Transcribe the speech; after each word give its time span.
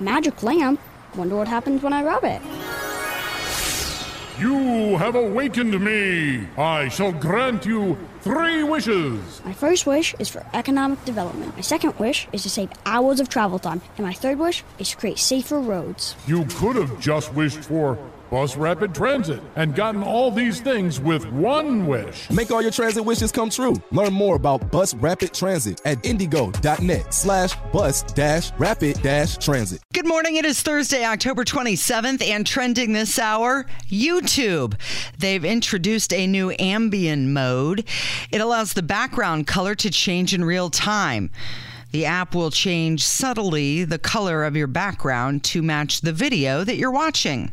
Magic 0.00 0.42
lamp? 0.42 0.80
Wonder 1.14 1.36
what 1.36 1.46
happens 1.46 1.82
when 1.82 1.92
I 1.92 2.02
rub 2.02 2.24
it. 2.24 2.40
You 4.40 4.96
have 4.96 5.14
awakened 5.14 5.78
me. 5.78 6.46
I 6.56 6.88
shall 6.88 7.12
grant 7.12 7.66
you 7.66 7.98
three 8.22 8.62
wishes. 8.62 9.42
My 9.44 9.52
first 9.52 9.86
wish 9.86 10.14
is 10.18 10.30
for 10.30 10.46
economic 10.54 11.04
development. 11.04 11.54
My 11.54 11.60
second 11.60 11.98
wish 11.98 12.26
is 12.32 12.42
to 12.44 12.48
save 12.48 12.70
hours 12.86 13.20
of 13.20 13.28
travel 13.28 13.58
time. 13.58 13.82
And 13.98 14.06
my 14.06 14.14
third 14.14 14.38
wish 14.38 14.64
is 14.78 14.88
to 14.88 14.96
create 14.96 15.18
safer 15.18 15.60
roads. 15.60 16.16
You 16.26 16.46
could 16.46 16.76
have 16.76 16.98
just 16.98 17.34
wished 17.34 17.58
for 17.58 17.98
bus 18.30 18.56
rapid 18.56 18.94
transit 18.94 19.42
and 19.56 19.74
gotten 19.74 20.02
all 20.02 20.30
these 20.30 20.60
things 20.60 21.00
with 21.00 21.26
one 21.32 21.86
wish. 21.86 22.30
Make 22.30 22.50
all 22.50 22.62
your 22.62 22.70
transit 22.70 23.04
wishes 23.04 23.32
come 23.32 23.50
true. 23.50 23.74
Learn 23.90 24.12
more 24.12 24.36
about 24.36 24.70
bus 24.70 24.94
rapid 24.94 25.34
transit 25.34 25.80
at 25.84 25.98
indygo.net 26.04 27.12
slash 27.12 27.54
bus 27.72 28.02
dash 28.02 28.52
rapid 28.58 29.02
dash 29.02 29.36
transit. 29.36 29.80
Good 29.92 30.06
morning. 30.06 30.36
It 30.36 30.44
is 30.44 30.62
Thursday, 30.62 31.04
October 31.04 31.44
27th, 31.44 32.22
and 32.22 32.46
trending 32.46 32.92
this 32.92 33.18
hour, 33.18 33.66
YouTube. 33.88 34.74
They've 35.18 35.44
introduced 35.44 36.12
a 36.12 36.26
new 36.26 36.54
ambient 36.58 37.28
mode. 37.28 37.84
It 38.30 38.40
allows 38.40 38.74
the 38.74 38.82
background 38.82 39.48
color 39.48 39.74
to 39.74 39.90
change 39.90 40.32
in 40.32 40.44
real 40.44 40.70
time. 40.70 41.30
The 41.90 42.06
app 42.06 42.36
will 42.36 42.52
change 42.52 43.04
subtly 43.04 43.82
the 43.82 43.98
color 43.98 44.44
of 44.44 44.54
your 44.54 44.68
background 44.68 45.42
to 45.44 45.60
match 45.60 46.02
the 46.02 46.12
video 46.12 46.62
that 46.62 46.76
you're 46.76 46.92
watching. 46.92 47.50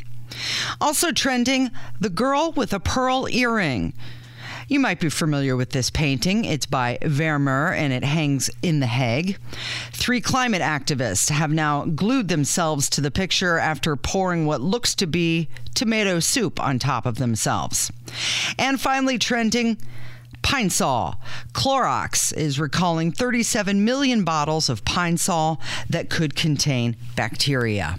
Also 0.79 1.11
trending, 1.11 1.71
the 1.99 2.09
girl 2.09 2.51
with 2.55 2.73
a 2.73 2.79
pearl 2.79 3.27
earring. 3.29 3.93
You 4.67 4.81
might 4.81 4.99
be 4.99 5.09
familiar 5.09 5.55
with 5.55 5.69
this 5.69 5.89
painting. 5.89 6.43
It's 6.43 6.65
by 6.65 6.97
Vermeer 7.01 7.71
and 7.71 7.93
it 7.93 8.03
hangs 8.03 8.49
in 8.61 8.81
The 8.81 8.87
Hague. 8.87 9.37
Three 9.93 10.19
climate 10.19 10.61
activists 10.61 11.29
have 11.29 11.51
now 11.51 11.85
glued 11.85 12.27
themselves 12.27 12.89
to 12.89 13.01
the 13.01 13.11
picture 13.11 13.57
after 13.57 13.95
pouring 13.95 14.45
what 14.45 14.59
looks 14.59 14.93
to 14.95 15.07
be 15.07 15.47
tomato 15.73 16.19
soup 16.19 16.59
on 16.59 16.79
top 16.79 17.05
of 17.05 17.15
themselves. 17.15 17.91
And 18.59 18.81
finally, 18.81 19.17
trending, 19.17 19.77
Pine 20.41 20.69
Sol. 20.69 21.15
Clorox 21.53 22.35
is 22.35 22.59
recalling 22.59 23.11
37 23.13 23.85
million 23.85 24.25
bottles 24.25 24.69
of 24.69 24.83
Pine 24.83 25.17
Sol 25.17 25.61
that 25.89 26.09
could 26.09 26.35
contain 26.35 26.97
bacteria. 27.15 27.97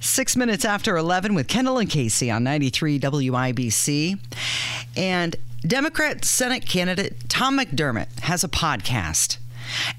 Six 0.00 0.36
minutes 0.36 0.64
after 0.64 0.96
11 0.96 1.34
with 1.34 1.48
Kendall 1.48 1.78
and 1.78 1.88
Casey 1.88 2.30
on 2.30 2.44
93 2.44 3.00
WIBC. 3.00 4.18
And 4.96 5.36
Democrat 5.62 6.24
Senate 6.24 6.66
candidate 6.66 7.28
Tom 7.28 7.58
McDermott 7.58 8.20
has 8.20 8.44
a 8.44 8.48
podcast. 8.48 9.38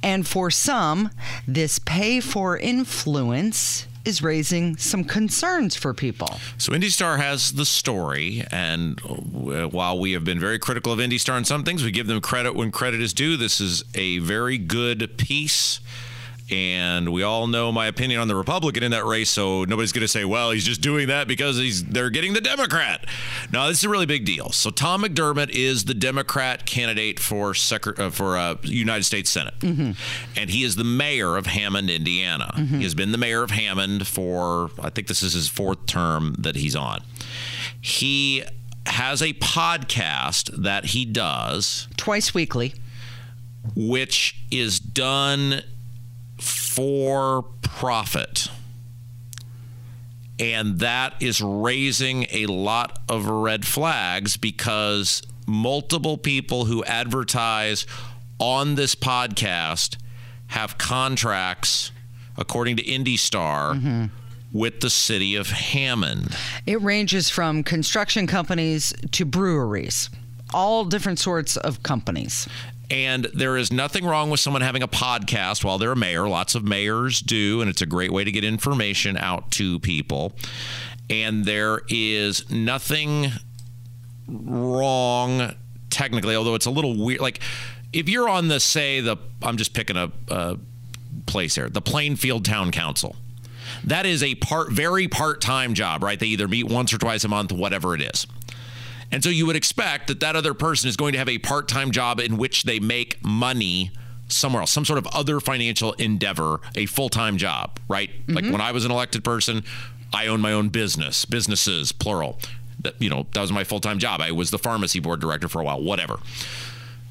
And 0.01 0.27
for 0.27 0.49
some, 0.49 1.11
this 1.47 1.79
pay 1.79 2.19
for 2.19 2.57
influence 2.57 3.85
is 4.05 4.21
raising 4.23 4.77
some 4.77 5.03
concerns 5.03 5.75
for 5.75 5.93
people. 5.93 6.39
So 6.57 6.71
IndyStar 6.71 7.17
has 7.17 7.53
the 7.53 7.65
story, 7.65 8.43
and 8.51 8.99
uh, 9.03 9.67
while 9.67 9.99
we 9.99 10.13
have 10.13 10.23
been 10.23 10.39
very 10.39 10.57
critical 10.57 10.93
of 10.93 10.99
IndyStar 10.99 11.33
on 11.33 11.45
some 11.45 11.63
things, 11.63 11.83
we 11.83 11.91
give 11.91 12.07
them 12.07 12.21
credit 12.21 12.55
when 12.55 12.71
credit 12.71 13.01
is 13.01 13.13
due. 13.13 13.37
This 13.37 13.61
is 13.61 13.83
a 13.95 14.19
very 14.19 14.57
good 14.57 15.17
piece 15.17 15.79
and 16.51 17.11
we 17.11 17.21
all 17.21 17.47
know 17.47 17.71
my 17.71 17.87
opinion 17.87 18.19
on 18.19 18.27
the 18.27 18.35
Republican 18.35 18.83
in 18.83 18.91
that 18.91 19.05
race, 19.05 19.29
so 19.29 19.65
nobody's 19.65 19.91
going 19.91 20.01
to 20.01 20.07
say, 20.07 20.25
"Well, 20.25 20.51
he's 20.51 20.65
just 20.65 20.81
doing 20.81 21.07
that 21.07 21.27
because 21.27 21.57
he's 21.57 21.83
they're 21.83 22.09
getting 22.09 22.33
the 22.33 22.41
Democrat." 22.41 23.05
No, 23.51 23.67
this 23.67 23.79
is 23.79 23.83
a 23.83 23.89
really 23.89 24.05
big 24.05 24.25
deal. 24.25 24.49
So 24.49 24.69
Tom 24.69 25.03
McDermott 25.03 25.49
is 25.49 25.85
the 25.85 25.93
Democrat 25.93 26.65
candidate 26.65 27.19
for 27.19 27.53
secret 27.53 27.99
uh, 27.99 28.09
for 28.09 28.37
uh, 28.37 28.55
United 28.63 29.03
States 29.03 29.29
Senate, 29.29 29.59
mm-hmm. 29.59 29.91
and 30.35 30.49
he 30.49 30.63
is 30.63 30.75
the 30.75 30.83
mayor 30.83 31.37
of 31.37 31.45
Hammond, 31.45 31.89
Indiana. 31.89 32.51
Mm-hmm. 32.55 32.77
He 32.77 32.83
has 32.83 32.95
been 32.95 33.11
the 33.11 33.17
mayor 33.17 33.43
of 33.43 33.51
Hammond 33.51 34.07
for 34.07 34.71
I 34.81 34.89
think 34.89 35.07
this 35.07 35.21
is 35.21 35.33
his 35.33 35.47
fourth 35.47 35.85
term 35.85 36.35
that 36.39 36.55
he's 36.55 36.75
on. 36.75 37.03
He 37.79 38.43
has 38.87 39.21
a 39.21 39.33
podcast 39.33 40.63
that 40.63 40.85
he 40.85 41.05
does 41.05 41.87
twice 41.95 42.33
weekly, 42.33 42.73
which 43.75 44.35
is 44.49 44.79
done 44.79 45.61
for 46.79 47.43
profit. 47.61 48.47
And 50.39 50.79
that 50.79 51.13
is 51.19 51.41
raising 51.41 52.25
a 52.31 52.45
lot 52.45 52.99
of 53.09 53.27
red 53.27 53.67
flags 53.67 54.37
because 54.37 55.21
multiple 55.45 56.17
people 56.17 56.65
who 56.65 56.85
advertise 56.85 57.85
on 58.39 58.75
this 58.75 58.95
podcast 58.95 59.97
have 60.47 60.77
contracts, 60.77 61.91
according 62.37 62.77
to 62.77 62.83
IndyStar, 62.83 63.73
mm-hmm. 63.73 64.05
with 64.53 64.79
the 64.79 64.89
city 64.89 65.35
of 65.35 65.47
Hammond. 65.49 66.33
It 66.65 66.79
ranges 66.81 67.29
from 67.29 67.61
construction 67.61 68.25
companies 68.25 68.93
to 69.11 69.25
breweries, 69.25 70.09
all 70.53 70.85
different 70.85 71.19
sorts 71.19 71.57
of 71.57 71.83
companies. 71.83 72.47
And 72.91 73.25
there 73.33 73.55
is 73.55 73.71
nothing 73.71 74.05
wrong 74.05 74.29
with 74.29 74.39
someone 74.39 74.61
having 74.61 74.81
a 74.81 74.87
podcast 74.87 75.63
while 75.63 75.77
they're 75.77 75.91
a 75.91 75.95
mayor. 75.95 76.27
Lots 76.27 76.55
of 76.55 76.63
mayors 76.63 77.19
do, 77.19 77.61
and 77.61 77.69
it's 77.69 77.81
a 77.81 77.85
great 77.85 78.11
way 78.11 78.23
to 78.23 78.31
get 78.31 78.43
information 78.43 79.15
out 79.17 79.51
to 79.51 79.79
people. 79.79 80.33
And 81.09 81.45
there 81.45 81.81
is 81.89 82.49
nothing 82.49 83.31
wrong 84.27 85.53
technically, 85.89 86.35
although 86.35 86.55
it's 86.55 86.65
a 86.65 86.71
little 86.71 86.95
weird. 86.97 87.21
Like 87.21 87.41
if 87.93 88.09
you're 88.09 88.29
on 88.29 88.47
the 88.47 88.59
say 88.59 89.01
the 89.01 89.17
I'm 89.41 89.57
just 89.57 89.73
picking 89.73 89.97
a, 89.97 90.11
a 90.27 90.57
place 91.25 91.55
here, 91.55 91.69
the 91.69 91.81
Plainfield 91.81 92.45
Town 92.45 92.71
Council. 92.71 93.15
That 93.83 94.05
is 94.05 94.23
a 94.23 94.35
part 94.35 94.71
very 94.71 95.07
part-time 95.07 95.73
job, 95.75 96.03
right? 96.03 96.19
They 96.19 96.27
either 96.27 96.47
meet 96.47 96.65
once 96.65 96.91
or 96.91 96.97
twice 96.97 97.23
a 97.23 97.27
month, 97.27 97.51
whatever 97.51 97.93
it 97.93 98.01
is. 98.01 98.25
And 99.11 99.23
so 99.23 99.29
you 99.29 99.45
would 99.47 99.55
expect 99.55 100.07
that 100.07 100.19
that 100.19 100.35
other 100.35 100.53
person 100.53 100.87
is 100.87 100.95
going 100.95 101.13
to 101.13 101.19
have 101.19 101.29
a 101.29 101.39
part 101.39 101.67
time 101.67 101.91
job 101.91 102.19
in 102.19 102.37
which 102.37 102.63
they 102.63 102.79
make 102.79 103.23
money 103.23 103.91
somewhere 104.27 104.61
else, 104.61 104.71
some 104.71 104.85
sort 104.85 104.99
of 104.99 105.07
other 105.07 105.39
financial 105.39 105.93
endeavor, 105.93 106.59
a 106.75 106.85
full 106.85 107.09
time 107.09 107.37
job, 107.37 107.79
right? 107.87 108.09
Mm-hmm. 108.09 108.33
Like 108.33 108.45
when 108.45 108.61
I 108.61 108.71
was 108.71 108.85
an 108.85 108.91
elected 108.91 109.23
person, 109.23 109.63
I 110.13 110.27
owned 110.27 110.41
my 110.41 110.53
own 110.53 110.69
business, 110.69 111.25
businesses, 111.25 111.91
plural. 111.91 112.39
That, 112.81 112.95
you 113.01 113.09
know, 113.09 113.27
that 113.33 113.41
was 113.41 113.51
my 113.51 113.63
full 113.63 113.79
time 113.79 113.99
job. 113.99 114.21
I 114.21 114.31
was 114.31 114.51
the 114.51 114.59
pharmacy 114.59 114.99
board 114.99 115.19
director 115.19 115.49
for 115.49 115.61
a 115.61 115.63
while, 115.63 115.81
whatever. 115.81 116.19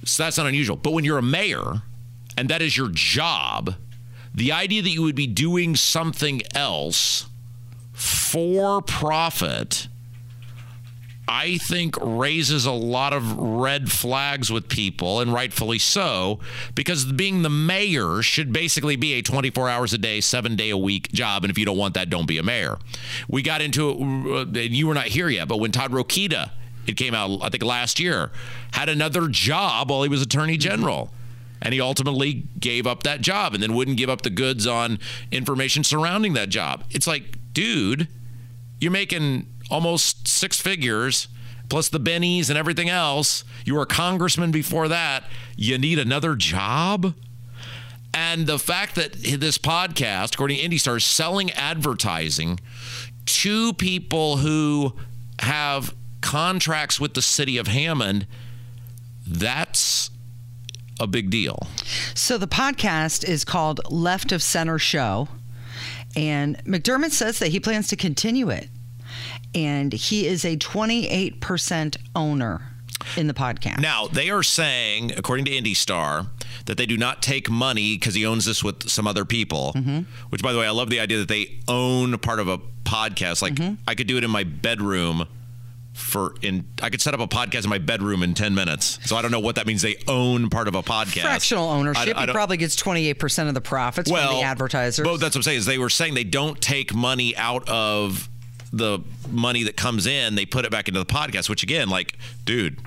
So 0.05 0.23
that's 0.23 0.39
not 0.39 0.47
unusual. 0.47 0.77
But 0.77 0.93
when 0.93 1.05
you're 1.05 1.19
a 1.19 1.23
mayor 1.23 1.83
and 2.37 2.49
that 2.49 2.63
is 2.63 2.77
your 2.77 2.89
job, 2.91 3.75
the 4.35 4.53
idea 4.53 4.81
that 4.83 4.91
you 4.91 5.03
would 5.03 5.17
be 5.17 5.27
doing 5.27 5.77
something 5.77 6.43
else 6.55 7.27
for 7.93 8.81
profit 8.81 9.89
I 11.29 11.59
think 11.59 11.95
raises 12.01 12.65
a 12.65 12.73
lot 12.73 13.13
of 13.13 13.37
red 13.39 13.93
flags 13.93 14.51
with 14.51 14.69
people, 14.69 15.21
and 15.21 15.33
rightfully 15.33 15.79
so, 15.79 16.41
because 16.75 17.05
being 17.05 17.43
the 17.43 17.51
mayor 17.51 18.23
should 18.23 18.51
basically 18.51 18.97
be 18.97 19.13
a 19.15 19.23
24 19.23 19.69
hours 19.69 19.93
a 19.93 19.99
day, 19.99 20.23
seven 20.23 20.57
day 20.57 20.71
a 20.71 20.77
week 20.77 21.13
job. 21.13 21.45
And 21.45 21.51
if 21.51 21.59
you 21.59 21.67
don't 21.67 21.77
want 21.77 21.95
that, 21.95 22.09
don't 22.09 22.27
be 22.27 22.39
a 22.39 22.43
mayor. 22.43 22.79
We 23.29 23.43
got 23.43 23.61
into 23.61 23.91
it, 23.91 23.97
uh, 23.97 24.61
and 24.61 24.71
you 24.75 24.87
were 24.87 24.95
not 24.95 25.09
here 25.09 25.29
yet, 25.29 25.49
but 25.49 25.59
when 25.59 25.71
Todd 25.71 25.93
Rokita, 25.93 26.51
it 26.87 26.97
came 26.97 27.15
out, 27.15 27.41
I 27.43 27.51
think 27.51 27.63
last 27.63 28.01
year, 28.01 28.33
had 28.73 28.89
another 28.89 29.29
job 29.29 29.91
while 29.91 30.03
he 30.03 30.09
was 30.09 30.23
attorney 30.23 30.57
general. 30.57 31.13
And 31.61 31.75
he 31.75 31.81
ultimately 31.81 32.45
gave 32.59 32.87
up 32.87 33.03
that 33.03 33.21
job 33.21 33.53
and 33.53 33.63
then 33.63 33.75
wouldn't 33.75 33.97
give 33.97 34.09
up 34.09 34.23
the 34.23 34.31
goods 34.31 34.67
on 34.67 35.01
information 35.31 35.83
surrounding 35.85 36.35
that 36.35 36.49
job. 36.49 36.85
It's 36.91 37.07
like, 37.07 37.37
dude, 37.53 38.07
you're 38.81 38.93
making 38.93 39.47
almost 39.71 40.29
six 40.29 40.61
figures 40.61 41.29
plus 41.69 41.89
the 41.89 42.01
bennies 42.01 42.49
and 42.49 42.59
everything 42.59 42.89
else. 42.89 43.45
You 43.65 43.75
were 43.75 43.83
a 43.83 43.87
congressman 43.87 44.51
before 44.51 44.89
that. 44.89 45.25
You 45.57 45.79
need 45.79 45.99
another 45.99 46.35
job? 46.35 47.15
And 48.15 48.47
the 48.47 48.59
fact 48.59 48.95
that 48.95 49.13
this 49.13 49.59
podcast, 49.59 50.35
according 50.35 50.59
to 50.59 50.69
IndyStar, 50.69 50.97
is 50.97 51.05
selling 51.05 51.51
advertising 51.53 52.59
to 53.27 53.75
people 53.75 54.39
who 54.39 54.95
have 55.41 55.95
contracts 56.21 56.99
with 56.99 57.15
the 57.15 57.23
city 57.23 57.59
of 57.59 57.67
Hammond, 57.67 58.27
that's 59.27 60.11
a 60.99 61.07
big 61.07 61.31
deal. 61.31 61.69
So 62.15 62.39
the 62.39 62.49
podcast 62.49 63.29
is 63.29 63.45
called 63.45 63.81
Left 63.91 64.33
of 64.33 64.43
Center 64.43 64.79
Show. 64.79 65.29
And 66.17 66.57
McDermott 66.65 67.11
says 67.11 67.39
that 67.39 67.49
he 67.49 67.61
plans 67.61 67.89
to 67.89 67.97
continue 67.97 68.49
it 68.49 68.69
and 69.55 69.93
he 69.93 70.27
is 70.27 70.45
a 70.45 70.57
28% 70.57 71.97
owner 72.15 72.63
in 73.17 73.27
the 73.27 73.35
podcast. 73.35 73.81
Now, 73.81 74.07
they 74.07 74.31
are 74.31 74.43
saying, 74.43 75.13
according 75.17 75.45
to 75.47 75.51
IndyStar, 75.53 76.27
that 76.67 76.77
they 76.77 76.87
do 76.87 76.97
not 76.97 77.23
take 77.23 77.49
money 77.49 77.97
because 77.97 78.15
he 78.15 78.27
owns 78.27 78.45
this 78.45 78.63
with 78.63 78.89
some 78.89 79.07
other 79.07 79.25
people. 79.25 79.73
Mm-hmm. 79.77 80.01
Which, 80.31 80.43
by 80.43 80.53
the 80.53 80.59
way, 80.59 80.67
I 80.67 80.71
love 80.71 80.91
the 80.91 81.01
idea 81.01 81.19
that 81.19 81.29
they 81.29 81.59
own 81.69 82.19
part 82.19 82.41
of 82.41 82.49
a 82.49 82.59
podcast. 82.85 83.43
Like, 83.43 83.55
mm-hmm. 83.55 83.75
I 83.87 83.95
could 83.95 84.07
do 84.07 84.17
it 84.19 84.25
in 84.25 84.31
my 84.31 84.45
bedroom 84.45 85.27
for 85.95 86.35
in 86.43 86.65
I 86.81 86.91
could 86.91 87.01
set 87.01 87.13
up 87.13 87.21
a 87.21 87.27
podcast 87.27 87.65
in 87.65 87.71
my 87.71 87.79
bedroom 87.79 88.23
in 88.23 88.35
10 88.35 88.55
minutes. 88.55 89.01
So 89.05 89.17
I 89.17 89.23
don't 89.23 89.33
know 89.33 89.41
what 89.41 89.57
that 89.57 89.67
means 89.67 89.83
they 89.83 89.97
own 90.07 90.49
part 90.49 90.69
of 90.69 90.75
a 90.75 90.83
podcast. 90.83 91.23
Fractional 91.23 91.69
ownership. 91.69 92.17
I- 92.17 92.23
I 92.23 92.27
he 92.27 92.33
probably 92.33 92.57
gets 92.57 92.77
28% 92.77 93.49
of 93.49 93.55
the 93.55 93.61
profits 93.61 94.11
from 94.11 94.37
the 94.37 94.43
advertisers. 94.43 95.05
Well, 95.05 95.19
that's 95.19 95.35
what 95.35 95.41
I'm 95.41 95.43
saying 95.43 95.59
is 95.59 95.67
they 95.67 95.79
were 95.79 95.91
saying 95.91 96.15
they 96.15 96.25
don't 96.25 96.61
take 96.61 96.95
money 96.95 97.37
out 97.37 97.69
of 97.69 98.29
the 98.73 99.01
money 99.31 99.63
that 99.65 99.77
comes 99.77 100.07
in, 100.07 100.35
they 100.35 100.47
put 100.47 100.65
it 100.65 100.71
back 100.71 100.89
into 100.89 101.01
the 101.01 101.07
podcast, 101.07 101.49
which 101.49 101.63
again, 101.63 101.89
like, 101.89 102.19
dude, 102.45 102.81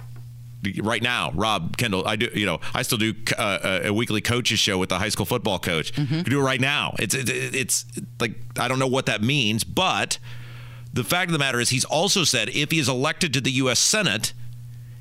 right 0.81 1.01
now, 1.01 1.31
Rob 1.33 1.77
Kendall, 1.77 2.07
I 2.07 2.15
do, 2.15 2.29
you 2.33 2.45
know, 2.45 2.59
I 2.73 2.83
still 2.83 2.97
do 2.97 3.13
uh, 3.37 3.81
a 3.85 3.93
weekly 3.93 4.21
coaches 4.21 4.59
show 4.59 4.77
with 4.77 4.89
the 4.89 4.99
high 4.99 5.09
school 5.09 5.25
football 5.25 5.59
coach. 5.59 5.93
Mm-hmm. 5.93 6.19
I 6.19 6.21
do 6.23 6.39
it 6.39 6.43
right 6.43 6.61
now. 6.61 6.95
It's, 6.99 7.15
it's 7.15 7.31
it's 7.31 7.85
like 8.19 8.35
I 8.59 8.67
don't 8.67 8.79
know 8.79 8.87
what 8.87 9.07
that 9.07 9.21
means, 9.21 9.63
but 9.63 10.19
the 10.93 11.03
fact 11.03 11.29
of 11.29 11.33
the 11.33 11.39
matter 11.39 11.59
is, 11.59 11.69
he's 11.69 11.85
also 11.85 12.23
said 12.23 12.49
if 12.49 12.71
he 12.71 12.79
is 12.79 12.89
elected 12.89 13.33
to 13.33 13.41
the 13.41 13.51
U.S. 13.51 13.79
Senate, 13.79 14.33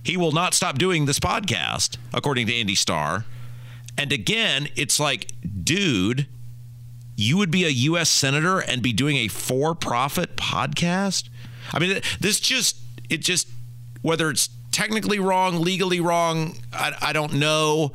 he 0.03 0.17
will 0.17 0.33
not 0.33 0.55
stop 0.55 0.79
doing 0.79 1.06
this 1.06 1.19
podcast, 1.19 1.97
according 2.15 2.47
to 2.47 2.53
IndyStar. 2.53 3.25
And 3.99 4.12
again, 4.12 4.69
it's 4.76 4.99
like, 4.99 5.33
dude, 5.62 6.26
you 7.21 7.37
would 7.37 7.51
be 7.51 7.65
a 7.65 7.69
U.S. 7.69 8.09
senator 8.09 8.61
and 8.61 8.81
be 8.81 8.95
doing 8.95 9.17
a 9.19 9.29
for-profit 9.29 10.37
podcast. 10.37 11.29
I 11.73 11.79
mean, 11.79 12.01
this 12.19 12.41
just 12.41 12.77
it 13.11 13.19
just 13.19 13.49
whether 14.01 14.31
it's 14.31 14.49
technically 14.73 15.19
wrong, 15.19 15.61
legally 15.61 16.01
wrong, 16.01 16.57
I, 16.73 16.95
I 17.01 17.13
don't 17.13 17.35
know. 17.35 17.93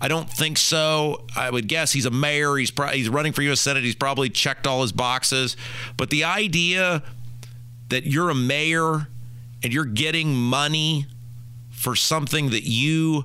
I 0.00 0.06
don't 0.06 0.30
think 0.30 0.58
so. 0.58 1.26
I 1.34 1.50
would 1.50 1.66
guess 1.66 1.90
he's 1.90 2.06
a 2.06 2.10
mayor. 2.10 2.54
He's 2.56 2.70
pro- 2.70 2.88
he's 2.88 3.08
running 3.08 3.32
for 3.32 3.42
U.S. 3.42 3.60
Senate. 3.60 3.82
He's 3.82 3.96
probably 3.96 4.30
checked 4.30 4.64
all 4.64 4.82
his 4.82 4.92
boxes. 4.92 5.56
But 5.96 6.10
the 6.10 6.22
idea 6.22 7.02
that 7.88 8.06
you're 8.06 8.30
a 8.30 8.34
mayor 8.34 9.08
and 9.64 9.74
you're 9.74 9.86
getting 9.86 10.34
money 10.34 11.06
for 11.70 11.96
something 11.96 12.50
that 12.50 12.62
you 12.62 13.24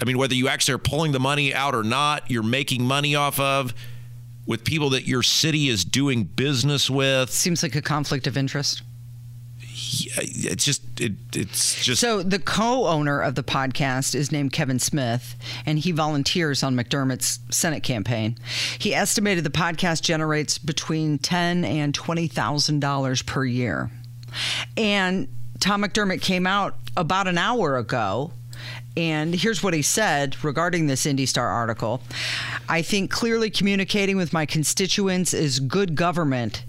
I 0.00 0.04
mean, 0.04 0.16
whether 0.16 0.34
you 0.34 0.48
actually 0.48 0.74
are 0.74 0.78
pulling 0.78 1.12
the 1.12 1.20
money 1.20 1.54
out 1.54 1.74
or 1.74 1.82
not, 1.82 2.30
you're 2.30 2.42
making 2.42 2.84
money 2.84 3.14
off 3.14 3.38
of 3.40 3.74
with 4.46 4.64
people 4.64 4.90
that 4.90 5.06
your 5.06 5.22
city 5.22 5.68
is 5.68 5.84
doing 5.84 6.24
business 6.24 6.88
with. 6.88 7.30
Seems 7.30 7.62
like 7.62 7.74
a 7.74 7.82
conflict 7.82 8.26
of 8.26 8.36
interest. 8.36 8.82
It's 10.18 10.64
just, 10.64 10.82
it, 11.00 11.12
it's 11.34 11.84
just. 11.84 12.00
So 12.00 12.22
the 12.22 12.38
co-owner 12.38 13.20
of 13.20 13.34
the 13.34 13.42
podcast 13.42 14.14
is 14.14 14.32
named 14.32 14.52
Kevin 14.52 14.78
Smith, 14.78 15.36
and 15.66 15.78
he 15.78 15.92
volunteers 15.92 16.62
on 16.62 16.74
McDermott's 16.74 17.40
Senate 17.50 17.82
campaign. 17.82 18.38
He 18.78 18.94
estimated 18.94 19.44
the 19.44 19.50
podcast 19.50 20.02
generates 20.02 20.58
between 20.58 21.18
ten 21.18 21.64
and 21.64 21.94
twenty 21.94 22.26
thousand 22.26 22.80
dollars 22.80 23.22
per 23.22 23.44
year. 23.44 23.90
And 24.76 25.28
Tom 25.60 25.82
McDermott 25.82 26.22
came 26.22 26.46
out 26.46 26.74
about 26.96 27.28
an 27.28 27.38
hour 27.38 27.76
ago. 27.76 28.32
And 28.96 29.34
here's 29.34 29.62
what 29.62 29.74
he 29.74 29.82
said 29.82 30.42
regarding 30.42 30.86
this 30.86 31.04
Indy 31.06 31.26
Star 31.26 31.48
article. 31.48 32.00
I 32.68 32.80
think 32.82 33.10
clearly 33.10 33.50
communicating 33.50 34.16
with 34.16 34.32
my 34.32 34.46
constituents 34.46 35.34
is 35.34 35.60
good 35.60 35.94
government 35.96 36.64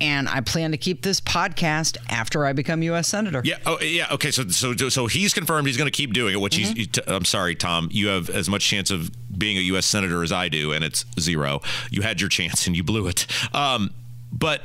and 0.00 0.28
I 0.28 0.40
plan 0.40 0.72
to 0.72 0.76
keep 0.76 1.02
this 1.02 1.20
podcast 1.20 1.96
after 2.10 2.44
I 2.44 2.52
become 2.52 2.82
U.S. 2.82 3.06
senator. 3.06 3.40
Yeah. 3.44 3.58
Oh, 3.64 3.78
yeah. 3.80 4.08
Okay. 4.10 4.32
So, 4.32 4.48
so, 4.48 4.74
so 4.88 5.06
he's 5.06 5.32
confirmed 5.32 5.68
he's 5.68 5.76
going 5.76 5.90
to 5.90 5.96
keep 5.96 6.12
doing 6.12 6.34
it. 6.34 6.40
Which 6.40 6.56
Mm-hmm. 6.58 6.74
he's. 6.74 6.88
I'm 7.06 7.24
sorry, 7.24 7.54
Tom. 7.54 7.88
You 7.92 8.08
have 8.08 8.28
as 8.28 8.48
much 8.48 8.66
chance 8.66 8.90
of 8.90 9.10
being 9.38 9.56
a 9.56 9.60
U.S. 9.60 9.86
senator 9.86 10.22
as 10.24 10.32
I 10.32 10.48
do, 10.48 10.72
and 10.72 10.84
it's 10.84 11.04
zero. 11.18 11.60
You 11.90 12.02
had 12.02 12.20
your 12.20 12.28
chance 12.28 12.66
and 12.66 12.76
you 12.76 12.82
blew 12.82 13.06
it. 13.06 13.26
Um, 13.54 13.94
but 14.32 14.62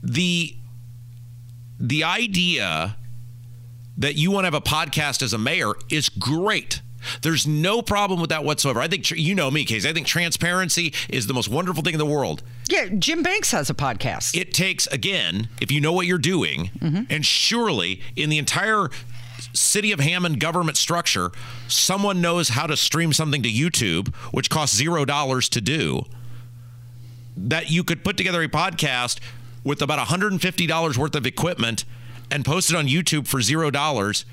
the 0.00 0.54
the 1.80 2.04
idea 2.04 2.96
that 3.98 4.16
you 4.16 4.30
want 4.30 4.44
to 4.44 4.46
have 4.46 4.54
a 4.54 4.60
podcast 4.60 5.22
as 5.22 5.32
a 5.32 5.38
mayor 5.38 5.72
is 5.90 6.08
great. 6.08 6.80
There's 7.22 7.46
no 7.46 7.82
problem 7.82 8.20
with 8.20 8.30
that 8.30 8.44
whatsoever. 8.44 8.80
I 8.80 8.88
think 8.88 9.10
you 9.10 9.34
know 9.34 9.50
me, 9.50 9.64
Casey. 9.64 9.88
I 9.88 9.92
think 9.92 10.06
transparency 10.06 10.94
is 11.08 11.26
the 11.26 11.34
most 11.34 11.48
wonderful 11.48 11.82
thing 11.82 11.94
in 11.94 11.98
the 11.98 12.06
world. 12.06 12.42
Yeah, 12.68 12.86
Jim 12.86 13.22
Banks 13.22 13.50
has 13.50 13.70
a 13.70 13.74
podcast. 13.74 14.36
It 14.36 14.54
takes 14.54 14.86
again, 14.88 15.48
if 15.60 15.70
you 15.70 15.80
know 15.80 15.92
what 15.92 16.06
you're 16.06 16.18
doing, 16.18 16.70
mm-hmm. 16.78 17.02
and 17.10 17.26
surely 17.26 18.00
in 18.16 18.30
the 18.30 18.38
entire 18.38 18.88
city 19.52 19.92
of 19.92 20.00
Hammond 20.00 20.40
government 20.40 20.76
structure, 20.76 21.30
someone 21.68 22.20
knows 22.20 22.50
how 22.50 22.66
to 22.66 22.76
stream 22.76 23.12
something 23.12 23.42
to 23.42 23.50
YouTube, 23.50 24.14
which 24.32 24.48
costs 24.48 24.76
zero 24.76 25.04
dollars 25.04 25.48
to 25.50 25.60
do. 25.60 26.04
That 27.36 27.70
you 27.70 27.82
could 27.82 28.04
put 28.04 28.16
together 28.16 28.42
a 28.42 28.48
podcast 28.48 29.18
with 29.64 29.80
about 29.80 30.06
$150 30.06 30.98
worth 30.98 31.14
of 31.14 31.26
equipment 31.26 31.84
and 32.32 32.44
post 32.44 32.70
it 32.70 32.76
on 32.76 32.86
YouTube 32.86 33.26
for 33.26 33.40
zero 33.40 33.70
dollars. 33.70 34.24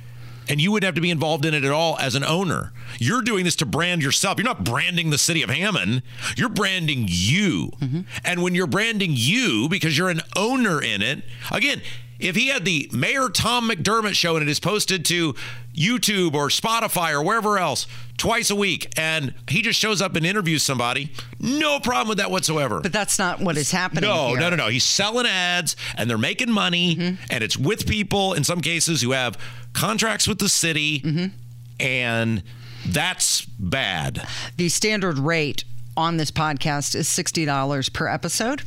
And 0.47 0.59
you 0.59 0.71
wouldn't 0.71 0.87
have 0.87 0.95
to 0.95 1.01
be 1.01 1.11
involved 1.11 1.45
in 1.45 1.53
it 1.53 1.63
at 1.63 1.71
all 1.71 1.95
as 1.99 2.15
an 2.15 2.23
owner. 2.23 2.73
You're 2.97 3.21
doing 3.21 3.45
this 3.45 3.55
to 3.57 3.67
brand 3.67 4.01
yourself. 4.01 4.39
You're 4.39 4.45
not 4.45 4.63
branding 4.63 5.11
the 5.11 5.19
city 5.19 5.43
of 5.43 5.51
Hammond. 5.51 6.01
You're 6.35 6.49
branding 6.49 7.05
you. 7.07 7.69
Mm-hmm. 7.79 8.01
And 8.25 8.41
when 8.41 8.55
you're 8.55 8.65
branding 8.65 9.11
you 9.13 9.67
because 9.69 9.95
you're 9.95 10.09
an 10.09 10.21
owner 10.35 10.81
in 10.81 11.03
it, 11.03 11.23
again, 11.51 11.83
if 12.19 12.35
he 12.35 12.47
had 12.47 12.65
the 12.65 12.89
Mayor 12.93 13.29
Tom 13.29 13.69
McDermott 13.69 14.13
show 14.13 14.35
and 14.35 14.47
it 14.47 14.51
is 14.51 14.59
posted 14.59 15.05
to 15.05 15.33
YouTube 15.73 16.33
or 16.33 16.49
Spotify 16.49 17.13
or 17.13 17.23
wherever 17.23 17.57
else 17.57 17.87
twice 18.17 18.49
a 18.49 18.55
week 18.55 18.91
and 18.97 19.33
he 19.47 19.61
just 19.61 19.79
shows 19.79 20.01
up 20.01 20.15
and 20.15 20.25
interviews 20.25 20.61
somebody, 20.61 21.11
no 21.39 21.79
problem 21.79 22.09
with 22.09 22.17
that 22.17 22.29
whatsoever. 22.29 22.81
but 22.81 22.91
that's 22.91 23.17
not 23.17 23.39
what 23.39 23.57
is 23.57 23.71
happening. 23.71 24.09
No, 24.09 24.29
here. 24.29 24.39
no, 24.39 24.49
no, 24.49 24.55
no. 24.57 24.67
He's 24.67 24.83
selling 24.83 25.25
ads 25.25 25.75
and 25.95 26.09
they're 26.09 26.17
making 26.17 26.51
money 26.51 26.95
mm-hmm. 26.95 27.23
and 27.29 27.43
it's 27.43 27.57
with 27.57 27.87
people 27.87 28.33
in 28.33 28.43
some 28.43 28.61
cases 28.61 29.01
who 29.01 29.11
have 29.11 29.37
contracts 29.73 30.27
with 30.27 30.39
the 30.39 30.49
city 30.49 30.99
mm-hmm. 30.99 31.27
and 31.79 32.43
that's 32.85 33.45
bad. 33.45 34.27
The 34.57 34.69
standard 34.69 35.17
rate 35.17 35.63
on 35.95 36.17
this 36.17 36.31
podcast 36.31 36.95
is 36.95 37.07
$60 37.07 37.93
per 37.93 38.07
episode. 38.07 38.63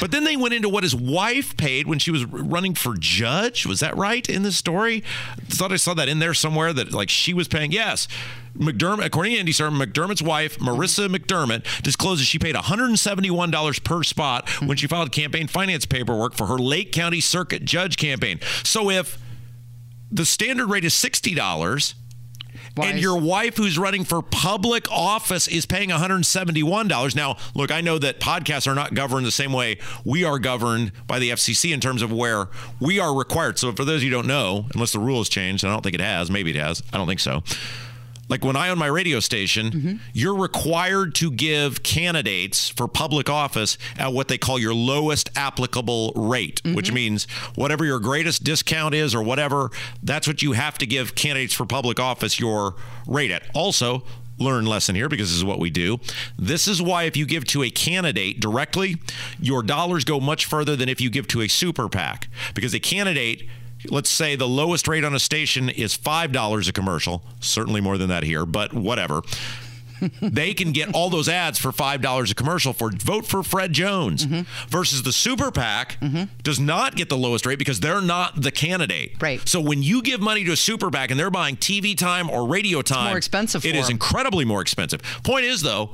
But 0.00 0.10
then 0.10 0.24
they 0.24 0.36
went 0.36 0.54
into 0.54 0.68
what 0.68 0.82
his 0.82 0.94
wife 0.94 1.56
paid 1.56 1.86
when 1.86 1.98
she 1.98 2.10
was 2.10 2.24
running 2.24 2.74
for 2.74 2.96
judge. 2.98 3.66
Was 3.66 3.80
that 3.80 3.96
right 3.96 4.28
in 4.28 4.42
the 4.42 4.52
story? 4.52 5.02
thought 5.48 5.72
I 5.72 5.76
saw 5.76 5.94
that 5.94 6.08
in 6.08 6.18
there 6.18 6.34
somewhere 6.34 6.72
that 6.72 6.92
like 6.92 7.08
she 7.10 7.34
was 7.34 7.48
paying. 7.48 7.72
Yes. 7.72 8.06
McDermott, 8.56 9.04
according 9.04 9.34
to 9.34 9.42
IndyStar, 9.42 9.70
McDermott's 9.70 10.22
wife, 10.22 10.58
Marissa 10.58 11.08
McDermott, 11.08 11.82
discloses 11.82 12.26
she 12.26 12.38
paid 12.38 12.54
$171 12.54 13.84
per 13.84 14.02
spot 14.02 14.48
when 14.60 14.76
she 14.76 14.86
filed 14.86 15.12
campaign 15.12 15.46
finance 15.46 15.86
paperwork 15.86 16.34
for 16.34 16.46
her 16.46 16.58
Lake 16.58 16.90
County 16.90 17.20
Circuit 17.20 17.64
Judge 17.64 17.96
campaign. 17.96 18.40
So 18.64 18.90
if 18.90 19.18
the 20.10 20.24
standard 20.24 20.68
rate 20.68 20.84
is 20.84 20.94
$60, 20.94 21.94
And 22.76 23.00
your 23.00 23.18
wife 23.18 23.56
who's 23.56 23.78
running 23.78 24.04
for 24.04 24.22
public 24.22 24.90
office 24.90 25.48
is 25.48 25.66
paying 25.66 25.88
$171. 25.90 27.16
Now, 27.16 27.36
look, 27.54 27.70
I 27.70 27.80
know 27.80 27.98
that 27.98 28.20
podcasts 28.20 28.66
are 28.70 28.74
not 28.74 28.94
governed 28.94 29.26
the 29.26 29.30
same 29.30 29.52
way 29.52 29.78
we 30.04 30.24
are 30.24 30.38
governed 30.38 30.92
by 31.06 31.18
the 31.18 31.30
FCC 31.30 31.72
in 31.72 31.80
terms 31.80 32.02
of 32.02 32.12
where 32.12 32.48
we 32.80 32.98
are 33.00 33.16
required. 33.16 33.58
So, 33.58 33.72
for 33.72 33.84
those 33.84 33.96
of 33.96 34.04
you 34.04 34.10
who 34.10 34.16
don't 34.16 34.26
know, 34.26 34.66
unless 34.74 34.92
the 34.92 35.00
rule 35.00 35.18
has 35.18 35.28
changed, 35.28 35.64
and 35.64 35.70
I 35.70 35.74
don't 35.74 35.82
think 35.82 35.94
it 35.94 36.00
has, 36.00 36.30
maybe 36.30 36.50
it 36.50 36.56
has, 36.56 36.82
I 36.92 36.98
don't 36.98 37.06
think 37.08 37.20
so. 37.20 37.42
Like 38.28 38.44
when 38.44 38.56
I 38.56 38.68
own 38.68 38.78
my 38.78 38.86
radio 38.86 39.20
station, 39.20 39.70
mm-hmm. 39.70 39.96
you're 40.12 40.36
required 40.36 41.14
to 41.16 41.30
give 41.30 41.82
candidates 41.82 42.68
for 42.68 42.86
public 42.86 43.30
office 43.30 43.78
at 43.96 44.12
what 44.12 44.28
they 44.28 44.38
call 44.38 44.58
your 44.58 44.74
lowest 44.74 45.30
applicable 45.36 46.12
rate, 46.14 46.60
which 46.64 46.86
mm-hmm. 46.86 46.94
means 46.94 47.26
whatever 47.54 47.84
your 47.84 47.98
greatest 47.98 48.44
discount 48.44 48.94
is 48.94 49.14
or 49.14 49.22
whatever, 49.22 49.70
that's 50.02 50.26
what 50.26 50.42
you 50.42 50.52
have 50.52 50.76
to 50.78 50.86
give 50.86 51.14
candidates 51.14 51.54
for 51.54 51.64
public 51.64 51.98
office 51.98 52.38
your 52.38 52.74
rate 53.06 53.30
at. 53.30 53.42
Also, 53.54 54.02
learn 54.38 54.66
lesson 54.66 54.94
here 54.94 55.08
because 55.08 55.28
this 55.28 55.36
is 55.36 55.44
what 55.44 55.58
we 55.58 55.70
do. 55.70 55.98
This 56.38 56.68
is 56.68 56.80
why 56.80 57.04
if 57.04 57.16
you 57.16 57.26
give 57.26 57.44
to 57.46 57.62
a 57.62 57.70
candidate 57.70 58.40
directly, 58.40 58.96
your 59.40 59.62
dollars 59.62 60.04
go 60.04 60.20
much 60.20 60.44
further 60.44 60.76
than 60.76 60.88
if 60.88 61.00
you 61.00 61.10
give 61.10 61.26
to 61.28 61.40
a 61.40 61.48
super 61.48 61.88
PAC 61.88 62.28
because 62.54 62.74
a 62.74 62.80
candidate 62.80 63.48
let's 63.88 64.10
say 64.10 64.36
the 64.36 64.48
lowest 64.48 64.88
rate 64.88 65.04
on 65.04 65.14
a 65.14 65.20
station 65.20 65.68
is 65.68 65.96
$5 65.96 66.68
a 66.68 66.72
commercial, 66.72 67.22
certainly 67.40 67.80
more 67.80 67.96
than 67.98 68.08
that 68.08 68.22
here, 68.24 68.44
but 68.46 68.72
whatever. 68.74 69.22
they 70.22 70.54
can 70.54 70.70
get 70.70 70.94
all 70.94 71.10
those 71.10 71.28
ads 71.28 71.58
for 71.58 71.72
$5 71.72 72.30
a 72.30 72.34
commercial 72.36 72.72
for 72.72 72.90
vote 72.92 73.26
for 73.26 73.42
Fred 73.42 73.72
Jones 73.72 74.22
versus 74.68 75.02
the 75.02 75.10
super 75.12 75.50
PAC 75.50 75.98
does 76.44 76.60
not 76.60 76.94
get 76.94 77.08
the 77.08 77.16
lowest 77.16 77.44
rate 77.46 77.58
because 77.58 77.80
they're 77.80 78.00
not 78.00 78.40
the 78.40 78.52
candidate. 78.52 79.20
Right. 79.20 79.46
So 79.48 79.60
when 79.60 79.82
you 79.82 80.00
give 80.02 80.20
money 80.20 80.44
to 80.44 80.52
a 80.52 80.56
super 80.56 80.88
PAC 80.90 81.10
and 81.10 81.18
they're 81.18 81.30
buying 81.30 81.56
TV 81.56 81.98
time 81.98 82.30
or 82.30 82.46
radio 82.46 82.80
time, 82.80 83.08
more 83.08 83.18
expensive 83.18 83.64
It 83.66 83.74
is 83.74 83.86
'em. 83.86 83.92
incredibly 83.94 84.44
more 84.44 84.60
expensive. 84.62 85.02
Point 85.24 85.46
is 85.46 85.62
though, 85.62 85.90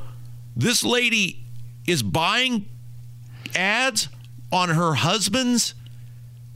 this 0.54 0.84
lady 0.84 1.42
is 1.86 2.02
buying 2.02 2.66
ads 3.54 4.08
on 4.52 4.68
her 4.68 4.94
husband's 4.94 5.74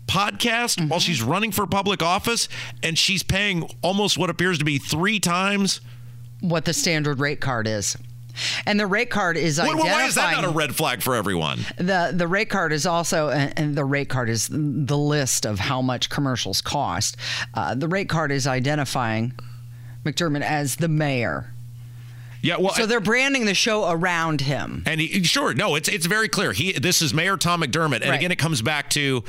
podcast 0.08 0.88
while 0.88 1.00
she's 1.00 1.22
running 1.22 1.52
for 1.52 1.66
public 1.66 2.02
office 2.02 2.48
and 2.82 2.98
she's 2.98 3.22
paying 3.22 3.68
almost 3.82 4.18
what 4.18 4.30
appears 4.30 4.58
to 4.58 4.64
be 4.64 4.78
three 4.78 5.20
times 5.20 5.80
what 6.40 6.64
the 6.64 6.72
standard 6.72 7.20
rate 7.20 7.40
card 7.40 7.66
is. 7.66 7.96
And 8.66 8.78
the 8.78 8.86
rate 8.86 9.10
card 9.10 9.36
is 9.36 9.58
Why- 9.58 9.64
identifying. 9.66 9.92
Why 9.92 10.06
is 10.06 10.14
that 10.14 10.30
not 10.32 10.44
a 10.44 10.48
red 10.50 10.74
flag 10.76 11.02
for 11.02 11.16
everyone? 11.16 11.58
The 11.76 12.12
the 12.14 12.28
rate 12.28 12.48
card 12.48 12.72
is 12.72 12.86
also, 12.86 13.30
and 13.30 13.52
and 13.58 13.74
the 13.76 13.84
rate 13.84 14.08
card 14.08 14.28
is 14.30 14.48
the 14.48 14.96
list 14.96 15.44
of 15.44 15.58
how 15.58 15.82
much 15.82 16.08
commercials 16.08 16.60
cost. 16.60 17.16
Uh, 17.54 17.74
the 17.74 17.88
rate 17.88 18.08
card 18.08 18.30
is 18.30 18.46
identifying 18.46 19.32
McDermott 20.04 20.42
as 20.42 20.76
the 20.76 20.86
mayor. 20.88 21.52
Yeah, 22.40 22.58
well, 22.60 22.72
So 22.74 22.86
they're 22.86 23.00
branding 23.00 23.46
the 23.46 23.54
show 23.54 23.90
around 23.90 24.42
him. 24.42 24.84
And 24.86 25.00
he, 25.00 25.24
sure, 25.24 25.52
no, 25.54 25.74
it's 25.74 25.88
it's 25.88 26.06
very 26.06 26.28
clear. 26.28 26.52
He 26.52 26.70
this 26.74 27.02
is 27.02 27.12
Mayor 27.12 27.36
Tom 27.36 27.62
McDermott, 27.62 28.02
and 28.02 28.10
Right. 28.10 28.14
again, 28.20 28.30
it 28.30 28.38
comes 28.38 28.62
back 28.62 28.88
to 28.90 29.24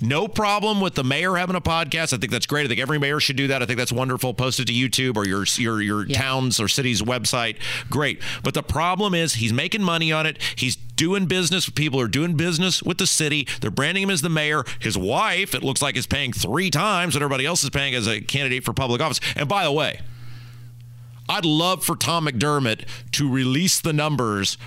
no 0.00 0.28
problem 0.28 0.80
with 0.80 0.94
the 0.94 1.04
mayor 1.04 1.36
having 1.36 1.56
a 1.56 1.60
podcast. 1.60 2.12
I 2.12 2.16
think 2.18 2.30
that's 2.30 2.46
great. 2.46 2.64
I 2.64 2.68
think 2.68 2.80
every 2.80 2.98
mayor 2.98 3.20
should 3.20 3.36
do 3.36 3.48
that. 3.48 3.62
I 3.62 3.66
think 3.66 3.78
that's 3.78 3.92
wonderful. 3.92 4.32
Post 4.34 4.60
it 4.60 4.66
to 4.66 4.72
YouTube 4.72 5.16
or 5.16 5.26
your 5.26 5.44
your 5.58 5.80
your 5.82 6.06
Yeah. 6.06 6.18
town's 6.18 6.58
or 6.60 6.68
city's 6.68 7.02
website. 7.02 7.56
Great. 7.90 8.20
But 8.42 8.54
the 8.54 8.62
problem 8.62 9.14
is 9.14 9.34
he's 9.34 9.52
making 9.52 9.82
money 9.82 10.10
on 10.12 10.26
it. 10.26 10.38
He's 10.56 10.76
doing 10.76 11.26
business 11.26 11.66
with 11.66 11.74
people 11.74 11.98
who 11.98 12.04
are 12.04 12.08
doing 12.08 12.34
business 12.34 12.82
with 12.82 12.98
the 12.98 13.06
city. 13.06 13.46
They're 13.60 13.70
branding 13.70 14.02
him 14.04 14.10
as 14.10 14.22
the 14.22 14.28
mayor. 14.28 14.64
His 14.78 14.96
wife, 14.98 15.54
it 15.54 15.62
looks 15.62 15.80
like, 15.82 15.96
is 15.96 16.06
paying 16.06 16.32
three 16.32 16.70
times 16.70 17.14
what 17.14 17.22
everybody 17.22 17.46
else 17.46 17.64
is 17.64 17.70
paying 17.70 17.94
as 17.94 18.06
a 18.06 18.20
candidate 18.20 18.64
for 18.64 18.72
public 18.72 19.00
office. 19.00 19.20
And 19.36 19.48
by 19.48 19.64
the 19.64 19.72
way, 19.72 20.00
I'd 21.28 21.44
love 21.44 21.84
for 21.84 21.94
Tom 21.96 22.26
McDermott 22.26 22.84
to 23.12 23.30
release 23.30 23.80
the 23.80 23.92
numbers 23.92 24.58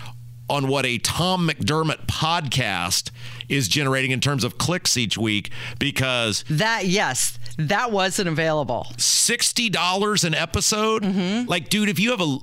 on 0.53 0.67
what 0.67 0.86
a 0.86 1.00
Tom 1.00 1.48
McDermott 1.50 2.05
podcast 2.05 3.10
is 3.50 3.67
generating 3.67 4.12
in 4.12 4.19
terms 4.19 4.43
of 4.43 4.57
clicks 4.60 4.95
each 4.98 5.17
week 5.17 5.50
because 5.79 6.45
That 6.50 6.86
yes, 6.86 7.39
that 7.57 7.91
wasn't 7.91 8.29
available. 8.29 8.86
$60 8.98 10.24
an 10.24 10.36
episode? 10.36 11.03
Like 11.48 11.69
dude 11.69 11.89
if 11.89 12.00
you 12.00 12.12
have 12.12 12.22
a 12.22 12.38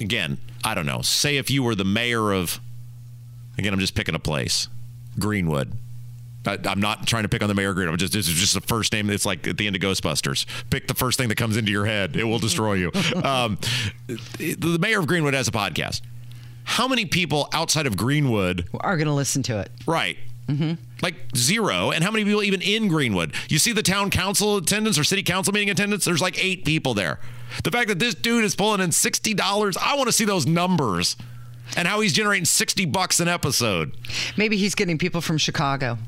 again 0.00 0.38
i 0.64 0.74
don't 0.74 0.86
know. 0.86 1.02
Say 1.02 1.36
if 1.36 1.50
you 1.50 1.62
were 1.62 1.74
the 1.74 1.84
mayor 1.84 2.32
of 2.32 2.58
again 3.58 3.72
i'm 3.72 3.78
just 3.80 3.94
picking 3.94 4.14
a 4.14 4.18
place 4.20 4.68
greenwood. 5.18 5.72
I, 6.46 6.58
i'm 6.66 6.80
not 6.80 7.06
trying 7.06 7.22
to 7.24 7.28
pick 7.28 7.42
on 7.42 7.48
the 7.48 7.54
mayor 7.54 7.70
of 7.70 7.76
greenwood. 7.76 8.00
Just 8.00 8.12
this 8.12 8.26
is 8.28 8.34
just 8.34 8.54
the 8.54 8.60
first 8.60 8.92
name. 8.92 9.08
It's 9.10 9.24
like 9.26 9.46
at 9.46 9.56
the 9.56 9.66
end 9.68 9.76
of 9.76 9.82
ghostbusters. 9.82 10.46
Pick 10.70 10.88
the 10.88 10.94
first 10.94 11.16
thing 11.18 11.28
that 11.28 11.36
comes 11.36 11.56
into 11.56 11.70
your 11.70 11.86
head. 11.86 12.16
It 12.16 12.24
will 12.24 12.38
destroy 12.40 12.74
you. 12.74 12.90
Um, 13.24 13.58
the 14.38 14.78
mayor 14.80 14.98
of 15.00 15.06
greenwood 15.06 15.34
has 15.34 15.46
a 15.46 15.52
podcast 15.52 16.00
how 16.70 16.86
many 16.86 17.04
people 17.04 17.48
outside 17.52 17.84
of 17.84 17.96
greenwood 17.96 18.68
Are 18.80 18.96
going 18.96 19.08
to 19.08 19.12
listen 19.12 19.42
to 19.44 19.58
it. 19.58 19.72
Right. 19.86 20.16
Mm-hmm. 20.46 20.74
Like 21.02 21.16
zero. 21.36 21.90
And 21.90 22.04
how 22.04 22.12
many 22.12 22.24
people 22.24 22.44
even 22.44 22.62
in 22.62 22.86
Greenwood? 22.86 23.34
You 23.48 23.58
see 23.58 23.72
the 23.72 23.82
town 23.82 24.10
council 24.10 24.56
attendance 24.56 24.96
or 24.96 25.02
city 25.02 25.24
council 25.24 25.52
meeting 25.52 25.70
attendance? 25.70 26.04
There's 26.04 26.20
like 26.20 26.42
eight 26.42 26.64
people 26.64 26.94
there. 26.94 27.18
The 27.64 27.72
fact 27.72 27.88
that 27.88 27.98
this 27.98 28.14
dude 28.14 28.44
is 28.44 28.54
pulling 28.54 28.80
in 28.80 28.90
$60, 28.90 29.76
I 29.80 29.96
want 29.96 30.06
to 30.06 30.12
see 30.12 30.24
those 30.24 30.46
numbers 30.46 31.16
and 31.76 31.88
how 31.88 32.00
he's 32.00 32.12
generating 32.12 32.44
60 32.44 32.84
bucks 32.86 33.18
an 33.18 33.26
episode. 33.26 33.96
Maybe 34.36 34.56
he's 34.56 34.76
getting 34.76 34.96
people 34.96 35.20
from 35.20 35.38
Chicago. 35.38 35.98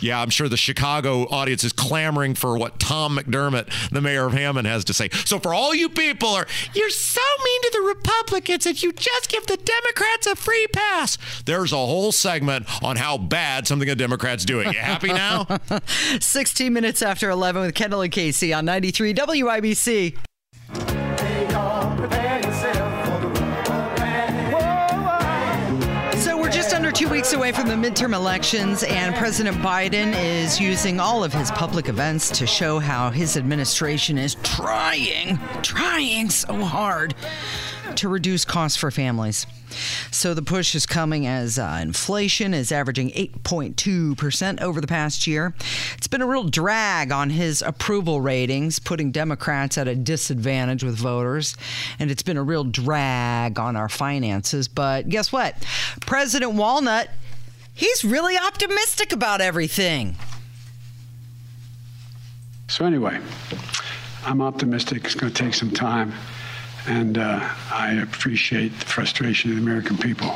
Yeah, 0.00 0.20
I'm 0.20 0.30
sure 0.30 0.48
the 0.48 0.56
Chicago 0.56 1.22
audience 1.30 1.64
is 1.64 1.72
clamoring 1.72 2.34
for 2.34 2.56
what 2.58 2.78
Tom 2.78 3.16
McDermott, 3.16 3.72
the 3.90 4.00
mayor 4.00 4.26
of 4.26 4.32
Hammond, 4.32 4.66
has 4.66 4.84
to 4.86 4.94
say. 4.94 5.08
So 5.24 5.38
for 5.38 5.54
all 5.54 5.74
you 5.74 5.88
people 5.88 6.28
are, 6.30 6.46
you're 6.74 6.90
so 6.90 7.20
mean 7.44 7.62
to 7.62 7.70
the 7.72 7.80
Republicans 7.82 8.64
that 8.64 8.82
you 8.82 8.92
just 8.92 9.28
give 9.28 9.46
the 9.46 9.56
Democrats 9.56 10.26
a 10.26 10.36
free 10.36 10.66
pass. 10.72 11.18
There's 11.44 11.72
a 11.72 11.76
whole 11.76 12.12
segment 12.12 12.66
on 12.82 12.96
how 12.96 13.18
bad 13.18 13.66
something 13.66 13.88
a 13.88 13.94
Democrat's 13.94 14.44
doing. 14.44 14.72
You 14.72 14.78
happy 14.78 15.08
now? 15.08 15.46
16 16.20 16.72
minutes 16.72 17.02
after 17.02 17.30
11 17.30 17.62
with 17.62 17.74
Kendall 17.74 18.02
and 18.02 18.12
Casey 18.12 18.52
on 18.52 18.64
93 18.64 19.14
WIBC. 19.14 20.16
Two 26.94 27.08
weeks 27.08 27.32
away 27.32 27.52
from 27.52 27.68
the 27.68 27.74
midterm 27.74 28.14
elections, 28.14 28.82
and 28.82 29.14
President 29.14 29.56
Biden 29.58 30.14
is 30.14 30.60
using 30.60 31.00
all 31.00 31.24
of 31.24 31.32
his 31.32 31.50
public 31.52 31.88
events 31.88 32.28
to 32.38 32.46
show 32.46 32.78
how 32.78 33.08
his 33.08 33.36
administration 33.38 34.18
is 34.18 34.36
trying, 34.42 35.38
trying 35.62 36.28
so 36.28 36.54
hard 36.62 37.14
to 37.96 38.08
reduce 38.08 38.44
costs 38.44 38.76
for 38.76 38.90
families. 38.90 39.46
So 40.10 40.34
the 40.34 40.42
push 40.42 40.74
is 40.74 40.86
coming 40.86 41.26
as 41.26 41.58
uh, 41.58 41.78
inflation 41.80 42.54
is 42.54 42.70
averaging 42.70 43.10
8.2% 43.10 44.60
over 44.60 44.80
the 44.80 44.86
past 44.86 45.26
year. 45.26 45.54
It's 45.96 46.06
been 46.06 46.22
a 46.22 46.26
real 46.26 46.44
drag 46.44 47.12
on 47.12 47.30
his 47.30 47.62
approval 47.62 48.20
ratings, 48.20 48.78
putting 48.78 49.12
Democrats 49.12 49.78
at 49.78 49.88
a 49.88 49.94
disadvantage 49.94 50.84
with 50.84 50.96
voters. 50.96 51.56
And 51.98 52.10
it's 52.10 52.22
been 52.22 52.36
a 52.36 52.42
real 52.42 52.64
drag 52.64 53.58
on 53.58 53.76
our 53.76 53.88
finances. 53.88 54.68
But 54.68 55.08
guess 55.08 55.32
what? 55.32 55.56
President 56.06 56.52
Walnut, 56.52 57.08
he's 57.74 58.04
really 58.04 58.36
optimistic 58.36 59.12
about 59.12 59.40
everything. 59.40 60.16
So 62.68 62.86
anyway, 62.86 63.20
I'm 64.24 64.40
optimistic. 64.40 65.04
It's 65.04 65.14
going 65.14 65.32
to 65.32 65.42
take 65.42 65.52
some 65.52 65.70
time, 65.70 66.12
and 66.86 67.18
uh, 67.18 67.48
I 67.70 68.00
appreciate 68.02 68.78
the 68.78 68.86
frustration 68.86 69.50
of 69.50 69.56
the 69.56 69.62
American 69.62 69.96
people. 69.98 70.30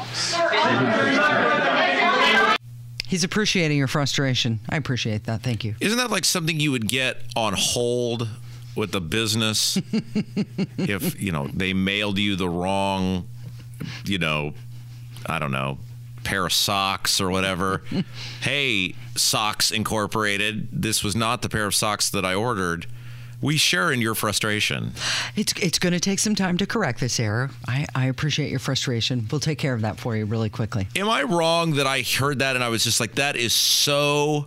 He's 3.08 3.22
appreciating 3.22 3.78
your 3.78 3.86
frustration. 3.86 4.60
I 4.68 4.76
appreciate 4.76 5.24
that. 5.24 5.42
Thank 5.42 5.64
you. 5.64 5.76
Isn't 5.80 5.98
that 5.98 6.10
like 6.10 6.24
something 6.24 6.58
you 6.58 6.72
would 6.72 6.88
get 6.88 7.18
on 7.36 7.54
hold 7.56 8.28
with 8.74 8.94
a 8.94 9.00
business 9.00 9.78
if, 10.76 11.20
you 11.20 11.32
know, 11.32 11.46
they 11.54 11.72
mailed 11.72 12.18
you 12.18 12.36
the 12.36 12.48
wrong, 12.48 13.28
you 14.04 14.18
know, 14.18 14.54
I 15.24 15.38
don't 15.38 15.52
know, 15.52 15.78
pair 16.24 16.44
of 16.46 16.52
socks 16.52 17.20
or 17.20 17.30
whatever. 17.30 17.82
hey, 18.42 18.94
Socks 19.14 19.70
Incorporated, 19.70 20.68
this 20.72 21.02
was 21.02 21.16
not 21.16 21.42
the 21.42 21.48
pair 21.48 21.66
of 21.66 21.74
socks 21.74 22.10
that 22.10 22.24
I 22.24 22.34
ordered. 22.34 22.86
We 23.40 23.56
share 23.56 23.92
in 23.92 24.00
your 24.00 24.14
frustration. 24.14 24.92
It's 25.36 25.52
it's 25.60 25.78
going 25.78 25.92
to 25.92 26.00
take 26.00 26.18
some 26.18 26.34
time 26.34 26.56
to 26.58 26.66
correct 26.66 27.00
this 27.00 27.20
error. 27.20 27.50
I, 27.68 27.86
I 27.94 28.06
appreciate 28.06 28.50
your 28.50 28.58
frustration. 28.58 29.26
We'll 29.30 29.40
take 29.40 29.58
care 29.58 29.74
of 29.74 29.82
that 29.82 29.98
for 29.98 30.16
you 30.16 30.24
really 30.24 30.48
quickly. 30.48 30.88
Am 30.96 31.08
I 31.08 31.22
wrong 31.22 31.72
that 31.74 31.86
I 31.86 32.02
heard 32.02 32.38
that 32.38 32.56
and 32.56 32.64
I 32.64 32.68
was 32.68 32.84
just 32.84 32.98
like, 32.98 33.16
that 33.16 33.36
is 33.36 33.52
so 33.52 34.46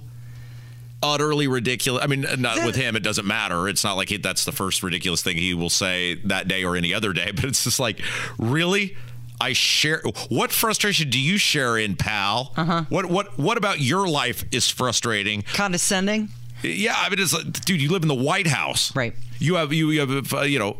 utterly 1.03 1.48
ridiculous? 1.48 2.03
I 2.03 2.08
mean, 2.08 2.25
not 2.39 2.65
with 2.65 2.75
him, 2.75 2.96
it 2.96 3.03
doesn't 3.03 3.27
matter. 3.27 3.67
It's 3.69 3.84
not 3.84 3.96
like 3.96 4.10
he, 4.10 4.17
that's 4.17 4.43
the 4.43 4.51
first 4.51 4.81
ridiculous 4.81 5.22
thing 5.22 5.38
he 5.38 5.53
will 5.53 5.69
say 5.69 6.15
that 6.25 6.48
day 6.48 6.63
or 6.63 6.75
any 6.75 6.93
other 6.93 7.13
day, 7.13 7.31
but 7.36 7.46
it's 7.46 7.63
just 7.63 7.79
like, 7.79 8.01
really? 8.38 8.96
I 9.41 9.53
share. 9.53 10.01
What 10.27 10.51
frustration 10.51 11.10
do 11.10 11.17
you 11.17 11.38
share 11.38 11.77
in, 11.77 11.96
pal? 11.96 12.51
Uh-huh. 12.58 12.84
What 12.89 13.05
what 13.05 13.39
what 13.39 13.58
about 13.58 13.79
your 13.79 14.05
life 14.05 14.43
is 14.51 14.69
frustrating? 14.69 15.43
Condescending? 15.53 16.27
Yeah, 16.63 16.96
I 16.98 17.10
mean, 17.10 17.20
it's 17.20 17.34
like, 17.34 17.51
dude, 17.66 17.82
you 17.82 17.89
live 17.89 18.01
in 18.01 18.08
the 18.08 18.16
White 18.16 18.48
House, 18.48 18.96
Right. 18.96 19.13
You 19.39 19.56
have 19.56 19.72
you, 19.72 19.89
you 19.92 20.00
have 20.01 20.34
uh, 20.34 20.42
you 20.42 20.60
know. 20.60 20.75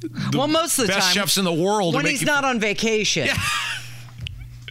the 0.00 0.36
well, 0.38 0.48
most 0.48 0.78
of 0.78 0.86
the 0.86 0.92
best 0.92 1.14
time, 1.14 1.22
chefs 1.22 1.38
in 1.38 1.44
the 1.44 1.52
world. 1.52 1.94
when 1.94 2.04
he's 2.04 2.22
not 2.22 2.44
on 2.44 2.58
vacation. 2.58 3.28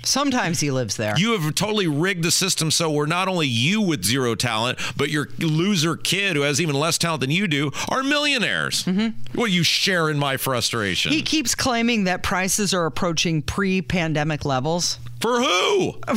Sometimes 0.03 0.59
he 0.59 0.71
lives 0.71 0.97
there. 0.97 1.13
You 1.17 1.37
have 1.39 1.53
totally 1.55 1.87
rigged 1.87 2.23
the 2.23 2.31
system 2.31 2.71
so 2.71 2.91
we're 2.91 3.05
not 3.05 3.27
only 3.27 3.47
you 3.47 3.81
with 3.81 4.03
zero 4.03 4.35
talent, 4.35 4.79
but 4.97 5.09
your 5.09 5.29
loser 5.39 5.95
kid 5.95 6.35
who 6.35 6.41
has 6.41 6.59
even 6.59 6.75
less 6.75 6.97
talent 6.97 7.21
than 7.21 7.31
you 7.31 7.47
do 7.47 7.71
are 7.89 8.03
millionaires. 8.03 8.83
Mm-hmm. 8.83 9.37
Well, 9.37 9.47
you 9.47 9.63
share 9.63 10.09
in 10.09 10.17
my 10.17 10.37
frustration. 10.37 11.11
he 11.11 11.21
keeps 11.21 11.55
claiming 11.55 12.05
that 12.05 12.23
prices 12.23 12.73
are 12.73 12.85
approaching 12.85 13.41
pre-pandemic 13.41 14.45
levels. 14.45 14.99
For 15.19 15.39
who? 15.39 15.89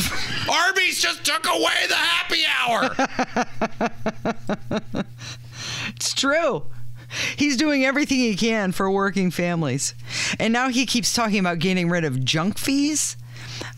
Arby's 0.50 1.03
just 1.03 1.25
took 1.25 1.47
away 1.47 1.87
the 1.88 1.95
happy 1.95 2.43
hour. 2.59 2.97
It's 5.97 6.14
true. 6.14 6.64
He's 7.37 7.57
doing 7.57 7.85
everything 7.85 8.19
he 8.19 8.35
can 8.35 8.73
for 8.73 8.91
working 8.91 9.31
families. 9.31 9.95
And 10.41 10.53
now 10.53 10.69
he 10.69 10.87
keeps 10.87 11.14
talking 11.14 11.38
about 11.38 11.61
getting 11.61 11.88
rid 11.88 12.05
of 12.05 12.25
junk 12.25 12.59
fees, 12.59 13.17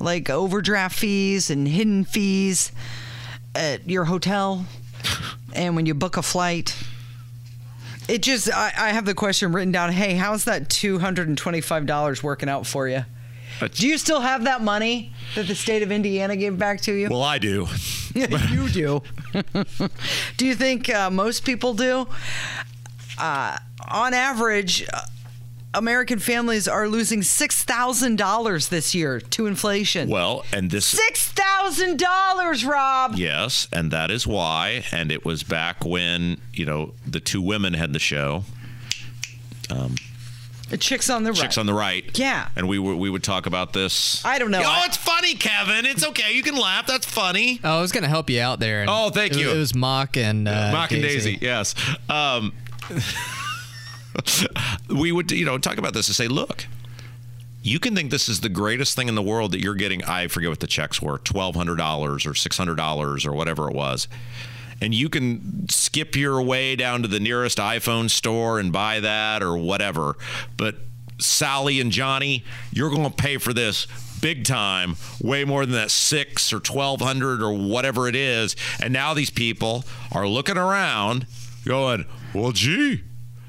like 0.00 0.28
overdraft 0.30 0.98
fees 0.98 1.50
and 1.50 1.66
hidden 1.66 2.04
fees 2.04 2.72
at 3.54 3.88
your 3.88 4.04
hotel 4.04 4.66
and 5.54 5.76
when 5.76 5.86
you 5.86 5.94
book 5.94 6.16
a 6.16 6.22
flight. 6.22 6.76
It 8.08 8.22
just, 8.22 8.52
I, 8.52 8.72
I 8.76 8.88
have 8.90 9.04
the 9.04 9.14
question 9.14 9.52
written 9.52 9.72
down 9.72 9.92
hey, 9.92 10.14
how's 10.14 10.44
that 10.44 10.68
$225 10.68 12.22
working 12.22 12.48
out 12.48 12.66
for 12.66 12.88
you? 12.88 13.04
Do 13.72 13.88
you 13.88 13.96
still 13.96 14.20
have 14.20 14.44
that 14.44 14.60
money 14.60 15.12
that 15.34 15.46
the 15.46 15.54
state 15.54 15.82
of 15.82 15.90
Indiana 15.90 16.36
gave 16.36 16.58
back 16.58 16.82
to 16.82 16.92
you? 16.92 17.08
well, 17.08 17.22
I 17.22 17.38
do. 17.38 17.66
you 18.14 18.68
do. 18.68 19.02
do 20.36 20.46
you 20.46 20.54
think 20.54 20.90
uh, 20.90 21.10
most 21.10 21.44
people 21.44 21.72
do? 21.72 22.06
Uh, 23.18 23.56
on 23.88 24.12
average, 24.12 24.86
uh, 24.92 25.00
American 25.76 26.18
families 26.18 26.66
are 26.66 26.88
losing 26.88 27.23
six 27.23 27.62
thousand 27.64 28.16
dollars 28.16 28.68
this 28.68 28.95
year 28.95 29.21
to 29.21 29.47
inflation. 29.47 30.09
Well, 30.09 30.45
and 30.52 30.71
this 30.71 30.87
six 30.87 31.30
thousand 31.30 31.99
dollars, 31.99 32.64
Rob. 32.64 33.14
Yes, 33.16 33.68
and 33.73 33.90
that 33.92 34.11
is 34.11 34.26
why. 34.26 34.85
And 34.92 35.12
it 35.12 35.25
was 35.25 35.42
back 35.42 35.85
when 35.85 36.38
you 36.52 36.66
know 36.66 36.95
the 37.06 37.21
two 37.21 37.42
women 37.42 37.75
had 37.75 37.92
the 37.92 37.99
show. 37.99 38.45
Um, 39.71 39.97
The 40.71 40.76
chicks 40.78 41.09
on 41.11 41.23
the 41.23 41.30
right. 41.33 41.40
Chicks 41.40 41.59
on 41.59 41.66
the 41.66 41.75
right. 41.75 42.18
Yeah. 42.18 42.49
And 42.56 42.68
we 42.68 42.78
would 42.78 42.97
we 42.97 43.09
would 43.11 43.23
talk 43.23 43.47
about 43.47 43.73
this. 43.73 44.25
I 44.25 44.38
don't 44.40 44.50
know. 44.50 44.62
Oh, 44.64 44.83
it's 44.85 44.97
funny, 44.97 45.35
Kevin. 45.35 45.87
It's 45.87 46.04
okay. 46.06 46.33
You 46.35 46.42
can 46.42 46.56
laugh. 46.56 46.87
That's 46.88 47.06
funny. 47.06 47.61
Oh, 47.62 47.78
I 47.78 47.80
was 47.80 47.92
gonna 47.92 48.09
help 48.09 48.30
you 48.30 48.40
out 48.40 48.59
there. 48.61 48.80
and 48.80 48.90
Oh, 48.90 49.11
thank 49.11 49.33
it- 49.35 49.38
you. 49.38 49.50
It 49.52 49.56
was 49.56 49.75
Mock 49.75 50.16
and 50.16 50.49
uh, 50.49 50.71
Mock 50.73 50.90
and 50.92 51.02
Daisy. 51.02 51.38
Yes. 51.40 51.75
Um, 52.09 52.52
we 54.88 55.12
would 55.12 55.30
you 55.30 55.44
know 55.44 55.58
talk 55.58 55.78
about 55.78 55.94
this 55.94 56.08
and 56.08 56.16
say, 56.16 56.28
look. 56.28 56.66
You 57.62 57.80
can 57.80 57.96
think 57.96 58.12
this 58.12 58.28
is 58.28 58.42
the 58.42 58.49
greatest 58.49 58.94
thing 58.94 59.08
in 59.08 59.16
the 59.16 59.23
world 59.23 59.50
that 59.50 59.61
you're 59.61 59.75
getting. 59.75 60.04
I 60.04 60.28
forget 60.28 60.50
what 60.50 60.61
the 60.61 60.68
checks 60.68 61.02
were 61.02 61.18
twelve 61.18 61.56
hundred 61.56 61.78
dollars 61.78 62.25
or 62.25 62.32
six 62.32 62.56
hundred 62.56 62.76
dollars 62.76 63.26
or 63.26 63.32
whatever 63.32 63.68
it 63.68 63.75
was, 63.75 64.06
and 64.80 64.94
you 64.94 65.08
can 65.08 65.68
skip 65.68 66.14
your 66.14 66.40
way 66.40 66.76
down 66.76 67.02
to 67.02 67.08
the 67.08 67.18
nearest 67.18 67.58
iPhone 67.58 68.08
store 68.08 68.61
and 68.61 68.73
buy 68.73 69.00
that 69.00 69.42
or 69.42 69.56
whatever. 69.56 70.16
But 70.56 70.76
Sally 71.18 71.80
and 71.80 71.90
Johnny, 71.90 72.44
you're 72.70 72.90
going 72.90 73.02
to 73.02 73.11
pay 73.11 73.37
for 73.38 73.52
this 73.52 73.88
big 74.20 74.44
time, 74.44 74.96
way 75.20 75.44
more 75.44 75.64
than 75.64 75.75
that 75.75 75.90
six 75.90 76.52
or 76.52 76.61
twelve 76.61 77.00
hundred 77.00 77.42
or 77.42 77.52
whatever 77.52 78.06
it 78.06 78.14
is. 78.14 78.54
And 78.80 78.92
now 78.92 79.12
these 79.12 79.30
people 79.30 79.85
are 80.12 80.28
looking 80.28 80.56
around, 80.56 81.26
going, 81.64 82.04
"Well, 82.35 82.52
gee, 82.52 83.02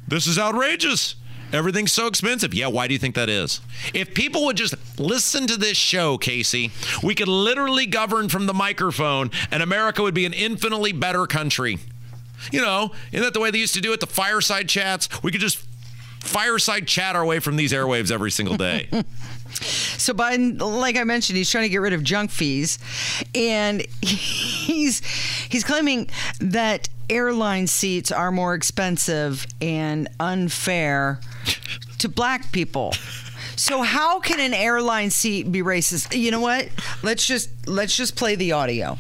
this 0.08 0.28
is 0.28 0.38
outrageous." 0.38 1.16
Everything's 1.54 1.94
so 1.94 2.08
expensive. 2.08 2.54
Yeah, 2.54 2.68
why 2.68 2.88
do 2.88 2.94
you 2.94 3.00
think 3.00 3.16
that 3.16 3.30
is? 3.30 3.62
If 3.94 4.14
people 4.14 4.46
would 4.46 4.58
just 4.58 4.76
listen 5.00 5.48
to 5.48 5.56
this 5.56 5.78
show, 5.78 6.18
Casey, 6.18 6.72
we 7.02 7.16
could 7.16 7.30
literally 7.30 7.86
govern 7.86 8.28
from 8.28 8.48
the 8.48 8.54
microphone 8.54 9.32
and 9.50 9.64
America 9.64 10.02
would 10.02 10.14
be 10.14 10.26
an 10.26 10.34
infinitely 10.34 10.92
better 10.92 11.26
country. 11.26 11.80
You 12.52 12.62
know, 12.62 12.92
isn't 13.14 13.24
that 13.24 13.34
the 13.34 13.40
way 13.40 13.50
they 13.50 13.60
used 13.60 13.74
to 13.76 13.82
do 13.82 13.94
it? 13.94 14.02
The 14.02 14.08
fireside 14.08 14.68
chats? 14.68 15.08
We 15.24 15.32
could 15.32 15.40
just 15.42 15.66
fireside 16.20 16.88
chat 16.88 17.16
our 17.16 17.26
way 17.26 17.40
from 17.40 17.56
these 17.56 17.72
airwaves 17.72 18.12
every 18.12 18.32
single 18.32 18.58
day. 18.58 18.90
So 19.98 20.14
Biden, 20.14 20.60
like 20.60 20.98
I 20.98 21.04
mentioned, 21.06 21.38
he's 21.38 21.50
trying 21.50 21.64
to 21.64 21.70
get 21.70 21.78
rid 21.78 21.94
of 21.94 22.04
junk 22.04 22.32
fees, 22.32 22.78
and 23.34 23.82
he's 24.02 25.00
he's 25.50 25.64
claiming 25.64 26.10
that 26.42 26.90
airline 27.10 27.68
seats 27.68 28.12
are 28.12 28.32
more 28.32 28.54
expensive 28.54 29.46
and 29.62 30.08
unfair 30.20 31.20
to 32.00 32.10
black 32.10 32.52
people. 32.52 32.94
So 33.56 33.82
how 33.82 34.20
can 34.20 34.40
an 34.40 34.54
airline 34.54 35.10
seat 35.10 35.52
be 35.52 35.62
racist? 35.62 36.18
You 36.18 36.32
know 36.32 36.42
what? 36.42 36.70
Let's 37.02 37.26
just 37.26 37.50
let's 37.68 37.96
just 37.96 38.16
play 38.16 38.36
the 38.36 38.52
audio. 38.52 38.98